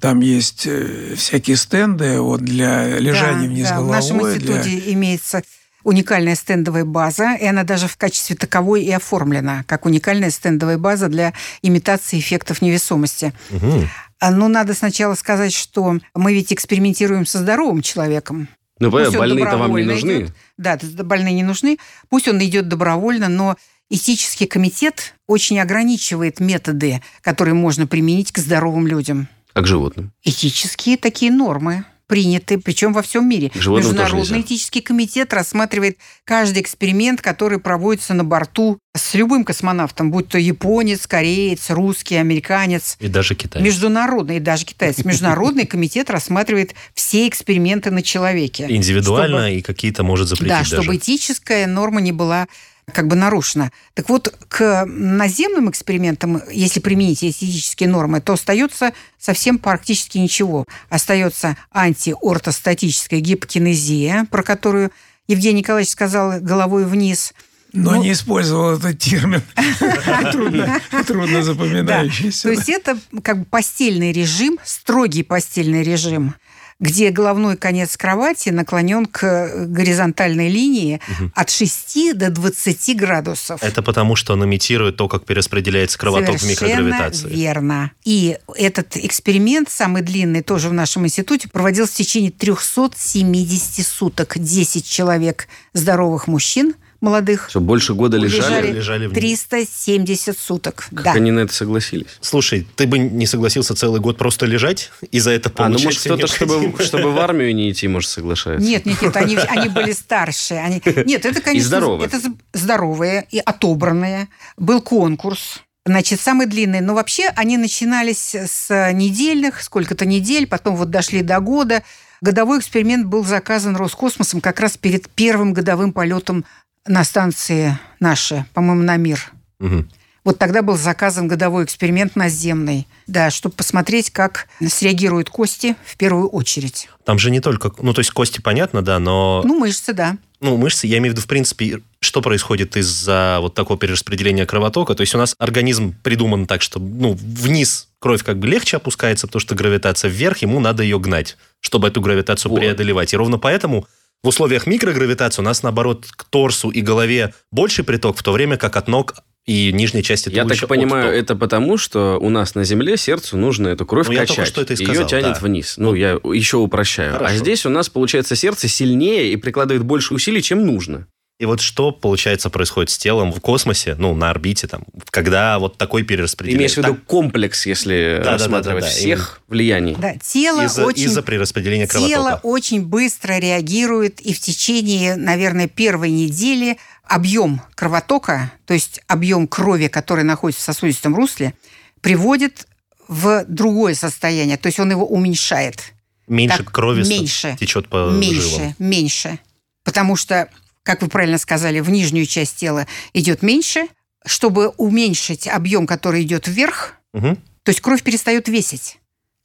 Там 0.00 0.20
есть 0.20 0.66
э, 0.66 1.14
всякие 1.16 1.56
стенды 1.56 2.20
вот, 2.20 2.40
для 2.42 2.98
лежания 2.98 3.48
Да, 3.48 3.54
вниз 3.54 3.68
да, 3.68 3.74
В 3.74 3.76
головой. 3.78 3.96
нашем 3.96 4.18
для- 4.18 4.34
институте 4.36 4.92
имеется 4.92 5.42
уникальная 5.86 6.34
стендовая 6.34 6.84
база, 6.84 7.36
и 7.36 7.46
она 7.46 7.62
даже 7.62 7.86
в 7.86 7.96
качестве 7.96 8.34
таковой 8.34 8.82
и 8.82 8.90
оформлена, 8.90 9.62
как 9.68 9.86
уникальная 9.86 10.30
стендовая 10.30 10.78
база 10.78 11.08
для 11.08 11.32
имитации 11.62 12.18
эффектов 12.18 12.60
невесомости. 12.60 13.32
Мгм. 13.50 13.88
А, 14.18 14.32
Ну, 14.32 14.48
надо 14.48 14.74
сначала 14.74 15.14
сказать, 15.14 15.52
что 15.52 15.98
мы 16.12 16.34
ведь 16.34 16.52
экспериментируем 16.52 17.24
со 17.24 17.38
здоровым 17.38 17.82
человеком. 17.82 18.48
Ну, 18.80 18.90
больные-то 18.90 19.56
вам 19.58 19.76
не 19.76 19.84
нужны. 19.84 20.12
идет. 20.22 20.32
Да, 20.58 20.76
больные 21.04 21.34
не 21.34 21.44
нужны. 21.44 21.78
Пусть 22.08 22.26
он 22.26 22.42
идет 22.42 22.66
добровольно, 22.66 23.28
но 23.28 23.56
этический 23.88 24.46
комитет 24.46 25.14
очень 25.28 25.60
ограничивает 25.60 26.40
методы, 26.40 27.00
которые 27.20 27.54
можно 27.54 27.86
применить 27.86 28.32
к 28.32 28.38
здоровым 28.38 28.88
людям. 28.88 29.28
Как 29.52 29.68
животным. 29.68 30.12
Этические 30.24 30.96
такие 30.96 31.30
нормы 31.30 31.84
приняты, 32.06 32.58
причем 32.58 32.92
во 32.92 33.02
всем 33.02 33.28
мире. 33.28 33.50
Животным 33.54 33.92
Международный 33.92 34.40
этический 34.40 34.80
комитет 34.80 35.32
рассматривает 35.32 35.98
каждый 36.24 36.62
эксперимент, 36.62 37.20
который 37.20 37.58
проводится 37.58 38.14
на 38.14 38.24
борту 38.24 38.78
с 38.96 39.14
любым 39.14 39.44
космонавтом, 39.44 40.10
будь 40.10 40.28
то 40.28 40.38
японец, 40.38 41.06
кореец, 41.06 41.70
русский, 41.70 42.16
американец. 42.16 42.96
И 43.00 43.08
даже 43.08 43.34
Китай. 43.34 43.62
Международный, 43.62 44.36
и 44.38 44.40
даже 44.40 44.64
китайец, 44.64 45.04
международный 45.04 45.66
комитет 45.66 46.10
рассматривает 46.10 46.74
все 46.94 47.28
эксперименты 47.28 47.90
на 47.90 48.02
человеке. 48.02 48.66
Индивидуально 48.68 49.38
Чтобы- 49.38 49.52
и 49.54 49.62
какие-то 49.62 50.02
может 50.02 50.28
запретить 50.28 50.48
да, 50.50 50.58
даже. 50.60 50.76
чтобы 50.76 50.96
этическая 50.96 51.66
норма 51.66 52.00
не 52.00 52.12
была 52.12 52.46
как 52.92 53.08
бы 53.08 53.16
нарушена. 53.16 53.72
Так 53.94 54.08
вот, 54.08 54.32
к 54.48 54.84
наземным 54.86 55.68
экспериментам, 55.70 56.40
если 56.50 56.78
применить 56.80 57.22
эти 57.24 57.44
этические 57.44 57.88
нормы, 57.88 58.20
то 58.20 58.34
остается 58.34 58.92
совсем 59.18 59.58
практически 59.58 60.18
ничего. 60.18 60.66
Остается 60.88 61.56
антиортостатическая 61.72 63.18
гипокинезия, 63.20 64.26
про 64.30 64.42
которую 64.42 64.92
Евгений 65.26 65.60
Николаевич 65.60 65.90
сказал 65.90 66.40
головой 66.40 66.84
вниз. 66.84 67.34
Но 67.72 67.94
Ну- 67.96 68.02
не 68.04 68.12
использовал 68.12 68.76
этот 68.78 68.98
термин. 69.00 69.42
Трудно, 70.32 70.80
трудно 71.06 71.36
Да. 71.38 71.42
запоминающийся. 71.42 72.42
То 72.44 72.50
есть 72.50 72.68
это 72.68 72.96
как 73.22 73.40
бы 73.40 73.44
постельный 73.46 74.12
режим, 74.12 74.58
строгий 74.64 75.24
постельный 75.24 75.82
режим, 75.82 76.36
где 76.78 77.10
головной 77.10 77.56
конец 77.56 77.96
кровати 77.96 78.50
наклонен 78.50 79.06
к 79.06 79.66
горизонтальной 79.66 80.48
линии 80.48 81.00
от 81.34 81.50
6 81.50 82.16
до 82.16 82.30
20 82.30 82.96
градусов. 82.96 83.62
Это 83.62 83.82
потому, 83.82 84.16
что 84.16 84.34
он 84.34 84.44
имитирует 84.44 84.96
то, 84.96 85.08
как 85.08 85.24
перераспределяется 85.24 85.98
кровоток 85.98 86.36
в 86.36 86.40
Совершенно 86.40 86.68
микрогравитации. 86.68 87.28
верно. 87.28 87.92
И 88.04 88.38
этот 88.56 88.96
эксперимент, 88.96 89.70
самый 89.70 90.02
длинный, 90.02 90.42
тоже 90.42 90.68
в 90.68 90.72
нашем 90.72 91.06
институте, 91.06 91.48
проводился 91.48 91.94
в 91.94 91.96
течение 91.96 92.30
370 92.30 93.86
суток. 93.86 94.34
10 94.36 94.86
человек 94.86 95.48
здоровых 95.72 96.26
мужчин, 96.26 96.74
молодых, 97.06 97.46
Что, 97.48 97.60
больше 97.60 97.94
года 97.94 98.16
лежали? 98.16 98.68
Лежали. 98.68 98.72
лежали 98.72 99.06
в- 99.06 99.14
370 99.14 100.38
суток. 100.38 100.88
Как 100.94 101.04
да. 101.04 101.12
они 101.12 101.30
на 101.30 101.40
это 101.40 101.54
согласились? 101.54 102.18
Слушай, 102.20 102.66
ты 102.76 102.86
бы 102.86 102.98
не 102.98 103.26
согласился 103.26 103.74
целый 103.74 104.00
год 104.00 104.18
просто 104.18 104.44
лежать 104.44 104.90
и 105.12 105.20
за 105.20 105.30
это 105.30 105.48
А, 105.54 105.68
ну 105.68 105.76
получать 105.78 105.84
может 105.84 106.00
кто-то, 106.00 106.26
чтобы, 106.26 106.82
чтобы 106.82 107.12
в 107.12 107.18
армию 107.18 107.54
не 107.54 107.70
идти, 107.70 107.86
может, 107.88 108.10
соглашается? 108.10 108.66
Нет, 108.68 108.84
нет, 108.86 109.00
нет, 109.00 109.16
они, 109.16 109.36
они 109.36 109.68
были 109.68 109.92
старше. 109.92 110.54
Они... 110.54 110.82
Нет, 111.06 111.24
это, 111.24 111.40
конечно, 111.40 111.68
здоровые. 111.68 112.08
это 112.08 112.20
здоровые 112.52 113.26
и 113.30 113.38
отобранные. 113.38 114.28
Был 114.56 114.82
конкурс. 114.82 115.60
Значит, 115.84 116.20
самый 116.20 116.46
длинный. 116.46 116.80
Но 116.80 116.94
вообще 116.94 117.28
они 117.36 117.56
начинались 117.56 118.34
с 118.34 118.90
недельных, 118.92 119.62
сколько-то 119.62 120.04
недель, 120.04 120.48
потом 120.48 120.74
вот 120.74 120.90
дошли 120.90 121.22
до 121.22 121.38
года. 121.38 121.84
Годовой 122.20 122.58
эксперимент 122.58 123.06
был 123.06 123.24
заказан 123.24 123.76
Роскосмосом 123.76 124.40
как 124.40 124.58
раз 124.58 124.76
перед 124.76 125.08
первым 125.10 125.52
годовым 125.52 125.92
полетом 125.92 126.44
на 126.86 127.04
станции 127.04 127.78
наши, 128.00 128.44
по-моему, 128.54 128.82
на 128.82 128.96
мир. 128.96 129.32
Мгм. 129.58 129.88
Вот 130.26 130.38
тогда 130.38 130.62
был 130.62 130.76
заказан 130.76 131.28
годовой 131.28 131.62
эксперимент 131.64 132.16
наземный, 132.16 132.88
да, 133.06 133.30
чтобы 133.30 133.54
посмотреть, 133.54 134.10
как 134.10 134.48
среагируют 134.60 135.30
кости 135.30 135.76
в 135.84 135.96
первую 135.96 136.28
очередь. 136.28 136.88
Там 137.04 137.16
же 137.16 137.30
не 137.30 137.38
только... 137.38 137.70
Ну, 137.78 137.94
то 137.94 138.00
есть 138.00 138.10
кости, 138.10 138.40
понятно, 138.40 138.82
да, 138.82 138.98
но... 138.98 139.42
Ну, 139.44 139.56
мышцы, 139.56 139.92
да. 139.92 140.16
Ну, 140.40 140.56
мышцы, 140.56 140.88
я 140.88 140.98
имею 140.98 141.12
в 141.12 141.16
виду, 141.16 141.22
в 141.22 141.28
принципе, 141.28 141.80
что 142.00 142.22
происходит 142.22 142.76
из-за 142.76 143.38
вот 143.40 143.54
такого 143.54 143.78
перераспределения 143.78 144.46
кровотока. 144.46 144.96
То 144.96 145.02
есть 145.02 145.14
у 145.14 145.18
нас 145.18 145.36
организм 145.38 145.94
придуман 146.02 146.46
так, 146.46 146.60
что 146.60 146.80
ну, 146.80 147.16
вниз 147.16 147.88
кровь 148.00 148.24
как 148.24 148.38
бы 148.40 148.48
легче 148.48 148.78
опускается, 148.78 149.28
потому 149.28 149.40
что 149.40 149.54
гравитация 149.54 150.10
вверх, 150.10 150.38
ему 150.38 150.58
надо 150.58 150.82
ее 150.82 150.98
гнать, 150.98 151.36
чтобы 151.60 151.86
эту 151.86 152.00
гравитацию 152.00 152.50
Вот. 152.50 152.58
преодолевать. 152.58 153.12
И 153.12 153.16
ровно 153.16 153.38
поэтому 153.38 153.86
в 154.22 154.28
условиях 154.28 154.66
микрогравитации 154.66 155.40
у 155.42 155.44
нас, 155.44 155.62
наоборот, 155.62 156.06
к 156.10 156.24
торсу 156.24 156.70
и 156.70 156.80
голове 156.80 157.34
больший 157.52 157.84
приток, 157.84 158.16
в 158.16 158.22
то 158.22 158.32
время 158.32 158.56
как 158.56 158.76
от 158.76 158.88
ног 158.88 159.14
и 159.46 159.70
нижней 159.72 160.02
части 160.02 160.28
Я 160.28 160.44
так 160.44 160.66
понимаю, 160.66 161.10
отток. 161.10 161.20
это 161.22 161.36
потому, 161.36 161.76
что 161.78 162.18
у 162.20 162.28
нас 162.30 162.56
на 162.56 162.64
Земле 162.64 162.96
сердцу 162.96 163.36
нужно 163.36 163.68
эту 163.68 163.86
кровь 163.86 164.08
Ну, 164.08 164.12
я 164.12 164.20
качать. 164.20 164.36
только 164.36 164.50
что 164.50 164.62
это 164.62 164.74
и 164.74 164.76
Ее 164.78 164.86
сказал, 164.86 165.06
тянет 165.08 165.34
да. 165.34 165.38
вниз. 165.40 165.74
Ну, 165.76 165.94
я 165.94 166.18
еще 166.24 166.56
упрощаю. 166.56 167.14
А 167.14 167.18
Хорошо. 167.18 167.36
здесь 167.36 167.64
у 167.64 167.68
нас, 167.70 167.88
получается, 167.88 168.34
сердце 168.34 168.66
сильнее 168.66 169.32
и 169.32 169.36
прикладывает 169.36 169.84
больше 169.84 170.14
усилий, 170.14 170.42
чем 170.42 170.66
нужно. 170.66 171.06
И 171.38 171.44
вот 171.44 171.60
что, 171.60 171.92
получается, 171.92 172.48
происходит 172.48 172.88
с 172.88 172.96
телом 172.96 173.30
в 173.30 173.40
космосе, 173.40 173.94
ну, 173.98 174.14
на 174.14 174.30
орбите, 174.30 174.68
там, 174.68 174.84
когда 175.10 175.58
вот 175.58 175.76
такой 175.76 176.02
перераспределение. 176.02 176.60
имеешь 176.60 176.74
в 176.74 176.78
виду 176.78 176.96
комплекс, 177.06 177.66
если 177.66 178.20
Да-да-да-да-да, 178.22 178.32
рассматривать 178.32 178.84
всех 178.86 179.42
влияний. 179.46 179.96
Да, 179.96 180.14
тело 180.16 180.64
из-за, 180.64 180.86
очень 180.86 181.04
из-за 181.04 181.20
перераспределения 181.20 181.86
кровотока. 181.86 182.14
Тело 182.14 182.40
очень 182.42 182.82
быстро 182.86 183.36
реагирует, 183.38 184.20
и 184.20 184.32
в 184.32 184.40
течение, 184.40 185.16
наверное, 185.16 185.68
первой 185.68 186.10
недели 186.10 186.78
объем 187.04 187.60
кровотока, 187.74 188.50
то 188.64 188.72
есть 188.72 189.02
объем 189.06 189.46
крови, 189.46 189.88
который 189.88 190.24
находится 190.24 190.62
в 190.62 190.64
сосудистом 190.64 191.14
русле, 191.14 191.52
приводит 192.00 192.66
в 193.08 193.44
другое 193.46 193.94
состояние, 193.94 194.56
то 194.56 194.68
есть 194.68 194.80
он 194.80 194.90
его 194.90 195.06
уменьшает. 195.06 195.92
Меньше 196.28 196.58
Так, 196.58 196.72
крови 196.72 197.06
меньше, 197.06 197.56
течет 197.60 197.88
по 197.88 198.10
меньше, 198.10 198.40
жилам. 198.40 198.74
меньше. 198.78 199.38
Потому 199.84 200.16
что, 200.16 200.48
как 200.86 201.02
вы 201.02 201.08
правильно 201.08 201.36
сказали, 201.36 201.80
в 201.80 201.90
нижнюю 201.90 202.24
часть 202.26 202.56
тела 202.56 202.86
идет 203.12 203.42
меньше. 203.42 203.88
Чтобы 204.24 204.68
уменьшить 204.76 205.46
объем, 205.46 205.86
который 205.86 206.22
идет 206.22 206.48
вверх, 206.48 206.94
Мгм. 207.12 207.36
то 207.62 207.70
есть 207.70 207.80
кровь 207.80 208.02
перестает 208.02 208.48
весить. 208.48 208.98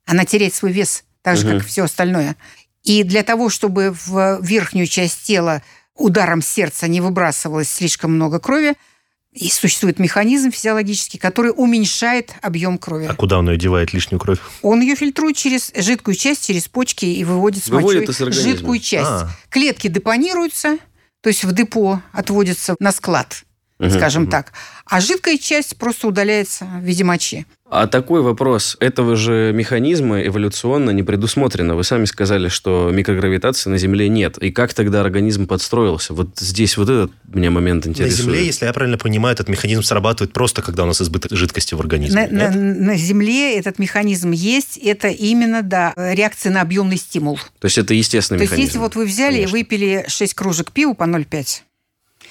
Она 0.08 0.26
теряет 0.26 0.54
свой 0.56 0.72
вес, 0.72 1.04
так 1.22 1.38
же, 1.38 1.48
Мгм. 1.48 1.60
как 1.60 1.68
все 1.68 1.84
остальное. 1.84 2.36
И 2.84 3.04
для 3.04 3.22
того, 3.24 3.50
чтобы 3.50 3.96
в 4.06 4.40
верхнюю 4.42 4.88
часть 4.88 5.24
тела 5.24 5.62
ударом 5.96 6.42
сердца 6.42 6.88
не 6.88 7.00
выбрасывалось 7.02 7.70
слишком 7.70 8.14
много 8.16 8.40
крови, 8.40 8.74
и 9.34 9.50
существует 9.50 9.98
механизм 10.00 10.52
физиологический, 10.52 11.18
который 11.20 11.54
уменьшает 11.56 12.34
объем 12.42 12.78
крови. 12.78 13.06
А 13.06 13.14
куда 13.14 13.38
он 13.40 13.50
ее 13.50 13.58
девает, 13.58 13.94
лишнюю 13.94 14.20
кровь? 14.20 14.40
Он 14.62 14.82
ее 14.82 14.96
фильтрует 14.96 15.38
через 15.38 15.72
жидкую 15.76 16.16
часть, 16.16 16.46
через 16.48 16.68
почки 16.68 17.06
и 17.06 17.24
выводит 17.24 17.64
с 17.64 17.70
Выводит 17.70 18.08
мочой 18.10 18.32
жидкую 18.32 18.80
часть. 18.80 19.08
А. 19.10 19.30
Клетки 19.50 19.88
депонируются, 19.88 20.80
то 21.22 21.30
есть 21.30 21.44
в 21.44 21.52
депо 21.54 22.02
отводятся 22.14 22.76
на 22.80 22.92
склад, 22.92 23.44
Мгм. 23.80 23.92
скажем 23.92 24.28
так. 24.28 24.54
А 24.92 25.00
жидкая 25.00 25.38
часть 25.38 25.78
просто 25.78 26.08
удаляется 26.08 26.66
в 26.66 26.84
виде 26.84 27.04
мочи. 27.04 27.46
А 27.74 27.88
такой 27.88 28.22
вопрос. 28.22 28.76
Этого 28.82 29.16
же 29.16 29.54
механизма 29.56 30.22
эволюционно 30.22 30.90
не 30.90 31.04
предусмотрено. 31.04 31.76
Вы 31.76 31.86
сами 31.86 32.04
сказали, 32.04 32.50
что 32.50 32.90
микрогравитации 32.92 33.70
на 33.70 33.78
Земле 33.78 34.10
нет. 34.10 34.38
И 34.40 34.52
как 34.52 34.74
тогда 34.74 35.00
организм 35.00 35.48
подстроился? 35.48 36.14
Вот 36.14 36.38
здесь 36.38 36.76
вот 36.76 36.90
этот 36.90 37.12
меня 37.34 37.50
момент 37.50 37.86
На 37.86 37.92
интересует. 37.92 38.26
Земле, 38.26 38.46
если 38.46 38.66
я 38.66 38.74
правильно 38.74 38.98
понимаю, 38.98 39.34
этот 39.34 39.48
механизм 39.48 39.84
срабатывает 39.84 40.34
просто, 40.34 40.62
когда 40.62 40.84
у 40.84 40.88
нас 40.88 41.02
избыток 41.02 41.32
жидкости 41.38 41.74
в 41.74 41.80
организме. 41.80 42.28
На, 42.30 42.50
на- 42.50 42.56
на 42.58 42.98
Земле 42.98 43.58
этот 43.58 43.80
механизм 43.80 44.32
есть. 44.32 44.78
Это 44.78 45.08
именно, 45.08 45.62
да, 45.62 45.94
реакция 45.96 46.52
на 46.52 46.60
объемный 46.60 46.98
стимул. 46.98 47.40
То 47.60 47.68
есть 47.68 47.78
это 47.78 47.94
естественный 47.94 48.40
То 48.40 48.44
есть 48.44 48.52
механизм. 48.52 48.68
если 48.68 48.80
вот 48.80 48.96
вы 48.96 49.06
взяли 49.06 49.36
Конечно. 49.36 49.56
и 49.56 49.60
выпили 49.60 50.06
6 50.10 50.34
кружек 50.34 50.72
пива 50.74 50.94
по 50.94 51.04
0,5, 51.04 51.62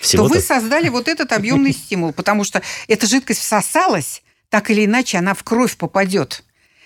то 0.00 0.06
Всего-то 0.06 0.34
вы 0.34 0.40
создали 0.40 0.88
вот 0.88 1.08
этот 1.08 1.32
объемный 1.32 1.72
стимул, 1.72 2.12
потому 2.12 2.44
что 2.44 2.62
эта 2.88 3.06
жидкость 3.06 3.40
всосалась, 3.40 4.22
так 4.48 4.70
или 4.70 4.84
иначе 4.86 5.18
она 5.18 5.34
в 5.34 5.42
кровь 5.44 5.76
попадет. 5.76 6.42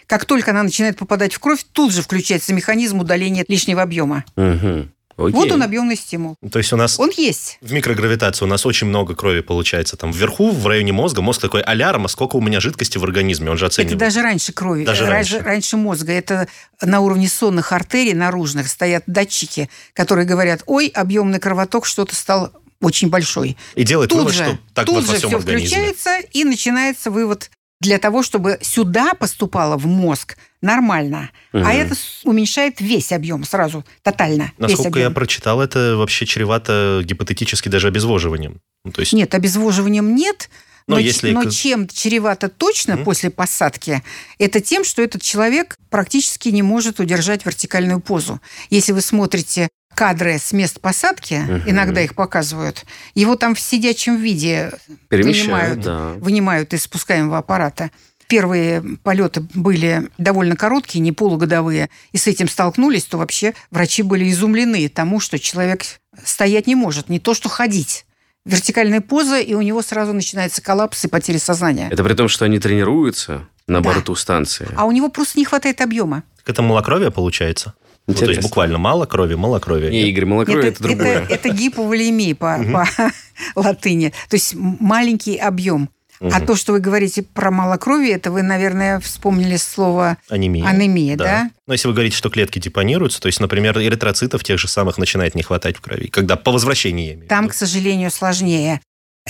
Как 0.06 0.24
только 0.26 0.50
она 0.50 0.62
начинает 0.62 0.98
попадать 0.98 1.32
в 1.32 1.38
кровь, 1.38 1.64
тут 1.72 1.92
же 1.92 2.02
включается 2.02 2.52
механизм 2.52 3.00
удаления 3.00 3.44
лишнего 3.48 3.82
объема. 3.82 4.24
Окей. 5.16 5.32
Вот 5.32 5.52
он 5.52 5.62
объемный 5.62 5.94
стимул. 5.96 6.34
То 6.50 6.58
есть 6.58 6.72
у 6.72 6.76
нас 6.76 6.98
Он 6.98 7.08
есть. 7.16 7.58
в 7.60 7.72
микрогравитации 7.72 8.44
у 8.44 8.48
нас 8.48 8.66
очень 8.66 8.88
много 8.88 9.14
крови 9.14 9.42
получается. 9.42 9.96
Там 9.96 10.10
вверху, 10.10 10.50
в 10.50 10.66
районе 10.66 10.92
мозга, 10.92 11.22
мозг 11.22 11.40
такой 11.40 11.62
алярм, 11.62 12.06
а 12.06 12.08
сколько 12.08 12.34
у 12.34 12.40
меня 12.40 12.58
жидкости 12.60 12.98
в 12.98 13.04
организме, 13.04 13.48
он 13.48 13.56
же 13.56 13.66
Это 13.66 13.74
оценивает. 13.74 13.98
даже 14.00 14.22
раньше 14.22 14.52
крови, 14.52 14.84
Даже 14.84 15.04
э, 15.04 15.08
раньше. 15.08 15.38
раньше 15.38 15.76
мозга. 15.76 16.12
Это 16.12 16.48
на 16.82 16.98
уровне 16.98 17.28
сонных 17.28 17.70
артерий 17.70 18.12
наружных 18.12 18.66
стоят 18.66 19.04
датчики, 19.06 19.70
которые 19.92 20.26
говорят, 20.26 20.64
ой, 20.66 20.88
объемный 20.88 21.38
кровоток 21.38 21.86
что-то 21.86 22.16
стал 22.16 22.50
очень 22.84 23.08
большой. 23.08 23.56
И 23.74 23.84
делает 23.84 24.10
Тут 24.10 24.18
вывод, 24.20 24.34
же, 24.34 24.44
что 24.44 24.58
так 24.74 24.86
тут 24.86 25.06
же 25.06 25.16
всем 25.16 25.28
все 25.30 25.38
организме. 25.38 25.66
включается 25.68 26.18
и 26.32 26.44
начинается 26.44 27.10
вывод 27.10 27.50
для 27.80 27.98
того, 27.98 28.22
чтобы 28.22 28.58
сюда 28.62 29.14
поступало 29.14 29.76
в 29.76 29.86
мозг 29.86 30.36
нормально. 30.62 31.30
Мгм. 31.52 31.66
А 31.66 31.72
это 31.72 31.94
уменьшает 32.24 32.80
весь 32.80 33.12
объем 33.12 33.44
сразу, 33.44 33.84
тотально. 34.02 34.52
Насколько 34.58 35.00
я 35.00 35.10
прочитал, 35.10 35.60
это 35.60 35.96
вообще 35.96 36.24
чревато 36.26 37.02
гипотетически 37.04 37.68
даже 37.68 37.88
обезвоживанием. 37.88 38.60
Ну, 38.84 38.92
то 38.92 39.00
есть, 39.00 39.12
Нет, 39.12 39.34
обезвоживанием 39.34 40.14
нет. 40.14 40.48
Но 40.86 40.96
Но, 40.96 41.00
если 41.00 41.30
но 41.30 41.48
чем 41.48 41.88
чревато 41.88 42.50
точно 42.50 42.96
Мгм. 42.96 43.04
после 43.04 43.30
посадки, 43.30 44.02
это 44.38 44.60
тем, 44.60 44.84
что 44.84 45.00
этот 45.00 45.22
человек 45.22 45.78
практически 45.88 46.50
не 46.50 46.60
может 46.62 47.00
удержать 47.00 47.46
вертикальную 47.46 48.00
позу. 48.00 48.38
Если 48.68 48.92
вы 48.92 49.00
смотрите 49.00 49.68
кадры 49.94 50.38
с 50.38 50.52
мест 50.52 50.80
посадки, 50.80 51.34
Мгм. 51.34 51.62
иногда 51.66 52.00
их 52.00 52.14
показывают, 52.14 52.84
его 53.14 53.36
там 53.36 53.54
в 53.54 53.60
сидячем 53.60 54.16
виде 54.16 54.72
Перемещают, 55.08 55.44
вынимают, 55.46 55.80
да. 55.80 56.08
вынимают 56.24 56.74
из 56.74 56.82
спускаемого 56.82 57.38
аппарата. 57.38 57.90
Первые 58.26 58.82
полеты 59.02 59.40
были 59.54 60.08
довольно 60.16 60.56
короткие, 60.56 61.00
не 61.00 61.12
полугодовые, 61.12 61.90
и 62.12 62.16
с 62.16 62.26
этим 62.26 62.48
столкнулись, 62.48 63.04
то 63.04 63.18
вообще 63.18 63.52
врачи 63.70 64.02
были 64.02 64.30
изумлены 64.30 64.88
тому, 64.88 65.20
что 65.20 65.38
человек 65.38 65.84
стоять 66.24 66.66
не 66.66 66.74
может, 66.74 67.08
не 67.10 67.20
то 67.20 67.34
что 67.34 67.48
ходить. 67.48 68.06
Вертикальная 68.46 69.00
поза, 69.00 69.38
и 69.40 69.54
у 69.54 69.60
него 69.62 69.82
сразу 69.82 70.12
начинается 70.12 70.60
коллапс 70.62 71.04
и 71.04 71.08
потеря 71.08 71.38
сознания. 71.38 71.88
Это 71.90 72.02
при 72.04 72.14
том, 72.14 72.28
что 72.28 72.44
они 72.44 72.58
тренируются 72.58 73.46
на 73.66 73.80
Да. 73.80 73.90
борту 73.90 74.14
станции. 74.16 74.68
А 74.76 74.84
у 74.84 74.92
него 74.92 75.08
просто 75.08 75.38
не 75.38 75.44
хватает 75.44 75.80
объема. 75.80 76.22
так 76.38 76.48
это 76.50 76.60
малокровие 76.62 77.10
получается? 77.10 77.72
Ну, 78.06 78.14
то 78.14 78.26
есть 78.26 78.42
буквально 78.42 78.78
мало 78.78 79.06
крови, 79.06 79.34
малокровие. 79.34 79.90
Не, 79.90 80.10
Игорь, 80.10 80.26
малокровие 80.26 80.68
это, 80.68 80.82
другое. 80.82 81.22
Это, 81.22 81.34
это 81.34 81.48
гиповолемия 81.48 82.34
по, 82.34 82.62
по 82.72 82.86
латыни. 83.60 84.12
То 84.28 84.36
есть 84.36 84.54
маленький 84.54 85.36
объем. 85.36 85.88
А 86.20 86.40
то, 86.40 86.54
что 86.56 86.72
вы 86.72 86.80
говорите 86.80 87.22
про 87.22 87.50
малокровие, 87.50 88.12
это 88.12 88.30
вы, 88.30 88.42
наверное, 88.42 89.00
вспомнили 89.00 89.56
слово 89.56 90.16
Анемия. 90.30 90.64
анемия, 90.66 91.16
да? 91.16 91.50
Но 91.66 91.74
если 91.74 91.88
вы 91.88 91.92
говорите, 91.94 92.16
что 92.16 92.30
клетки 92.30 92.58
депонируются, 92.58 93.20
то 93.20 93.26
есть, 93.26 93.40
например, 93.40 93.78
эритроцитов 93.78 94.42
тех 94.44 94.58
же 94.58 94.68
самых 94.68 94.96
начинает 94.96 95.34
не 95.34 95.42
хватать 95.42 95.76
в 95.76 95.80
крови, 95.80 96.06
когда 96.06 96.36
по 96.36 96.52
возвращении, 96.52 97.16
Там, 97.28 97.48
к 97.48 97.54
сожалению, 97.54 98.10
сложнее. 98.10 98.80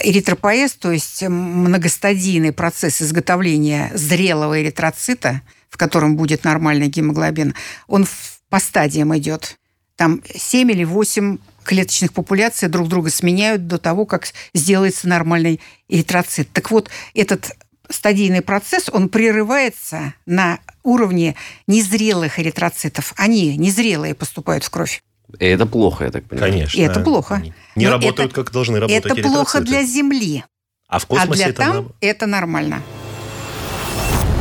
Эритропоэз, 0.03 0.75
то 0.75 0.91
есть 0.93 1.23
многостадийный 1.23 2.53
процесс 2.53 3.01
изготовления 3.01 3.91
зрелого 3.95 4.61
эритроцита, 4.63 5.41
в 5.71 5.77
котором 5.77 6.17
будет 6.17 6.45
нормальный 6.45 6.89
гемоглобин, 6.89 7.55
он 7.89 8.05
в- 8.05 8.34
по 8.55 8.61
стадиям 8.61 9.17
идет. 9.19 9.59
Там 9.97 10.23
7 10.33 10.71
или 10.71 10.85
8 10.85 11.39
клеточных 11.65 12.13
популяций 12.13 12.69
друг 12.69 12.87
друга 12.87 13.11
сменяют 13.11 13.67
до 13.67 13.79
того, 13.79 14.07
как 14.07 14.29
сделается 14.55 15.09
нормальный 15.09 15.61
эритроцит. 15.89 16.53
Так 16.53 16.71
вот, 16.71 16.89
этот 17.15 17.51
стадийный 17.91 18.43
процесс, 18.43 18.89
он 18.93 19.09
прерывается 19.09 20.15
на 20.25 20.61
уровне 20.85 21.35
незрелых 21.67 22.39
эритроцитов. 22.39 23.13
Они, 23.17 23.57
незрелые, 23.57 24.15
поступают 24.15 24.63
в 24.63 24.71
кровь. 24.71 25.03
И 25.41 25.45
это 25.45 25.67
плохо, 25.67 26.05
я 26.05 26.13
так 26.13 26.23
понимаю. 26.27 26.53
Конечно. 26.53 26.79
И 26.79 26.83
это 26.83 27.01
плохо. 27.01 27.35
Они 27.35 27.53
Не 27.75 27.87
Но 27.87 27.91
работают, 27.95 28.31
это- 28.31 28.45
как 28.45 28.53
должны 28.53 28.79
работать 28.79 29.05
это 29.05 29.21
плохо 29.21 29.63
для 29.63 29.83
Земли. 29.83 30.45
А 30.87 31.01
в 31.01 31.05
А 31.05 31.07
космосе 31.09 31.35
для 31.43 31.47
это... 31.49 31.57
там 31.57 31.77
на- 31.87 31.93
это 32.01 32.27
нормально. 32.27 32.83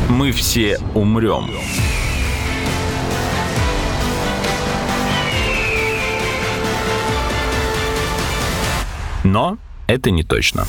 Мы 0.08 0.30
все 0.30 0.78
умрем. 0.94 1.50
Но 9.24 9.58
это 9.86 10.10
не 10.10 10.22
точно. 10.22 10.66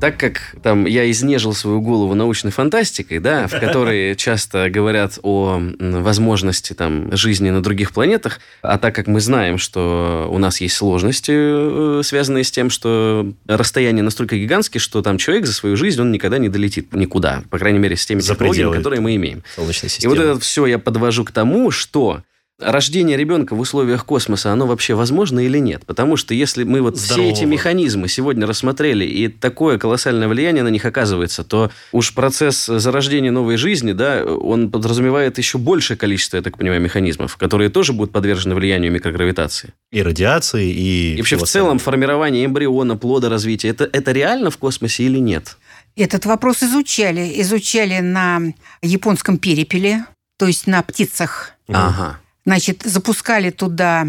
Так 0.00 0.18
как 0.18 0.56
там 0.62 0.84
я 0.84 1.10
изнежил 1.10 1.54
свою 1.54 1.80
голову 1.80 2.14
научной 2.14 2.50
фантастикой, 2.50 3.18
да, 3.18 3.46
в 3.46 3.58
которой 3.58 4.14
часто 4.16 4.68
говорят 4.68 5.18
о 5.22 5.58
возможности 5.78 6.74
там 6.74 7.16
жизни 7.16 7.48
на 7.48 7.62
других 7.62 7.92
планетах, 7.92 8.40
а 8.60 8.76
так 8.76 8.94
как 8.94 9.06
мы 9.06 9.20
знаем, 9.20 9.56
что 9.56 10.28
у 10.30 10.36
нас 10.36 10.60
есть 10.60 10.76
сложности, 10.76 11.32
э, 11.32 12.02
связанные 12.04 12.44
с 12.44 12.50
тем, 12.50 12.68
что 12.68 13.32
расстояние 13.46 14.02
настолько 14.02 14.36
гигантские, 14.36 14.82
что 14.82 15.00
там 15.00 15.16
человек 15.16 15.46
за 15.46 15.54
свою 15.54 15.76
жизнь, 15.76 16.00
он 16.00 16.12
никогда 16.12 16.36
не 16.36 16.50
долетит 16.50 16.92
никуда, 16.92 17.42
по 17.48 17.58
крайней 17.58 17.78
мере, 17.78 17.96
с 17.96 18.04
теми 18.04 18.20
За 18.20 18.34
технологиями, 18.34 18.76
которые 18.76 19.00
мы 19.00 19.16
имеем. 19.16 19.44
И 19.56 20.06
вот 20.06 20.18
это 20.18 20.38
все 20.40 20.66
я 20.66 20.78
подвожу 20.78 21.24
к 21.24 21.30
тому, 21.30 21.70
что 21.70 22.22
рождение 22.58 23.16
ребенка 23.16 23.54
в 23.54 23.60
условиях 23.60 24.04
космоса, 24.04 24.52
оно 24.52 24.66
вообще 24.66 24.94
возможно 24.94 25.40
или 25.40 25.58
нет? 25.58 25.84
Потому 25.86 26.16
что 26.16 26.34
если 26.34 26.64
мы 26.64 26.80
вот 26.80 26.96
Здорового. 26.96 27.34
все 27.34 27.42
эти 27.42 27.48
механизмы 27.48 28.08
сегодня 28.08 28.46
рассмотрели, 28.46 29.04
и 29.04 29.28
такое 29.28 29.78
колоссальное 29.78 30.28
влияние 30.28 30.62
на 30.62 30.68
них 30.68 30.84
оказывается, 30.84 31.44
то 31.44 31.70
уж 31.92 32.14
процесс 32.14 32.66
зарождения 32.66 33.30
новой 33.30 33.56
жизни, 33.56 33.92
да, 33.92 34.24
он 34.24 34.70
подразумевает 34.70 35.38
еще 35.38 35.58
большее 35.58 35.96
количество, 35.96 36.36
я 36.36 36.42
так 36.42 36.56
понимаю, 36.56 36.80
механизмов, 36.80 37.36
которые 37.36 37.70
тоже 37.70 37.92
будут 37.92 38.12
подвержены 38.12 38.54
влиянию 38.54 38.90
микрогравитации. 38.90 39.74
И 39.92 40.02
радиации, 40.02 40.70
и... 40.70 41.14
И 41.14 41.16
вообще 41.18 41.36
в 41.36 41.44
целом 41.44 41.78
формирование 41.78 42.44
эмбриона, 42.44 42.96
плода, 42.96 43.28
развития, 43.28 43.68
это, 43.68 43.88
это 43.92 44.12
реально 44.12 44.50
в 44.50 44.58
космосе 44.58 45.04
или 45.04 45.18
нет? 45.18 45.56
Этот 45.96 46.26
вопрос 46.26 46.62
изучали. 46.62 47.40
Изучали 47.40 48.00
на 48.00 48.40
японском 48.82 49.38
перепеле, 49.38 50.04
то 50.38 50.46
есть 50.46 50.66
на 50.66 50.82
птицах. 50.82 51.52
Ага. 51.68 52.18
Значит, 52.46 52.82
запускали 52.84 53.50
туда 53.50 54.06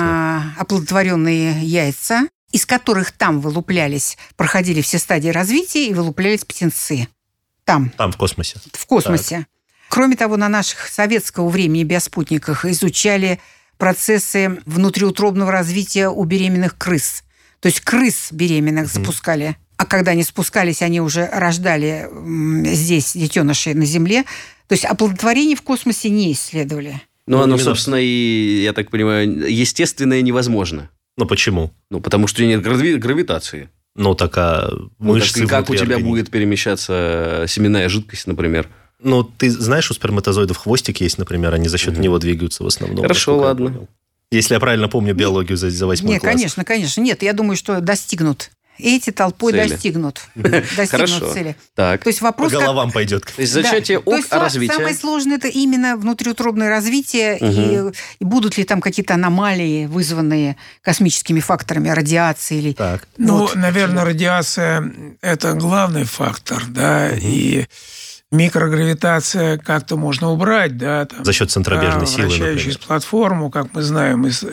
а, 0.00 0.42
оплодотворенные 0.58 1.62
яйца, 1.62 2.26
из 2.50 2.66
которых 2.66 3.12
там 3.12 3.40
вылуплялись, 3.40 4.18
проходили 4.36 4.80
все 4.80 4.98
стадии 4.98 5.28
развития 5.28 5.86
и 5.86 5.94
вылуплялись 5.94 6.44
птенцы. 6.44 7.06
Там, 7.64 7.90
Там, 7.90 8.10
в 8.10 8.16
космосе. 8.16 8.58
в 8.72 8.86
космосе. 8.86 9.46
Кроме 9.90 10.16
того, 10.16 10.36
на 10.36 10.48
наших 10.48 10.88
советского 10.88 11.48
времени 11.48 11.84
биоспутниках 11.84 12.64
изучали 12.64 13.38
процессы 13.76 14.60
внутриутробного 14.66 15.52
развития 15.52 16.08
у 16.08 16.24
беременных 16.24 16.76
крыс. 16.76 17.22
То 17.60 17.66
есть 17.66 17.80
крыс 17.80 18.32
беременных 18.32 18.88
запускали. 18.88 19.56
А 19.76 19.86
когда 19.86 20.10
они 20.10 20.24
спускались, 20.24 20.82
они 20.82 21.00
уже 21.00 21.26
рождали 21.26 22.08
здесь 22.74 23.12
детенышей 23.12 23.74
на 23.74 23.86
Земле. 23.86 24.24
То 24.66 24.72
есть 24.72 24.84
оплодотворение 24.84 25.56
в 25.56 25.62
космосе 25.62 26.10
не 26.10 26.32
исследовали. 26.32 27.00
Ну, 27.28 27.36
Ну, 27.36 27.42
оно, 27.42 27.54
именно- 27.54 27.64
собственно, 27.64 27.96
и, 27.96 28.62
я 28.62 28.72
так 28.72 28.90
понимаю, 28.90 29.28
естественное 29.52 30.22
невозможно. 30.22 30.88
Ну, 31.18 31.26
почему? 31.26 31.72
Ну, 31.90 32.00
потому 32.00 32.26
что 32.26 32.44
нет 32.44 32.64
грави- 32.64 32.96
гравитации. 32.96 33.68
Ну, 33.96 34.14
так 34.14 34.32
а 34.38 34.68
Ну, 34.70 34.88
так 34.88 34.98
мышцы 34.98 35.44
и 35.44 35.46
как 35.46 35.68
у 35.68 35.74
тебя 35.74 35.82
организма? 35.82 36.08
будет 36.10 36.30
перемещаться 36.30 37.44
семенная 37.48 37.88
жидкость, 37.88 38.26
например? 38.26 38.68
Ну, 39.02 39.22
ты 39.24 39.50
знаешь, 39.50 39.90
у 39.90 39.94
сперматозоидов 39.94 40.56
хвостик 40.56 41.00
есть, 41.00 41.18
например, 41.18 41.52
они 41.54 41.68
за 41.68 41.76
счет 41.78 41.94
Мгм. 41.94 42.02
него 42.02 42.18
двигаются 42.18 42.64
в 42.64 42.66
основном. 42.66 43.02
Хорошо, 43.02 43.32
я 43.36 43.42
ладно. 43.42 43.86
Если 44.30 44.54
я 44.54 44.60
правильно 44.60 44.88
помню 44.88 45.14
биологию 45.14 45.56
за, 45.56 45.70
за 45.70 45.86
восьмой 45.86 46.12
Нет, 46.14 46.20
класс. 46.20 46.32
конечно, 46.34 46.64
конечно. 46.64 47.00
Нет, 47.00 47.22
я 47.22 47.32
думаю, 47.32 47.56
что 47.56 47.80
достигнут. 47.80 48.50
Эти 48.78 49.10
толпой 49.10 49.52
Цели. 49.52 49.68
достигнут. 49.68 50.20
Достигнут 50.34 50.88
Хорошо. 50.90 51.32
цели. 51.32 51.56
Так. 51.74 52.02
То 52.04 52.08
есть 52.08 52.20
По 52.20 52.26
вопрос... 52.26 52.52
как- 52.52 52.60
головам 52.62 52.90
пойдет. 52.92 53.24
То 53.24 53.40
есть 53.42 53.52
зачатие 53.52 53.98
Да. 53.98 54.04
То 54.04 54.10
ок, 54.10 54.16
есть 54.16 54.28
а 54.32 54.38
развитие? 54.40 54.76
Самое 54.76 54.94
сложное 54.94 55.36
это 55.36 55.48
именно 55.48 55.96
внутриутробное 55.96 56.68
развитие 56.68 57.38
Мгм. 57.40 57.88
и, 57.88 57.92
и 58.20 58.24
будут 58.24 58.56
ли 58.58 58.64
там 58.64 58.80
какие-то 58.80 59.14
аномалии, 59.14 59.86
вызванные 59.86 60.56
космическими 60.82 61.40
факторами, 61.40 61.88
радиацией 61.88 62.60
или 62.62 62.72
Так. 62.72 63.06
Ну, 63.16 63.38
Вот. 63.38 63.54
наверное, 63.56 64.04
радиация– 64.04 64.92
это 65.20 65.54
главный 65.54 66.04
фактор, 66.04 66.62
да, 66.68 67.10
и 67.10 67.66
микрогравитация 68.30 69.56
как-то 69.58 69.96
можно 69.96 70.30
убрать, 70.30 70.76
да, 70.76 71.06
там, 71.06 71.24
За 71.24 71.32
счет 71.32 71.50
центробежной 71.50 72.00
да, 72.00 72.06
силы, 72.06 72.28
вращающуюся 72.28 72.78
например. 72.78 72.86
платформу, 72.86 73.50
как 73.50 73.74
мы 73.74 73.82
знаем 73.82 74.26
из 74.26 74.44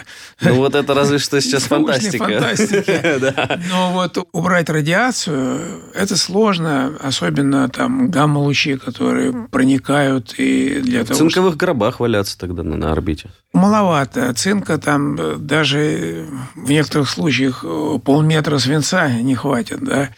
Ну, 0.41 0.55
вот 0.55 0.75
это 0.75 0.93
разве 0.93 1.17
что 1.17 1.39
сейчас 1.41 1.63
фантастика. 1.67 2.23
фантастики. 2.25 3.69
Но 3.69 3.91
вот 3.91 4.17
убрать 4.31 4.69
радиацию– 4.69 5.59
это 5.93 6.15
сложно, 6.15 6.93
особенно 7.01 7.67
там 7.69 8.09
гамма-лучи, 8.09 8.77
которые 8.77 9.33
проникают 9.51 10.33
и 10.37 10.79
для 10.81 11.03
того, 11.03 11.19
цинковых 11.19 11.57
гробах 11.57 11.99
валяться 11.99 12.37
тогда 12.37 12.63
на, 12.63 12.77
на 12.77 12.91
орбите. 12.93 13.29
Маловато. 13.53 14.33
Цинка 14.33 14.77
там 14.77 15.15
э, 15.19 15.35
даже 15.37 16.27
в 16.55 16.69
некоторых 16.69 17.09
случаях 17.09 17.63
э, 17.63 17.99
полметра 18.03 18.57
свинца 18.57 19.09
не 19.09 19.35
хватит, 19.35 19.83
да. 19.83 20.09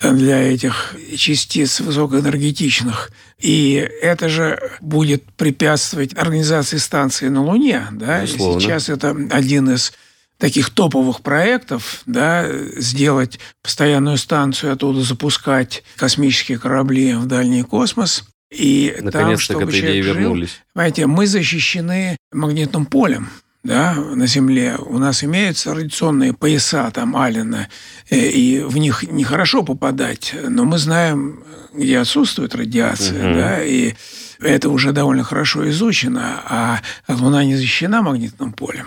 Для 0.00 0.42
этих 0.42 0.94
частиц 1.16 1.80
высокоэнергетичных. 1.80 3.10
И 3.38 3.74
это 4.02 4.28
же 4.28 4.58
будет 4.80 5.24
препятствовать 5.32 6.16
организации 6.16 6.78
станции 6.78 7.28
на 7.28 7.42
Луне. 7.42 7.86
Да? 7.92 8.22
Безусловно. 8.22 8.60
Сейчас 8.60 8.88
это 8.88 9.16
один 9.30 9.70
из 9.70 9.92
таких 10.38 10.70
топовых 10.70 11.22
проектов, 11.22 12.02
да, 12.06 12.46
сделать 12.76 13.38
постоянную 13.62 14.18
станцию, 14.18 14.72
оттуда 14.72 15.00
запускать 15.00 15.82
космические 15.96 16.58
корабли 16.58 17.14
в 17.14 17.26
дальний 17.26 17.62
космос. 17.62 18.24
И 18.50 18.94
там, 18.96 19.06
Наконец-то 19.06 19.54
к 19.54 19.56
чтобы 19.58 19.70
этой 19.70 19.80
идее 19.80 20.02
жил, 20.02 20.14
вернулись. 20.14 20.62
Понимаете, 20.72 21.06
мы 21.06 21.26
защищены 21.26 22.16
магнитным 22.32 22.86
полем 22.86 23.30
да, 23.66 23.94
на 23.94 24.26
Земле. 24.26 24.76
У 24.78 24.98
нас 24.98 25.24
имеются 25.24 25.74
радиационные 25.74 26.32
пояса 26.32 26.90
там 26.92 27.16
Алина, 27.16 27.68
э, 28.10 28.16
и 28.16 28.60
в 28.60 28.76
них 28.78 29.02
нехорошо 29.02 29.62
попадать, 29.62 30.34
но 30.48 30.64
мы 30.64 30.78
знаем, 30.78 31.42
где 31.74 31.98
отсутствует 31.98 32.54
радиация, 32.54 33.22
Мгм. 33.28 33.34
да, 33.38 33.62
и 33.64 33.94
это 34.40 34.70
уже 34.70 34.92
довольно 34.92 35.24
хорошо 35.24 35.68
изучено, 35.70 36.40
а 36.48 36.80
Луна 37.08 37.44
не 37.44 37.56
защищена 37.56 38.02
магнитным 38.02 38.52
полем. 38.52 38.86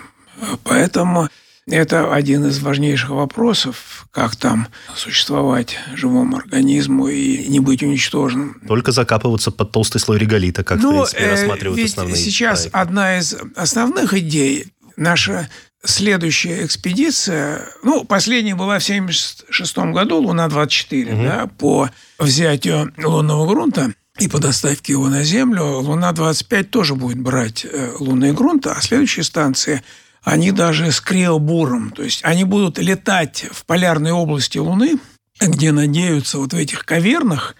Поэтому 0.64 1.28
это 1.66 2.12
один 2.12 2.46
из 2.46 2.58
важнейших 2.60 3.10
вопросов, 3.10 4.06
как 4.10 4.34
там 4.36 4.68
существовать 4.96 5.76
живому 5.94 6.38
организму 6.38 7.08
и 7.08 7.46
не 7.48 7.60
быть 7.60 7.82
уничтоженным. 7.82 8.60
Только 8.66 8.92
закапываться 8.92 9.50
под 9.50 9.70
толстый 9.72 9.98
слой 9.98 10.18
реголита, 10.18 10.64
как, 10.64 10.78
в 10.78 10.82
Ну, 10.82 10.90
принципе, 10.92 11.20
э, 11.24 11.30
рассматривают 11.30 11.78
ведь 11.78 11.90
основные 11.92 12.16
сейчас 12.16 12.60
проекты. 12.60 12.78
одна 12.78 13.18
из 13.18 13.36
основных 13.56 14.14
идей 14.14 14.66
наша 14.96 15.48
следующая 15.84 16.64
экспедиция, 16.66 17.62
ну, 17.82 18.04
последняя 18.04 18.54
была 18.54 18.78
в 18.78 18.82
1976 18.82 19.92
году, 19.92 20.18
Луна-24, 20.20 21.12
Мгм. 21.14 21.24
да, 21.24 21.46
по 21.58 21.88
взятию 22.18 22.92
лунного 22.98 23.46
грунта 23.48 23.92
и 24.18 24.28
по 24.28 24.38
доставке 24.38 24.92
его 24.92 25.08
на 25.08 25.22
Землю. 25.24 25.62
Луна-25 25.80 26.64
тоже 26.64 26.94
будет 26.96 27.18
брать 27.18 27.64
э, 27.64 27.92
лунный 27.98 28.32
грунт, 28.32 28.66
а 28.66 28.78
следующие 28.82 29.24
станции 29.24 29.82
они 30.22 30.52
даже 30.52 30.92
с 30.92 31.00
криобуром, 31.00 31.90
то 31.90 32.02
есть 32.02 32.20
они 32.24 32.44
будут 32.44 32.78
летать 32.78 33.46
в 33.50 33.64
полярной 33.64 34.12
области 34.12 34.58
Луны, 34.58 34.98
где 35.40 35.72
надеются 35.72 36.38
вот 36.38 36.52
в 36.52 36.56
этих 36.56 36.84
кавернах, 36.84 37.54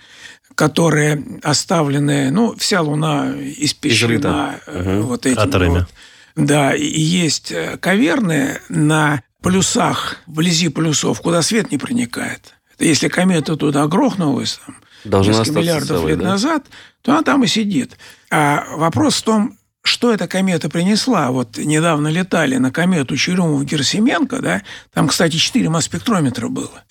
которые 0.54 1.24
оставлены, 1.42 2.30
ну, 2.30 2.54
вся 2.56 2.82
Луна 2.82 3.32
испещрена 3.38 4.60
Мгм. 4.66 5.02
вот 5.02 5.24
этими 5.26 5.34
Кратерами. 5.36 5.78
вот. 5.80 5.88
Да, 6.36 6.74
и 6.74 7.00
есть 7.00 7.50
э, 7.50 7.76
каверны 7.78 8.60
на 8.68 9.22
полюсах, 9.42 10.16
вблизи 10.26 10.68
полюсов, 10.68 11.20
куда 11.22 11.42
свет 11.42 11.70
не 11.70 11.78
проникает. 11.78 12.54
Это 12.74 12.84
если 12.84 13.08
комета 13.08 13.56
туда 13.56 13.86
грохнулась, 13.86 14.60
там, 14.64 14.76
Должна 15.04 15.38
несколько 15.38 15.60
миллиардов 15.60 15.88
целой, 15.88 16.10
лет 16.10 16.18
да? 16.20 16.24
назад, 16.28 16.66
то 17.02 17.12
она 17.12 17.22
там 17.22 17.42
и 17.44 17.46
сидит. 17.46 17.96
А 18.30 18.64
вопрос 18.76 19.16
в 19.16 19.22
том, 19.22 19.56
что 19.90 20.12
эта 20.12 20.26
комета 20.28 20.70
принесла. 20.70 21.30
Вот 21.30 21.58
недавно 21.58 22.08
летали 22.08 22.56
на 22.56 22.70
комету 22.70 23.16
Черемов-Герсименко, 23.16 24.40
да, 24.40 24.62
там, 24.94 25.08
кстати, 25.08 25.36
4 25.36 25.68
масс-спектрометра 25.68 26.48
было. 26.48 26.84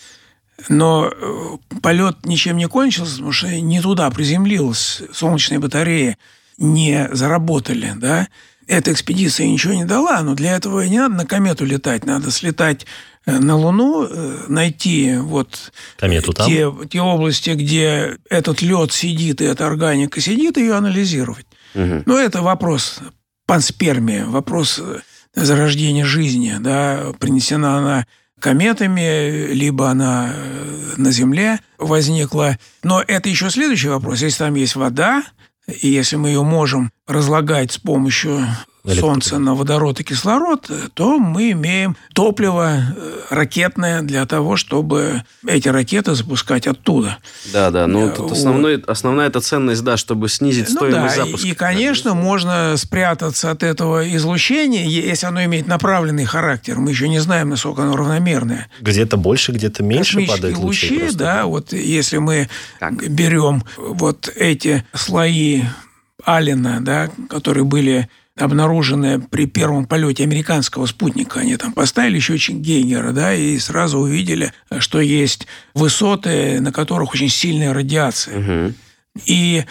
Но 0.68 1.10
э, 1.10 1.78
полет 1.82 2.26
ничем 2.26 2.58
не 2.58 2.68
кончился, 2.68 3.14
потому 3.14 3.32
что 3.32 3.48
не 3.48 3.82
туда 3.82 4.10
приземлилась, 4.12 5.02
солнечные 5.14 5.60
батареи 5.60 6.18
не 6.58 7.08
заработали, 7.14 7.94
да. 7.96 8.28
Эта 8.68 8.92
экспедиция 8.92 9.48
ничего 9.48 9.74
не 9.74 9.86
дала, 9.86 10.22
но 10.22 10.36
для 10.36 10.56
этого 10.56 10.82
не 10.82 11.00
надо 11.00 11.16
на 11.16 11.26
комету 11.26 11.66
летать, 11.66 12.06
надо 12.06 12.30
слетать 12.30 12.86
э, 13.26 13.40
на 13.40 13.56
Луну, 13.56 14.04
э, 14.04 14.46
найти 14.50 15.16
вот 15.18 15.72
Комету 15.98 16.34
там. 16.34 16.48
те, 16.48 16.70
те 16.90 17.02
области, 17.02 17.52
где 17.52 18.18
этот 18.30 18.62
лед 18.62 18.92
сидит 18.92 19.42
и 19.42 19.46
эта 19.46 19.66
органика 19.66 20.20
сидит, 20.20 20.58
ее 20.58 20.74
анализировать. 20.74 21.48
Мгм. 21.74 22.04
Но 22.06 22.18
это 22.18 22.42
вопрос 22.42 23.00
панспермия, 23.46 24.26
вопрос 24.26 24.80
э, 24.80 25.00
зарождения 25.34 26.06
жизни. 26.06 26.56
Да, 26.60 27.14
принесена 27.20 27.78
она 27.78 28.06
кометами, 28.40 29.52
либо 29.52 29.90
она 29.90 30.32
э, 30.34 30.94
на 30.98 31.12
Земле 31.12 31.60
возникла. 31.78 32.58
Но 32.84 33.04
это 33.06 33.30
еще 33.30 33.50
следующий 33.50 33.90
вопрос. 33.90 34.22
Если 34.22 34.40
там 34.40 34.56
есть 34.56 34.76
вода, 34.76 35.24
и 35.68 35.88
если 35.88 36.16
мы 36.16 36.30
ее 36.30 36.44
можем 36.44 36.92
разлагать 37.08 37.72
с 37.72 37.78
помощью 37.78 38.48
Солнца 38.88 39.38
на 39.40 39.56
водород 39.56 40.00
и 40.00 40.04
кислород, 40.04 40.70
то 40.94 41.20
мы 41.20 41.52
имеем 41.52 41.96
топливо 42.14 42.78
э, 42.96 43.20
ракетное 43.30 44.02
для 44.02 44.26
того, 44.26 44.56
чтобы 44.56 45.24
эти 45.46 45.68
ракеты 45.68 46.16
запускать 46.16 46.66
оттуда. 46.66 47.18
Да, 47.52 47.72
да. 47.72 47.88
Ну, 47.88 48.10
тут 48.12 48.32
основной, 48.32 48.82
основная 48.88 49.28
эта 49.28 49.42
ценность, 49.42 49.84
да, 49.84 49.98
чтобы 49.98 50.30
снизить 50.30 50.70
Ну 50.70 50.76
стоимость 50.78 51.18
да, 51.18 51.26
запуска. 51.26 51.48
и, 51.48 51.52
конечно, 51.54 52.14
можно 52.14 52.76
спрятаться 52.78 53.52
от 53.52 53.64
этого 53.64 54.10
излучения, 54.16 54.86
если 54.88 55.26
оно 55.28 55.44
имеет 55.44 55.68
направленный 55.68 56.26
характер. 56.26 56.80
Мы 56.80 56.92
еще 56.92 57.10
не 57.10 57.20
знаем, 57.20 57.50
насколько 57.50 57.84
оно 57.84 57.96
равномерное. 57.98 58.70
Где-то 58.80 59.18
больше, 59.18 59.52
где-то 59.52 59.84
меньше 59.84 60.14
Космические 60.14 60.36
падает 60.38 60.58
лучей. 60.58 60.90
лучи, 60.90 61.00
просто. 61.02 61.20
да, 61.20 61.46
вот 61.46 61.74
если 61.74 62.18
мы 62.18 62.50
Так. 62.80 62.94
берем 63.10 63.64
вот 63.78 64.30
эти 64.36 64.86
слои 64.94 65.64
Алина, 66.26 66.80
да, 66.82 67.10
которые 67.30 67.64
были 67.64 68.10
обнаружены 68.40 69.20
при 69.20 69.46
первом 69.46 69.86
полете 69.86 70.24
американского 70.24 70.86
спутника. 70.86 71.42
Они 71.42 71.58
там 71.58 71.74
поставили 71.74 72.20
счетчик 72.20 72.56
Гейгера, 72.56 73.12
да, 73.12 73.34
и 73.34 73.58
сразу 73.58 74.00
увидели, 74.00 74.54
что 74.80 75.00
есть 75.00 75.48
высоты, 75.74 76.60
на 76.62 76.72
которых 76.72 77.14
очень 77.14 77.30
сильная 77.30 77.74
радиация. 77.74 78.40
Мгм. 78.40 78.76
И 79.26 79.66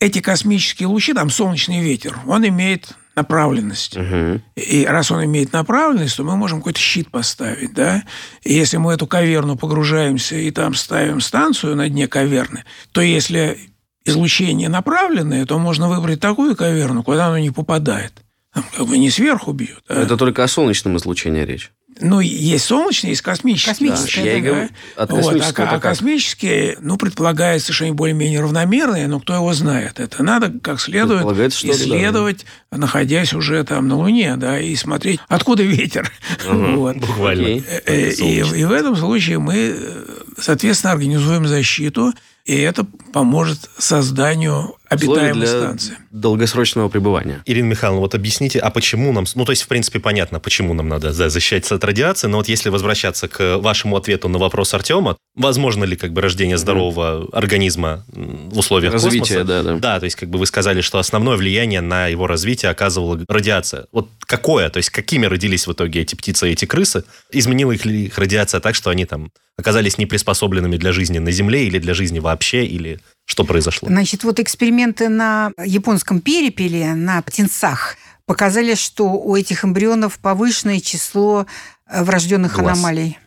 эти 0.00 0.20
космические 0.20 0.88
лучи, 0.88 1.12
там 1.12 1.30
солнечный 1.30 1.80
ветер, 1.80 2.18
он 2.26 2.46
имеет 2.46 2.96
направленность. 3.14 3.96
Мгм. 3.96 4.42
И 4.56 4.86
раз 4.86 5.10
он 5.10 5.24
имеет 5.24 5.52
направленность, 5.52 6.16
то 6.16 6.24
мы 6.24 6.36
можем 6.36 6.58
какой-то 6.58 6.80
щит 6.80 7.10
поставить, 7.10 7.74
да. 7.74 8.02
И 8.42 8.54
если 8.54 8.78
мы 8.78 8.94
эту 8.94 9.06
каверну 9.06 9.56
погружаемся 9.56 10.36
и 10.36 10.50
там 10.50 10.74
ставим 10.74 11.20
станцию 11.20 11.76
на 11.76 11.88
дне 11.88 12.08
каверны, 12.08 12.64
то 12.92 13.00
если 13.00 13.58
излучение 14.04 14.68
направленное, 14.68 15.46
то 15.46 15.58
можно 15.58 15.88
выбрать 15.88 16.20
такую 16.20 16.56
каверну, 16.56 17.02
куда 17.02 17.26
оно 17.26 17.38
не 17.38 17.50
попадает. 17.50 18.12
Там 18.52 18.64
как 18.76 18.86
бы 18.86 18.98
не 18.98 19.10
сверху 19.10 19.52
бьет. 19.52 19.82
а- 19.88 20.02
Это 20.02 20.16
только 20.16 20.44
о 20.44 20.48
солнечном 20.48 20.96
излучении 20.98 21.42
речь. 21.42 21.70
Ну, 22.00 22.20
есть 22.20 22.64
солнечные, 22.64 23.10
есть 23.10 23.22
космические. 23.22 23.72
Космические, 23.74 24.24
Да, 24.24 24.30
я 24.30 24.36
и 24.36 24.40
говорю, 24.40 24.68
от 24.96 25.10
Вот, 25.10 25.42
а, 25.58 25.74
а 25.76 25.78
космические, 25.78 26.78
ну, 26.80 26.96
предполагается, 26.96 27.72
что 27.72 27.84
они 27.84 27.92
более-менее 27.92 28.40
равномерные, 28.40 29.06
но 29.08 29.20
кто 29.20 29.34
его 29.34 29.52
знает. 29.52 30.00
Это 30.00 30.22
надо 30.22 30.52
как 30.62 30.80
следует 30.80 31.20
ли, 31.36 31.36
да. 31.36 31.48
исследовать, 31.48 32.46
находясь 32.70 33.34
уже 33.34 33.62
там 33.64 33.88
на 33.88 33.96
Луне, 33.96 34.36
да, 34.36 34.58
и 34.58 34.74
смотреть, 34.74 35.20
откуда 35.28 35.62
ветер. 35.62 36.10
Вот. 36.46 36.96
Буквально. 36.96 37.42
Окей. 37.42 37.64
Э, 37.86 38.10
И, 38.10 38.38
и 38.38 38.64
в 38.64 38.72
этом 38.72 38.96
случае 38.96 39.38
мы, 39.38 39.54
э, 39.76 40.04
соответственно, 40.38 40.92
организуем 40.94 41.46
защиту, 41.46 42.12
и 42.44 42.58
это 42.60 42.84
поможет 43.12 43.70
созданию 43.78 44.74
Условия 44.90 45.20
обитаемой 45.30 45.46
для 45.46 45.46
станции. 45.46 45.96
долгосрочного 46.10 46.88
пребывания. 46.88 47.42
Ирина 47.46 47.66
Михайловна, 47.66 48.00
вот 48.00 48.14
объясните, 48.14 48.58
а 48.58 48.70
почему 48.70 49.12
нам... 49.12 49.24
Ну, 49.34 49.44
то 49.44 49.52
есть, 49.52 49.62
в 49.62 49.68
принципе, 49.68 50.00
понятно, 50.00 50.40
почему 50.40 50.74
нам 50.74 50.88
надо 50.88 51.12
защищаться 51.12 51.76
от 51.76 51.84
радиации, 51.84 52.26
но 52.26 52.38
вот 52.38 52.48
если 52.48 52.68
возвращаться 52.68 53.28
к 53.28 53.58
вашему 53.58 53.96
ответу 53.96 54.28
на 54.28 54.38
вопрос 54.38 54.74
Артема, 54.74 55.16
возможно 55.34 55.84
ли 55.84 55.96
как 55.96 56.12
бы 56.12 56.20
рождение 56.20 56.58
здорового 56.58 57.28
организма 57.32 58.04
м, 58.14 58.50
в 58.50 58.58
условиях 58.58 58.92
Развитие, 58.92 59.20
космоса? 59.40 59.44
да, 59.44 59.62
да. 59.62 59.76
Да, 59.78 60.00
то 60.00 60.04
есть, 60.04 60.16
как 60.16 60.28
бы 60.28 60.38
вы 60.38 60.46
сказали, 60.46 60.80
что 60.80 60.98
основное 60.98 61.36
влияние 61.36 61.80
на 61.80 62.08
его 62.08 62.26
развитие 62.26 62.70
оказывала 62.70 63.18
радиация. 63.28 63.86
Вот 63.92 64.08
какое? 64.20 64.68
То 64.68 64.78
есть, 64.78 64.90
какими 64.90 65.26
родились 65.26 65.66
в 65.66 65.72
итоге 65.72 66.00
эти 66.00 66.14
птицы 66.14 66.48
и 66.48 66.52
эти 66.52 66.64
крысы? 66.64 67.04
Изменила 67.30 67.72
их 67.72 67.84
ли 67.86 68.06
их 68.06 68.18
радиация 68.18 68.60
так, 68.60 68.74
что 68.74 68.90
они 68.90 69.06
там 69.06 69.30
оказались 69.58 69.98
неприспособленными 69.98 70.76
для 70.76 70.92
жизни 70.92 71.18
на 71.18 71.30
Земле 71.30 71.66
или 71.66 71.78
для 71.78 71.94
жизни 71.94 72.18
вообще, 72.18 72.31
или 72.66 73.00
что 73.24 73.44
произошло? 73.44 73.88
Значит, 73.88 74.24
вот 74.24 74.40
эксперименты 74.40 75.08
на 75.08 75.52
японском 75.64 76.20
перепеле, 76.20 76.94
на 76.94 77.22
птенцах, 77.22 77.96
показали, 78.26 78.74
что 78.74 79.04
у 79.10 79.36
этих 79.36 79.64
эмбрионов 79.64 80.18
повышенное 80.18 80.80
число 80.80 81.46
э, 81.88 82.02
врожденных 82.04 82.54
Глаз. 82.56 82.72
аномалий. 82.78 83.18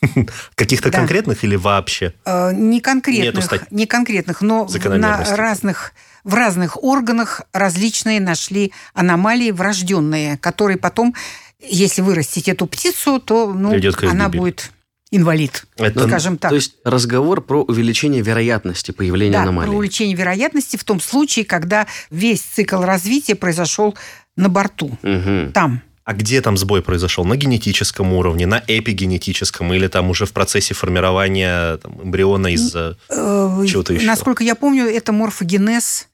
Каких-то 0.54 0.90
Да. 0.90 0.98
конкретных 0.98 1.44
или 1.44 1.56
вообще? 1.56 2.14
Э, 2.24 2.52
Не 2.52 2.80
конкретных, 2.80 3.44
стать- 3.44 3.70
не 3.72 3.86
конкретных, 3.86 4.40
но 4.42 4.68
на 4.84 5.24
разных, 5.36 5.92
в 6.24 6.34
разных 6.34 6.82
органах 6.82 7.42
различные 7.52 8.20
нашли 8.20 8.72
аномалии 8.92 9.50
врожденные, 9.50 10.38
которые 10.38 10.78
потом, 10.78 11.14
если 11.60 12.02
вырастить 12.02 12.48
эту 12.48 12.66
птицу, 12.66 13.18
то 13.20 13.52
ну, 13.52 13.70
она 13.70 14.26
гибели. 14.26 14.38
будет 14.38 14.70
инвалид, 15.16 15.64
Это 15.76 16.06
скажем 16.08 16.38
так. 16.38 16.50
То 16.50 16.54
есть 16.56 16.74
разговор 16.84 17.40
про 17.40 17.62
увеличение 17.62 18.22
вероятности 18.22 18.90
появления 18.90 19.32
да, 19.34 19.42
аномалий. 19.42 19.68
про 19.70 19.76
увеличение 19.78 20.16
вероятности 20.16 20.76
в 20.76 20.84
том 20.84 21.00
случае, 21.00 21.44
когда 21.44 21.86
весь 22.10 22.40
цикл 22.42 22.82
развития 22.82 23.34
произошел 23.34 23.94
на 24.36 24.48
борту, 24.48 24.98
Мгм. 25.02 25.52
там. 25.52 25.82
А 26.04 26.12
где 26.12 26.42
там 26.42 26.58
сбой 26.58 26.82
произошел? 26.82 27.24
На 27.24 27.34
генетическом 27.36 28.12
уровне, 28.12 28.44
на 28.46 28.62
эпигенетическом 28.66 29.72
или 29.72 29.86
там 29.88 30.10
уже 30.10 30.26
в 30.26 30.32
процессе 30.32 30.74
формирования 30.74 31.78
там, 31.78 31.98
эмбриона 32.02 32.48
из 32.48 32.74
э, 32.76 32.94
чего-то 33.08 33.94
еще? 33.94 34.06
Насколько 34.06 34.44
я 34.44 34.54
помню, 34.54 34.84
это 34.84 35.12
морфогенез 35.12 36.08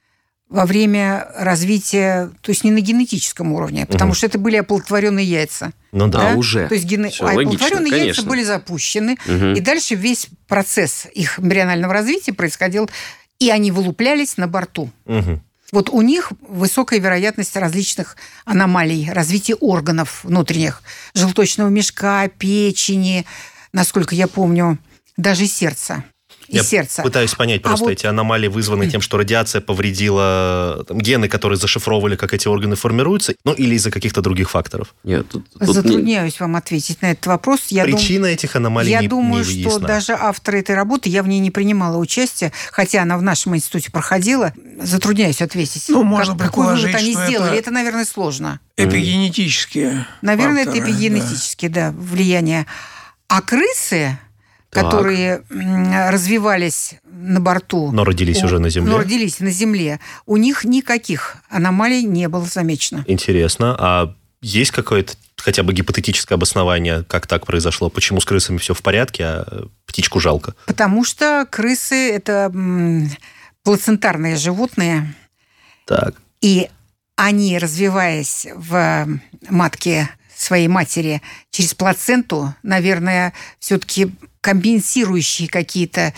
во 0.51 0.67
время 0.67 1.29
развития, 1.37 2.31
то 2.43 2.51
есть 2.51 2.65
не 2.65 2.73
на 2.73 2.81
генетическом 2.81 3.53
уровне, 3.53 3.87
потому 3.87 4.11
угу. 4.11 4.17
что 4.17 4.27
это 4.27 4.39
были 4.39 4.57
оплодотворенные 4.57 5.25
яйца. 5.25 5.73
Ну 5.93 6.09
да, 6.09 6.33
да? 6.33 6.37
уже. 6.37 6.67
То 6.67 6.75
есть 6.75 6.87
ген... 6.87 7.07
а 7.07 7.09
оплодотворенные 7.09 7.91
конечно. 7.91 8.07
яйца 8.07 8.23
были 8.25 8.43
запущены, 8.43 9.17
угу. 9.27 9.53
и 9.57 9.61
дальше 9.61 9.95
весь 9.95 10.27
процесс 10.49 11.07
их 11.15 11.39
эмбрионального 11.39 11.95
развития 11.95 12.33
происходил, 12.33 12.91
и 13.39 13.49
они 13.49 13.71
вылуплялись 13.71 14.37
на 14.37 14.49
борту. 14.49 14.91
Угу. 15.07 15.41
Вот 15.71 15.89
у 15.89 16.03
них 16.03 16.33
высокая 16.41 16.99
вероятность 16.99 17.57
различных 17.57 18.17
аномалий, 18.45 19.09
развития 19.13 19.55
органов 19.55 20.25
внутренних, 20.25 20.83
желточного 21.15 21.69
мешка, 21.69 22.27
печени, 22.27 23.25
насколько 23.73 24.17
я 24.17 24.27
помню, 24.27 24.79
даже 25.17 25.47
сердца 25.47 26.03
и 26.51 26.57
Я 26.57 26.65
сердца. 26.65 27.03
пытаюсь 27.03 27.33
понять, 27.35 27.63
просто 27.63 27.85
а 27.85 27.89
вот... 27.89 27.93
эти 27.93 28.07
аномалии 28.07 28.49
вызваны 28.49 28.91
тем, 28.91 29.01
что 29.01 29.19
радиация 29.19 29.61
повредила 29.61 30.85
там, 30.87 30.99
гены, 30.99 31.29
которые 31.29 31.57
зашифровывали, 31.57 32.17
как 32.17 32.35
эти 32.35 32.49
органы 32.49 32.75
формируются, 32.75 33.35
ну 33.45 33.53
или 33.53 33.77
из-за 33.77 33.93
каких-то 33.93 34.21
других 34.21 34.51
факторов. 34.51 34.95
Нет, 35.05 35.29
тут, 35.29 35.49
тут 35.49 35.75
Затрудняюсь 35.75 36.41
не... 36.41 36.45
вам 36.45 36.57
ответить 36.57 37.03
на 37.03 37.13
этот 37.13 37.27
вопрос. 37.27 37.69
Я 37.69 37.85
Причина 37.85 38.27
дум... 38.27 38.35
этих 38.35 38.57
аномалий 38.57 38.91
Я 38.91 39.01
не, 39.01 39.07
думаю, 39.07 39.45
не 39.45 39.63
что 39.63 39.79
даже 39.79 40.13
авторы 40.13 40.59
этой 40.59 40.75
работы, 40.75 41.09
я 41.09 41.23
в 41.23 41.29
ней 41.29 41.39
не 41.39 41.53
принимала 41.53 41.99
участия, 41.99 42.51
хотя 42.73 43.03
она 43.03 43.17
в 43.17 43.23
нашем 43.23 43.55
институте 43.55 43.93
проходила. 43.93 44.53
Затрудняюсь 44.83 45.41
ответить. 45.41 45.85
Ну, 45.89 46.03
можно 46.03 46.37
как, 46.37 46.49
какой 46.49 46.75
вывод 46.75 46.95
они 46.97 47.13
что 47.13 47.27
сделали. 47.27 47.53
Это... 47.53 47.61
это, 47.61 47.71
наверное, 47.71 48.05
сложно. 48.05 48.59
Эпигенетические. 48.77 50.05
Наверное, 50.21 50.65
факторы, 50.65 50.83
это 50.83 50.91
эпигенетические, 50.91 51.71
да. 51.71 51.93
да, 51.93 51.97
влияние. 51.97 52.67
А 53.29 53.41
крысы 53.41 54.19
которые 54.71 55.43
развивались 55.51 56.95
на 57.05 57.41
борту. 57.41 57.91
Но 57.93 58.05
родились 58.05 58.43
у, 58.43 58.47
уже 58.47 58.59
на 58.59 58.71
Земле. 58.71 58.93
Но 58.93 58.99
родились 58.99 59.41
на 59.41 59.51
Земле. 59.51 60.01
У 60.27 60.37
них 60.37 60.65
никаких 60.65 61.37
аномалий 61.49 62.05
не 62.05 62.29
было 62.29 62.45
замечено. 62.45 63.05
Интересно. 63.07 63.77
А 63.79 64.15
есть 64.41 64.71
какое-то 64.71 65.15
хотя 65.37 65.63
бы 65.63 65.73
гипотетическое 65.73 66.37
обоснование, 66.37 67.05
как 67.05 67.27
так 67.27 67.47
произошло? 67.47 67.91
Почему 67.91 68.21
с 68.21 68.25
крысами 68.25 68.59
все 68.59 68.75
в 68.75 68.83
порядке, 68.83 69.25
а 69.25 69.67
птичку 69.87 70.21
жалко? 70.21 70.55
Потому 70.67 71.05
что 71.05 71.47
крысы– 71.51 72.11
это 72.13 72.53
плацентарные 73.63 74.37
животные. 74.37 75.15
Так. 75.87 76.15
И 76.41 76.69
они, 77.17 77.59
развиваясь 77.59 78.47
в 78.55 79.09
матке 79.49 80.09
своей 80.41 80.69
матери 80.69 81.23
через 81.51 81.75
плаценту, 81.75 82.55
наверное, 82.63 83.33
все-таки 83.59 84.13
компенсирующие 84.41 85.49
какие-то 85.49 86.15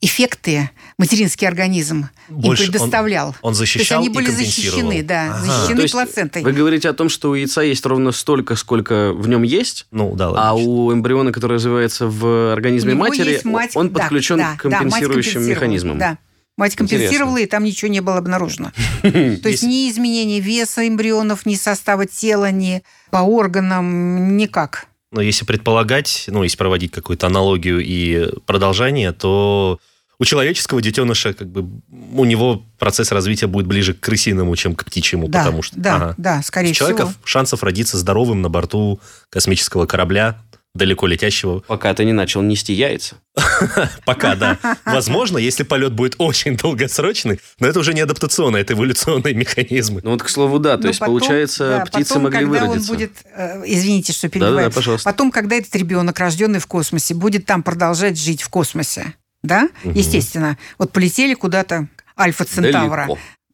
эффекты 0.00 0.70
материнский 0.98 1.48
организм 1.48 2.08
Больше 2.28 2.64
им 2.64 2.72
предоставлял. 2.72 3.28
Он, 3.28 3.50
он 3.50 3.54
защищал 3.54 4.02
То 4.02 4.06
есть 4.06 4.16
они 4.16 4.26
были 4.28 4.30
защищены, 4.30 5.02
да, 5.02 5.34
ага. 5.34 5.44
защищены 5.44 5.82
То 5.82 5.92
плацентой. 5.92 6.42
Вы 6.42 6.52
говорите 6.52 6.88
о 6.88 6.92
том, 6.92 7.08
что 7.08 7.30
у 7.30 7.34
яйца 7.34 7.62
есть 7.62 7.84
ровно 7.86 8.12
столько, 8.12 8.54
сколько 8.54 9.12
в 9.12 9.26
нем 9.28 9.42
есть, 9.42 9.86
ну, 9.90 10.14
да, 10.14 10.30
а 10.36 10.54
у 10.54 10.92
эмбриона, 10.92 11.32
который 11.32 11.54
развивается 11.54 12.06
в 12.06 12.52
организме 12.52 12.94
матери, 12.94 13.40
мать, 13.44 13.72
он 13.74 13.90
подключен 13.90 14.36
да, 14.36 14.56
к 14.56 14.62
компенсирующим 14.62 15.42
да, 15.42 15.50
механизмам. 15.50 15.98
Да. 15.98 16.18
Мать 16.56 16.76
компенсировала, 16.76 17.38
Интересно. 17.38 17.38
и 17.38 17.46
там 17.46 17.64
ничего 17.64 17.90
не 17.90 18.00
было 18.00 18.16
обнаружено. 18.16 18.70
То 19.02 19.48
есть 19.48 19.64
ни 19.64 19.90
изменения 19.90 20.38
веса 20.38 20.86
эмбрионов, 20.86 21.46
ни 21.46 21.56
состава 21.56 22.06
тела, 22.06 22.52
ни 22.52 22.84
по 23.14 23.18
органам, 23.18 24.36
никак. 24.36 24.86
Но 25.12 25.20
если 25.20 25.44
предполагать, 25.44 26.24
ну, 26.26 26.42
если 26.42 26.56
проводить 26.56 26.90
какую-то 26.90 27.28
аналогию 27.28 27.78
и 27.78 28.28
продолжение, 28.44 29.12
то 29.12 29.78
у 30.18 30.24
человеческого 30.24 30.82
детеныша 30.82 31.32
как 31.32 31.48
бы 31.48 31.64
у 32.12 32.24
него 32.24 32.66
процесс 32.76 33.12
развития 33.12 33.46
будет 33.46 33.68
ближе 33.68 33.94
к 33.94 34.00
крысиному, 34.00 34.56
чем 34.56 34.74
к 34.74 34.84
птичьему, 34.84 35.28
да, 35.28 35.44
потому 35.44 35.62
что 35.62 35.78
да, 35.78 35.94
ага. 35.94 36.14
да, 36.18 36.42
скорее 36.42 36.70
у 36.70 36.74
человека 36.74 37.06
всего. 37.06 37.14
шансов 37.24 37.62
родиться 37.62 37.98
здоровым 37.98 38.42
на 38.42 38.50
борту 38.50 38.98
космического 39.30 39.86
корабля 39.86 40.42
далеко 40.74 41.06
летящего. 41.06 41.60
Пока 41.60 41.94
ты 41.94 42.04
не 42.04 42.12
начал 42.12 42.42
нести 42.42 42.72
яйца. 42.72 43.16
Пока, 44.04 44.34
да. 44.34 44.58
Возможно, 44.84 45.38
если 45.38 45.62
полет 45.62 45.92
будет 45.92 46.16
очень 46.18 46.56
долгосрочный, 46.56 47.40
но 47.60 47.68
это 47.68 47.78
уже 47.80 47.94
не 47.94 48.00
адаптационный, 48.00 48.60
это 48.60 48.74
эволюционные 48.74 49.34
механизмы. 49.34 50.00
Ну 50.02 50.10
вот, 50.10 50.22
к 50.22 50.28
слову, 50.28 50.58
да, 50.58 50.76
то 50.76 50.88
есть, 50.88 50.98
получается, 50.98 51.84
птицы 51.86 52.18
могли 52.18 52.44
выродиться. 52.44 52.90
он 52.90 52.96
будет, 52.96 53.12
э, 53.36 53.62
извините, 53.66 54.12
что 54.12 54.28
перебиваю. 54.28 54.70
Да, 54.70 54.74
пожалуйста. 54.74 55.08
Потом, 55.08 55.30
когда 55.30 55.56
этот 55.56 55.74
ребенок, 55.76 56.18
рожденный 56.18 56.58
в 56.58 56.66
космосе, 56.66 57.14
будет 57.14 57.46
там 57.46 57.62
продолжать 57.62 58.18
жить 58.18 58.42
в 58.42 58.48
космосе, 58.48 59.14
да, 59.42 59.68
естественно, 59.84 60.58
вот 60.78 60.90
полетели 60.90 61.34
куда-то 61.34 61.88
Альфа 62.18 62.44
Центавра, 62.44 63.08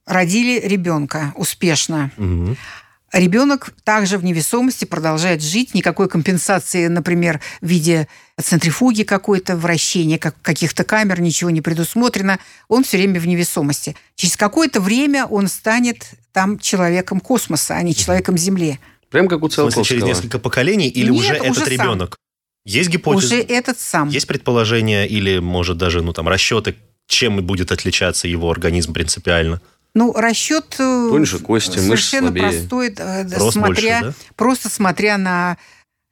родили 0.06 0.60
ребенка 0.66 1.32
успешно 1.36 2.10
ребенок 3.12 3.72
также 3.84 4.18
в 4.18 4.24
невесомости 4.24 4.84
продолжает 4.84 5.42
жить, 5.42 5.74
никакой 5.74 6.08
компенсации, 6.08 6.86
например, 6.86 7.40
в 7.60 7.66
виде 7.66 8.08
центрифуги 8.40 9.02
какой-то, 9.02 9.56
вращения 9.56 10.18
как, 10.18 10.40
каких-то 10.42 10.84
камер, 10.84 11.20
ничего 11.20 11.50
не 11.50 11.60
предусмотрено, 11.60 12.38
он 12.68 12.84
все 12.84 12.96
время 12.96 13.20
в 13.20 13.26
невесомости. 13.26 13.96
Через 14.14 14.36
какое-то 14.36 14.80
время 14.80 15.26
он 15.26 15.48
станет 15.48 16.10
там 16.32 16.58
человеком 16.58 17.20
космоса, 17.20 17.74
а 17.74 17.82
не 17.82 17.94
человеком 17.94 18.38
Земли. 18.38 18.78
Прям 19.10 19.28
как 19.28 19.42
у 19.42 19.48
Циолковского. 19.48 19.84
через 19.84 20.04
несколько 20.04 20.38
поколений 20.38 20.88
или 20.88 21.10
Нет, 21.10 21.20
уже 21.20 21.34
этот 21.34 21.50
уже 21.50 21.64
ребенок? 21.70 22.16
Есть 22.64 22.90
гипотеза? 22.90 23.34
Уже 23.34 23.42
этот 23.42 23.80
сам. 23.80 24.08
Есть 24.08 24.26
предположение 24.26 25.08
или, 25.08 25.38
может, 25.38 25.76
даже 25.78 26.02
ну, 26.02 26.12
там, 26.12 26.28
расчеты, 26.28 26.76
чем 27.06 27.44
будет 27.44 27.72
отличаться 27.72 28.28
его 28.28 28.50
организм 28.50 28.92
принципиально? 28.92 29.60
Ну, 29.94 30.12
расчет 30.12 30.76
э, 30.78 31.08
Тоньше 31.10 31.38
кости, 31.40 31.78
совершенно 31.78 32.30
мышцы 32.30 32.68
простой, 32.68 32.94
Рост 33.36 33.52
смотря, 33.54 34.00
больше, 34.00 34.18
да? 34.18 34.34
просто 34.36 34.68
смотря 34.68 35.18
на 35.18 35.56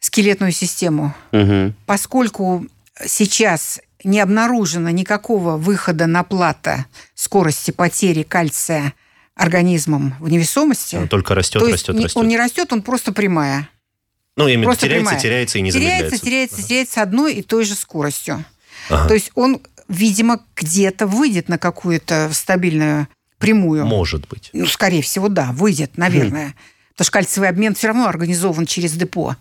скелетную 0.01 0.53
систему. 0.53 1.15
Угу. 1.33 1.75
Поскольку 1.87 2.67
сейчас 3.07 3.81
не 4.05 4.21
обнаружено 4.21 4.91
никакого 4.91 5.57
выхода 5.57 6.07
на 6.07 6.25
плата 6.25 6.87
скорости 7.15 7.71
потери 7.71 8.23
кальция 8.23 8.95
организмом 9.35 10.15
в 10.19 10.29
невесомости. 10.29 10.97
Он 10.97 11.09
только 11.09 11.35
растет, 11.35 11.63
то 11.63 11.69
растет, 11.69 11.95
растет. 11.95 12.17
Он 12.17 12.27
не 12.27 12.37
растет, 12.37 12.73
он 12.73 12.83
просто 12.83 13.13
прямая. 13.13 13.69
Ну, 14.37 14.49
именно 14.49 14.67
просто 14.67 14.87
теряется, 14.87 15.05
прямая. 15.07 15.23
теряется 15.23 15.59
и 15.59 15.63
не 15.63 15.73
теряется, 15.73 15.89
замедляется. 15.97 16.25
Теряется, 16.25 16.57
теряется, 16.57 16.69
теряется 16.69 17.03
одной 17.03 17.35
и 17.35 17.43
той 17.43 17.65
же 17.65 17.75
скоростью. 17.75 18.45
Ага. 18.89 19.09
То 19.09 19.15
есть 19.15 19.31
он, 19.35 19.61
видимо, 19.89 20.41
где-то 20.57 21.07
выйдет 21.07 21.49
на 21.49 21.59
какую-то 21.59 22.31
стабильную 22.33 23.09
прямую. 23.39 23.87
Может 23.87 24.29
быть. 24.29 24.51
Ну, 24.53 24.67
скорее 24.67 25.03
всего, 25.03 25.29
да, 25.29 25.53
выйдет, 25.53 25.97
наверное. 25.97 26.49
Хм. 26.49 26.55
Потому 26.93 27.05
что 27.05 27.13
кальциевый 27.13 27.49
обмен 27.49 27.75
все 27.75 27.89
равно 27.89 28.07
организован 28.07 28.67
через 28.67 28.93
депо. 28.93 29.37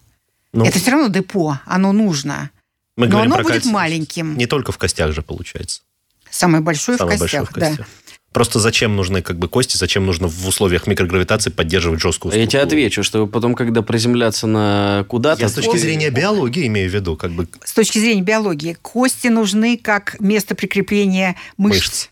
Ну, 0.53 0.65
Это 0.65 0.79
все 0.79 0.91
равно 0.91 1.07
депо, 1.07 1.59
оно 1.65 1.91
нужно. 1.91 2.51
Мы 2.95 3.07
Но 3.07 3.21
оно 3.21 3.37
будет 3.37 3.47
кальций. 3.47 3.71
маленьким. 3.71 4.37
Не 4.37 4.47
только 4.47 4.71
в 4.71 4.77
костях 4.77 5.11
же 5.13 5.21
получается. 5.21 5.81
Самое 6.29 6.63
большое 6.63 6.97
Самое 6.97 7.17
в 7.17 7.21
костях, 7.21 7.41
большое 7.41 7.67
в 7.69 7.77
костях. 7.77 7.87
да. 7.87 8.13
Просто 8.33 8.59
зачем 8.59 8.95
нужны 8.95 9.21
как 9.21 9.39
бы 9.39 9.47
кости, 9.47 9.77
зачем 9.77 10.05
нужно 10.05 10.27
в 10.27 10.45
условиях 10.47 10.85
микрогравитации 10.85 11.49
поддерживать 11.49 11.99
жесткую 12.01 12.31
структуру? 12.31 12.41
Я 12.41 12.47
тебе 12.47 12.61
отвечу, 12.61 13.01
что 13.01 13.25
потом, 13.25 13.55
когда 13.55 13.81
приземляться 13.81 14.45
на 14.45 15.05
куда-то... 15.07 15.41
Я 15.41 15.49
с 15.49 15.53
точки 15.53 15.77
зрения 15.77 16.09
биологии 16.11 16.67
имею 16.67 16.89
в 16.89 16.93
виду. 16.93 17.15
Как 17.15 17.31
бы... 17.31 17.47
С 17.63 17.73
точки 17.73 17.97
зрения 17.97 18.21
биологии. 18.21 18.77
Кости 18.81 19.27
нужны 19.29 19.77
как 19.77 20.19
место 20.19 20.53
прикрепления 20.53 21.35
мышц. 21.57 21.79
мышц. 21.79 22.07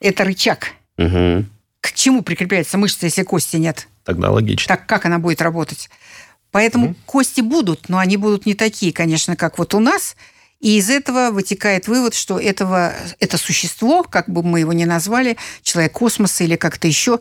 Это 0.00 0.24
рычаг. 0.24 0.72
Угу. 0.98 1.44
К 1.80 1.92
чему 1.92 2.22
прикрепляется 2.22 2.76
мышца, 2.76 3.06
если 3.06 3.22
кости 3.22 3.56
нет? 3.56 3.88
Тогда 4.04 4.30
логично. 4.30 4.68
Так 4.68 4.86
как 4.86 5.06
она 5.06 5.18
будет 5.18 5.40
работать? 5.40 5.88
Поэтому 6.50 6.88
угу. 6.88 6.96
кости 7.06 7.40
будут, 7.40 7.88
но 7.88 7.98
они 7.98 8.16
будут 8.16 8.46
не 8.46 8.54
такие, 8.54 8.92
конечно, 8.92 9.36
как 9.36 9.58
вот 9.58 9.74
у 9.74 9.80
нас. 9.80 10.16
И 10.60 10.76
из 10.76 10.90
этого 10.90 11.30
вытекает 11.30 11.86
вывод, 11.86 12.14
что 12.14 12.38
этого, 12.38 12.92
это 13.20 13.38
существо, 13.38 14.02
как 14.02 14.28
бы 14.28 14.42
мы 14.42 14.60
его 14.60 14.72
ни 14.72 14.84
назвали, 14.84 15.36
человек 15.62 15.92
космоса 15.92 16.42
или 16.42 16.56
как-то 16.56 16.88
еще, 16.88 17.20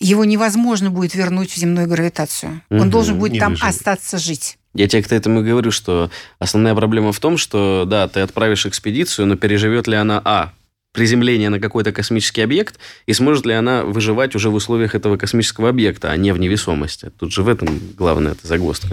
его 0.00 0.24
невозможно 0.24 0.90
будет 0.90 1.14
вернуть 1.14 1.50
в 1.50 1.56
земную 1.56 1.88
гравитацию. 1.88 2.60
Угу, 2.68 2.82
Он 2.82 2.90
должен 2.90 3.18
будет 3.18 3.38
там 3.38 3.52
выживет. 3.52 3.74
остаться 3.74 4.18
жить. 4.18 4.58
Я 4.74 4.88
тебе 4.88 5.02
к 5.02 5.12
этому 5.12 5.40
и 5.40 5.44
говорю, 5.44 5.70
что 5.70 6.10
основная 6.38 6.74
проблема 6.74 7.12
в 7.12 7.20
том, 7.20 7.38
что, 7.38 7.84
да, 7.86 8.08
ты 8.08 8.20
отправишь 8.20 8.66
экспедицию, 8.66 9.26
но 9.26 9.36
переживет 9.36 9.86
ли 9.86 9.96
она, 9.96 10.20
а, 10.24 10.52
приземление 10.94 11.50
на 11.50 11.60
какой-то 11.60 11.92
космический 11.92 12.40
объект, 12.40 12.78
и 13.04 13.12
сможет 13.12 13.44
ли 13.44 13.52
она 13.52 13.84
выживать 13.84 14.34
уже 14.34 14.48
в 14.48 14.54
условиях 14.54 14.94
этого 14.94 15.16
космического 15.18 15.68
объекта, 15.68 16.10
а 16.10 16.16
не 16.16 16.32
в 16.32 16.38
невесомости. 16.38 17.10
Тут 17.18 17.32
же 17.32 17.42
в 17.42 17.48
этом 17.48 17.80
главная 17.96 18.32
эта 18.32 18.46
загвоздка. 18.46 18.88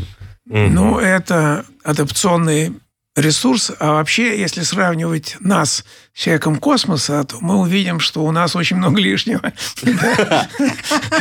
Ну, 0.46 0.98
это 0.98 1.64
адаптационный 1.84 2.74
ресурс, 3.16 3.72
а 3.80 3.94
вообще, 3.94 4.40
если 4.40 4.62
сравнивать 4.62 5.38
нас 5.40 5.86
человеком 6.14 6.58
космоса, 6.58 7.24
то 7.24 7.38
мы 7.42 7.58
увидим, 7.58 8.00
что 8.00 8.24
у 8.24 8.32
нас 8.32 8.56
очень 8.56 8.78
много 8.78 9.00
лишнего. 9.00 9.54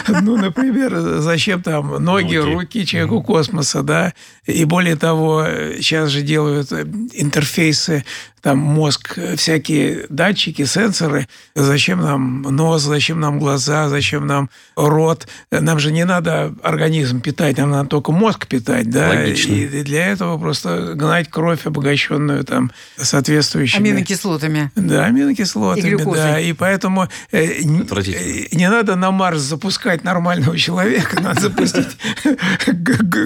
Ну, 0.09 0.37
например, 0.37 0.99
зачем 1.21 1.63
там 1.63 2.03
ноги, 2.03 2.37
руки 2.37 2.85
человеку 2.85 3.23
космоса, 3.23 3.83
да? 3.83 4.13
И 4.47 4.65
более 4.65 4.97
того, 4.97 5.47
сейчас 5.81 6.11
же 6.11 6.23
делают 6.23 6.73
интерфейсы 6.73 8.05
там 8.41 8.57
мозг, 8.57 9.19
всякие 9.37 10.07
датчики, 10.09 10.65
сенсоры. 10.65 11.29
Зачем 11.55 12.01
нам 12.01 12.41
нос, 12.41 12.83
зачем 12.83 13.21
нам 13.21 13.39
глаза, 13.39 13.91
зачем 13.91 14.27
нам 14.27 14.49
рот? 14.77 15.29
Нам 15.51 15.79
же 15.79 15.93
не 15.93 16.07
надо 16.07 16.55
организм 16.63 17.21
питать, 17.21 17.59
нам 17.59 17.71
надо 17.71 17.91
только 17.91 18.13
мозг 18.13 18.47
питать, 18.47 18.89
да? 18.89 19.11
Логично. 19.11 19.53
И 19.53 19.83
для 19.83 20.07
этого 20.07 20.39
просто 20.39 20.95
гнать 20.95 21.29
кровь, 21.29 21.67
обогащенную 21.67 22.45
там 22.45 22.73
соответствующими... 22.97 23.91
Аминокислотами. 23.91 24.71
Да, 24.87 25.05
аминокислотами, 25.05 25.87
И 25.87 25.91
глюкозой. 25.91 26.23
да. 26.23 26.41
И 26.41 26.53
поэтому 26.53 27.09
э, 27.33 27.45
э, 27.45 27.63
не 27.63 28.71
надо 28.71 28.97
на 28.97 29.11
Марс 29.11 29.41
запускать 29.41 30.05
нормального 30.05 30.57
человека, 30.57 31.21
надо 31.23 31.41
запустить 31.41 31.89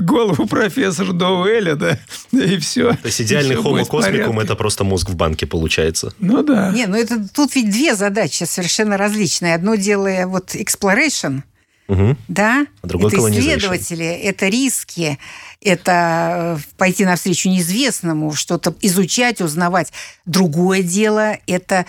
голову 0.02 0.46
профессора 0.46 1.12
Доуэля, 1.12 1.76
да, 1.76 1.98
и 2.32 2.58
все. 2.58 2.92
То 2.92 3.06
есть 3.06 3.20
идеальный 3.20 3.56
homo 3.56 3.84
космикум– 3.84 4.38
это 4.40 4.54
просто 4.54 4.84
мозг 4.84 5.10
в 5.10 5.16
банке 5.16 5.46
получается. 5.46 6.12
Ну 6.18 6.42
да. 6.42 6.70
Не, 6.70 6.86
ну 6.86 6.96
это 6.96 7.26
тут 7.28 7.54
ведь 7.54 7.70
две 7.70 7.94
задачи 7.94 8.44
совершенно 8.44 8.96
различные. 8.96 9.54
Одно 9.54 9.74
дело 9.74 10.08
вот 10.26 10.54
exploration, 10.54 11.42
Мгм. 11.86 12.16
да, 12.28 12.66
А 12.82 12.86
другое 12.86 13.12
это 13.12 13.30
исследователи, 13.30 14.06
это 14.06 14.48
риски, 14.48 15.18
это 15.60 16.56
э, 16.58 16.76
пойти 16.78 17.04
навстречу 17.04 17.48
неизвестному, 17.50 18.32
что-то 18.32 18.74
изучать, 18.80 19.40
узнавать. 19.40 19.92
Другое 20.24 20.82
дело– 20.82 21.36
это 21.46 21.84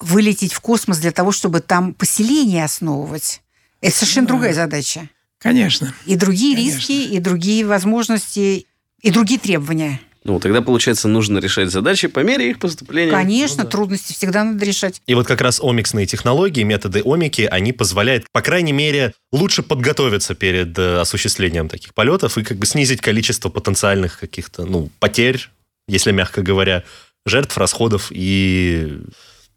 вылететь 0.00 0.52
в 0.52 0.60
космос 0.60 0.98
для 0.98 1.12
того, 1.12 1.32
чтобы 1.32 1.60
там 1.60 1.94
поселение 1.94 2.64
основывать. 2.64 3.40
Это 3.80 3.96
совершенно 3.96 4.26
другая 4.28 4.52
задача. 4.52 5.08
Конечно. 5.38 5.94
И 6.06 6.16
другие 6.16 6.54
Конечно. 6.54 6.78
риски, 6.78 6.92
и 6.92 7.18
другие 7.18 7.66
возможности, 7.66 8.66
и 9.00 9.10
другие 9.10 9.40
требования. 9.40 10.00
Ну, 10.24 10.38
тогда, 10.38 10.62
получается, 10.62 11.08
нужно 11.08 11.38
решать 11.38 11.70
задачи 11.70 12.06
по 12.06 12.20
мере 12.20 12.50
их 12.50 12.60
поступления. 12.60 13.10
Конечно, 13.10 13.64
трудности 13.64 14.12
всегда 14.12 14.44
надо 14.44 14.64
решать. 14.64 15.02
И 15.06 15.14
вот 15.14 15.26
как 15.26 15.40
раз 15.40 15.60
омиксные 15.60 16.06
технологии, 16.06 16.62
методы 16.62 17.02
омики, 17.02 17.42
они 17.42 17.72
позволяют, 17.72 18.24
по 18.32 18.40
крайней 18.40 18.72
мере, 18.72 19.14
лучше 19.32 19.62
подготовиться 19.64 20.34
перед 20.36 20.78
э, 20.78 21.00
осуществлением 21.00 21.68
таких 21.68 21.92
полетов 21.94 22.38
и 22.38 22.44
как 22.44 22.56
бы 22.58 22.66
снизить 22.66 23.00
количество 23.00 23.48
потенциальных 23.48 24.20
каких-то, 24.20 24.64
ну, 24.64 24.90
потерь, 25.00 25.48
если 25.88 26.12
мягко 26.12 26.42
говоря, 26.42 26.84
жертв, 27.26 27.58
расходов 27.58 28.08
и 28.10 29.00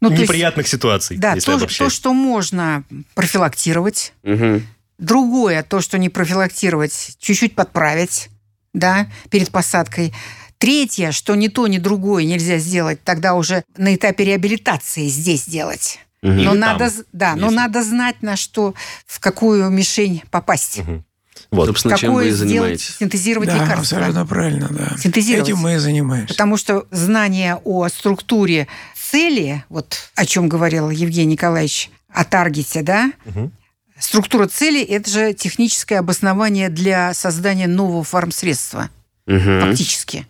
Ну, 0.00 0.08
то 0.08 0.14
есть, 0.14 0.24
неприятных 0.24 0.66
ситуаций, 0.66 1.16
Да, 1.16 1.34
если 1.34 1.46
то, 1.52 1.56
обобщать. 1.58 1.78
то, 1.78 1.90
что 1.90 2.12
можно 2.12 2.82
профилактировать, 3.14 4.12
Мгм. 4.22 4.66
Другое, 4.98 5.62
то, 5.62 5.82
что 5.82 5.98
не 5.98 6.08
профилактировать, 6.08 7.16
чуть-чуть 7.20 7.54
подправить, 7.54 8.30
да, 8.72 9.08
перед 9.30 9.50
посадкой. 9.50 10.14
Третье, 10.58 11.12
что 11.12 11.34
ни 11.34 11.48
то, 11.48 11.66
ни 11.66 11.78
другое 11.78 12.24
нельзя 12.24 12.58
сделать, 12.58 13.02
тогда 13.04 13.34
уже 13.34 13.62
на 13.76 13.94
этапе 13.94 14.24
реабилитации 14.24 15.06
здесь 15.08 15.46
делать. 15.46 15.98
Или 16.22 16.44
Но 16.44 16.54
надо, 16.54 16.90
да, 17.12 17.36
но 17.36 17.50
надо 17.50 17.82
знать, 17.84 18.22
на 18.22 18.36
что, 18.36 18.74
в 19.06 19.20
какую 19.20 19.68
мишень 19.70 20.22
попасть. 20.30 20.78
Мгм. 20.78 21.04
Вот. 21.50 21.66
Собственно, 21.66 21.96
чем 21.98 22.14
вы 22.14 22.20
Какое 22.22 22.32
и 22.32 22.34
сделать, 22.34 22.48
занимаетесь. 22.50 22.96
синтезировать 22.98 23.48
Да, 23.48 23.54
лекарства. 23.56 23.98
абсолютно 23.98 24.26
правильно, 24.26 24.68
да. 24.70 24.96
Синтезировать. 24.98 25.48
Этим 25.50 25.58
мы 25.58 25.74
и 25.74 25.76
занимаемся. 25.76 26.28
Потому 26.34 26.56
что 26.56 26.86
знание 26.90 27.60
о 27.62 27.86
структуре 27.88 28.66
цели, 28.98 29.62
вот 29.68 30.10
о 30.16 30.24
чем 30.26 30.48
говорил 30.48 30.90
Евгений 30.90 31.32
Николаевич, 31.34 31.90
о 32.08 32.24
таргете, 32.24 32.82
да, 32.82 33.12
Мгм. 33.26 33.52
Структура 33.98 34.46
цели– 34.46 34.82
это 34.84 35.08
же 35.10 35.32
техническое 35.32 35.98
обоснование 35.98 36.68
для 36.68 37.14
создания 37.14 37.66
нового 37.66 38.04
фармсредства, 38.04 38.90
Мгм. 39.26 39.60
фактически. 39.62 40.26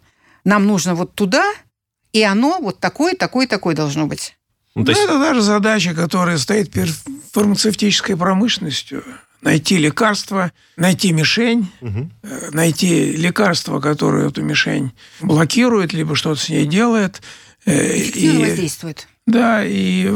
Нам 0.47 0.65
нужно 0.67 0.95
вот 0.95 1.15
туда, 1.17 1.45
и 2.13 2.23
оно 2.23 2.61
вот 2.61 2.79
такое, 2.79 3.15
такое, 3.15 3.49
такое 3.49 3.75
должно 3.75 4.07
быть. 4.07 4.37
Ну, 4.77 4.85
то 4.85 4.93
Ну, 4.93 4.97
есть 4.97 5.03
это 5.11 5.19
даже 5.19 5.41
задача, 5.43 5.93
которая 5.93 6.39
стоит 6.39 6.71
перед 6.71 6.95
фармацевтической 7.33 8.17
промышленностью. 8.17 9.03
Найти 9.43 9.77
лекарство, 9.77 10.53
найти 10.77 11.13
мишень, 11.13 11.71
э, 11.83 12.51
найти 12.53 13.11
лекарство, 13.13 13.81
которое 13.81 14.29
эту 14.29 14.43
мишень 14.43 14.93
блокирует, 15.21 15.93
либо 15.93 16.15
что-то 16.15 16.41
с 16.41 16.49
ней 16.49 16.65
делает. 16.67 17.23
Э, 17.65 17.99
Эффективно 17.99 18.39
И, 18.45 18.49
воздействует. 18.51 19.09
да, 19.27 19.65
и 19.65 20.13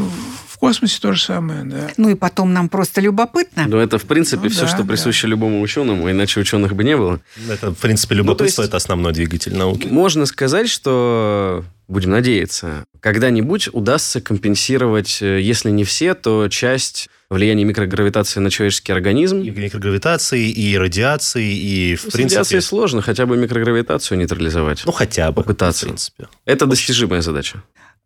космосе 0.61 0.99
то 1.01 1.13
же 1.13 1.23
самое, 1.23 1.65
да. 1.65 1.91
Ну 1.97 2.11
и 2.11 2.15
потом 2.15 2.53
нам 2.53 2.69
просто 2.69 3.01
любопытно. 3.01 3.65
Ну, 3.67 3.79
это, 3.79 3.99
в 3.99 4.05
принципе, 4.05 4.45
Ну 4.45 4.51
все, 4.51 4.61
да, 4.63 4.69
что 4.69 4.79
да. 4.83 4.85
присуще 4.89 5.27
любому 5.27 5.61
ученому, 5.61 6.11
иначе 6.11 6.39
ученых 6.41 6.75
бы 6.75 6.85
не 6.85 6.97
было. 6.97 7.21
это, 7.51 7.73
в 7.73 7.79
принципе, 7.79 8.15
Ну, 8.15 8.23
любопытство– 8.23 8.63
есть- 8.63 8.69
это 8.69 8.77
основной 8.77 9.13
двигатель 9.13 9.57
науки. 9.57 9.89
Можно 9.91 10.27
сказать, 10.27 10.69
что, 10.69 11.65
будем 11.89 12.11
надеяться, 12.11 12.85
когда-нибудь 13.01 13.69
удастся 13.73 14.21
компенсировать, 14.21 15.19
э, 15.23 15.41
если 15.41 15.71
не 15.71 15.85
все, 15.85 16.15
то 16.15 16.49
часть 16.49 17.09
влияния 17.31 17.65
микрогравитации 17.65 18.41
на 18.41 18.51
человеческий 18.51 18.93
организм. 18.93 19.41
И 19.41 19.51
микрогравитации, 19.51 20.51
и 20.51 20.77
радиации, 20.77 21.47
и, 21.57 21.97
в 21.97 22.05
Ну, 22.05 22.11
С 22.11 22.13
принципе... 22.13 22.39
радиацией 22.41 22.61
сложно 22.63 23.03
хотя 23.03 23.25
бы 23.27 23.37
микрогравитацию 23.37 24.19
нейтрализовать. 24.19 24.83
Ну, 24.85 24.93
хотя 24.93 25.31
бы. 25.33 25.43
Попытаться. 25.43 25.87
В 25.87 25.89
принципе. 25.89 26.29
Это 26.45 26.67
достижимая 26.67 27.23
задача. 27.23 27.63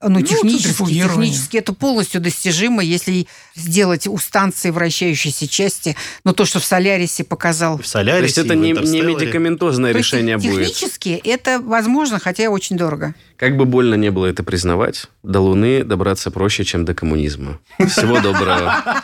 Ну, 0.09 0.21
Ну, 0.21 0.23
технически, 0.23 0.95
технически 0.95 1.57
это 1.57 1.73
полностью 1.73 2.21
достижимо, 2.21 2.83
если 2.83 3.27
сделать 3.55 4.07
у 4.07 4.19
станции 4.19 4.71
вращающейся 4.71 5.49
части. 5.49 5.97
Но 6.25 6.33
то, 6.33 6.45
что 6.45 6.61
в 6.61 6.65
Солярисе 6.65 7.25
показал 7.25 7.79
В 7.79 7.83
То 7.83 7.89
Солярисе, 7.89 8.25
есть 8.25 8.39
это 8.39 8.55
не, 8.55 8.73
не 8.73 9.01
медикаментозное 9.01 9.93
То 9.93 9.99
есть 9.99 10.13
решение 10.13 10.37
будет. 10.37 10.69
Технически 10.69 11.21
это 11.25 11.61
возможно, 11.61 12.19
хотя 12.19 12.51
очень 12.51 12.77
дорого. 12.77 13.15
Как 13.37 13.57
бы 13.57 13.65
больно 13.65 13.95
не 13.95 14.11
было 14.11 14.27
это 14.27 14.43
признавать, 14.43 15.07
до 15.25 15.41
Луны 15.41 15.83
добраться 15.85 16.31
проще, 16.31 16.65
чем 16.65 16.85
до 16.85 16.95
коммунизма. 16.95 17.59
Всего 17.89 18.21
доброго. 18.21 19.03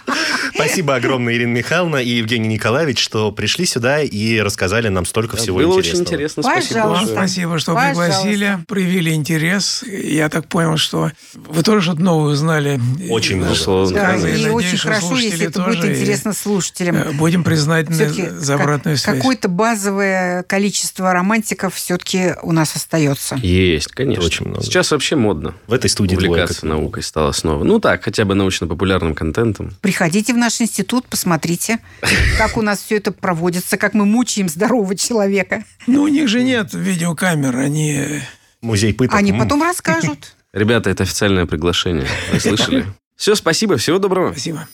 Спасибо 0.54 0.94
огромное, 0.96 1.34
Ирина 1.34 1.50
Михайловна 1.52 1.96
и 1.96 2.10
Евгений 2.10 2.48
Николаевич, 2.48 2.98
что 3.02 3.32
пришли 3.32 3.64
сюда 3.64 4.02
и 4.02 4.38
рассказали 4.40 4.88
нам 4.88 5.06
столько 5.06 5.36
всего 5.36 5.58
Было 5.58 5.78
интересного. 5.78 6.02
очень 6.02 6.12
интересно. 6.14 6.42
Спасибо 6.42 6.74
Пожалуйста. 6.74 7.06
Вам 7.06 7.14
спасибо, 7.16 7.58
что 7.58 7.74
Пожалуйста. 7.74 8.02
пригласили, 8.04 8.58
проявили 8.68 9.10
интерес. 9.12 9.82
Я 9.86 10.28
так 10.28 10.46
понял, 10.48 10.76
что 10.76 11.10
вы 11.34 11.62
тоже 11.62 11.80
что-то 11.82 12.02
новое 12.02 12.32
узнали. 12.34 12.80
Очень 13.08 13.36
много. 13.36 13.52
Безусловно. 13.52 13.94
Да, 13.96 14.16
и 14.16 14.20
надеюсь, 14.20 14.46
очень 14.52 14.78
хорошо, 14.78 15.16
если 15.16 15.46
это 15.46 15.62
будет 15.62 15.84
интересно 15.84 16.32
слушателям. 16.34 16.96
э, 16.96 17.12
Будем 17.12 17.42
признательны 17.44 18.30
за 18.38 18.54
обратную 18.56 18.96
связь. 18.98 19.16
Какое-то 19.16 19.48
базовое 19.48 20.42
количество 20.42 21.12
романтиков 21.12 21.74
все-таки 21.74 22.34
у 22.42 22.52
нас 22.52 22.76
остается. 22.76 23.36
Есть, 23.36 23.88
конечно. 23.88 24.24
Очень 24.24 24.46
много. 24.48 24.62
Сейчас 24.64 24.90
вообще 24.90 25.16
модно. 25.16 25.54
В 25.66 25.72
этой 25.72 25.88
студии 25.88 26.09
Увлекаться 26.16 26.66
наукой 26.66 27.02
стало 27.02 27.32
снова. 27.32 27.64
Ну 27.64 27.80
так, 27.80 28.02
хотя 28.02 28.24
бы 28.24 28.34
научно-популярным 28.34 29.14
контентом. 29.14 29.72
Приходите 29.80 30.32
в 30.32 30.36
наш 30.36 30.60
институт, 30.60 31.06
посмотрите, 31.06 31.78
как 32.38 32.56
у 32.56 32.62
нас 32.62 32.80
все 32.82 32.96
это 32.96 33.12
проводится, 33.12 33.76
как 33.76 33.94
мы 33.94 34.04
мучаем 34.04 34.48
здорового 34.48 34.96
человека. 34.96 35.64
Ну, 35.86 36.02
у 36.02 36.08
них 36.08 36.28
же 36.28 36.42
нет 36.42 36.72
видеокамер, 36.72 37.56
они... 37.56 38.20
Музей 38.60 38.92
пыток. 38.92 39.18
Они 39.18 39.32
потом 39.32 39.62
расскажут. 39.62 40.36
Ребята, 40.52 40.90
это 40.90 41.04
официальное 41.04 41.46
приглашение. 41.46 42.06
Вы 42.32 42.40
слышали? 42.40 42.86
Все, 43.16 43.34
спасибо, 43.34 43.76
всего 43.76 43.98
доброго. 43.98 44.32
Спасибо. 44.32 44.68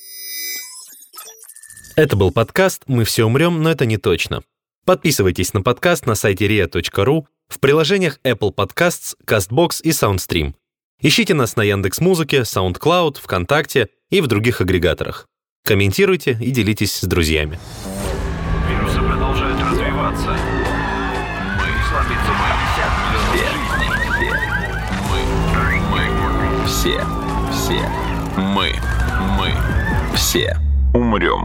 Это 1.96 2.14
был 2.14 2.30
подкаст 2.30 2.82
«Мы 2.86 3.04
все 3.04 3.24
умрем, 3.24 3.62
но 3.62 3.70
это 3.70 3.86
не 3.86 3.96
точно». 3.96 4.42
Подписывайтесь 4.84 5.52
на 5.54 5.62
подкаст 5.62 6.06
на 6.06 6.14
сайте 6.14 6.46
ria.ru, 6.46 7.24
в 7.48 7.58
приложениях 7.58 8.20
Apple 8.22 8.54
Podcasts, 8.54 9.14
CastBox 9.26 9.80
и 9.82 9.90
SoundStream. 9.90 10.54
Ищите 11.00 11.34
нас 11.34 11.56
на 11.56 11.62
Яндекс.Музыке, 11.62 12.40
SoundCloud, 12.40 13.18
ВКонтакте 13.20 13.88
и 14.10 14.22
в 14.22 14.28
других 14.28 14.62
агрегаторах. 14.62 15.26
Комментируйте 15.64 16.38
и 16.40 16.50
делитесь 16.50 16.94
с 16.94 17.04
друзьями. 17.04 17.58
Вирусы 18.68 18.98
продолжают 19.00 19.60
развиваться. 19.60 20.38
Мы 21.58 21.68
слабится 21.90 22.32
Все. 23.26 23.50
Мы. 25.10 25.20
Мы. 25.90 26.66
Все. 26.66 27.00
Все. 27.52 27.88
Мы. 28.38 28.72
Мы. 29.36 29.52
Все. 30.16 30.56
Умрем. 30.94 31.44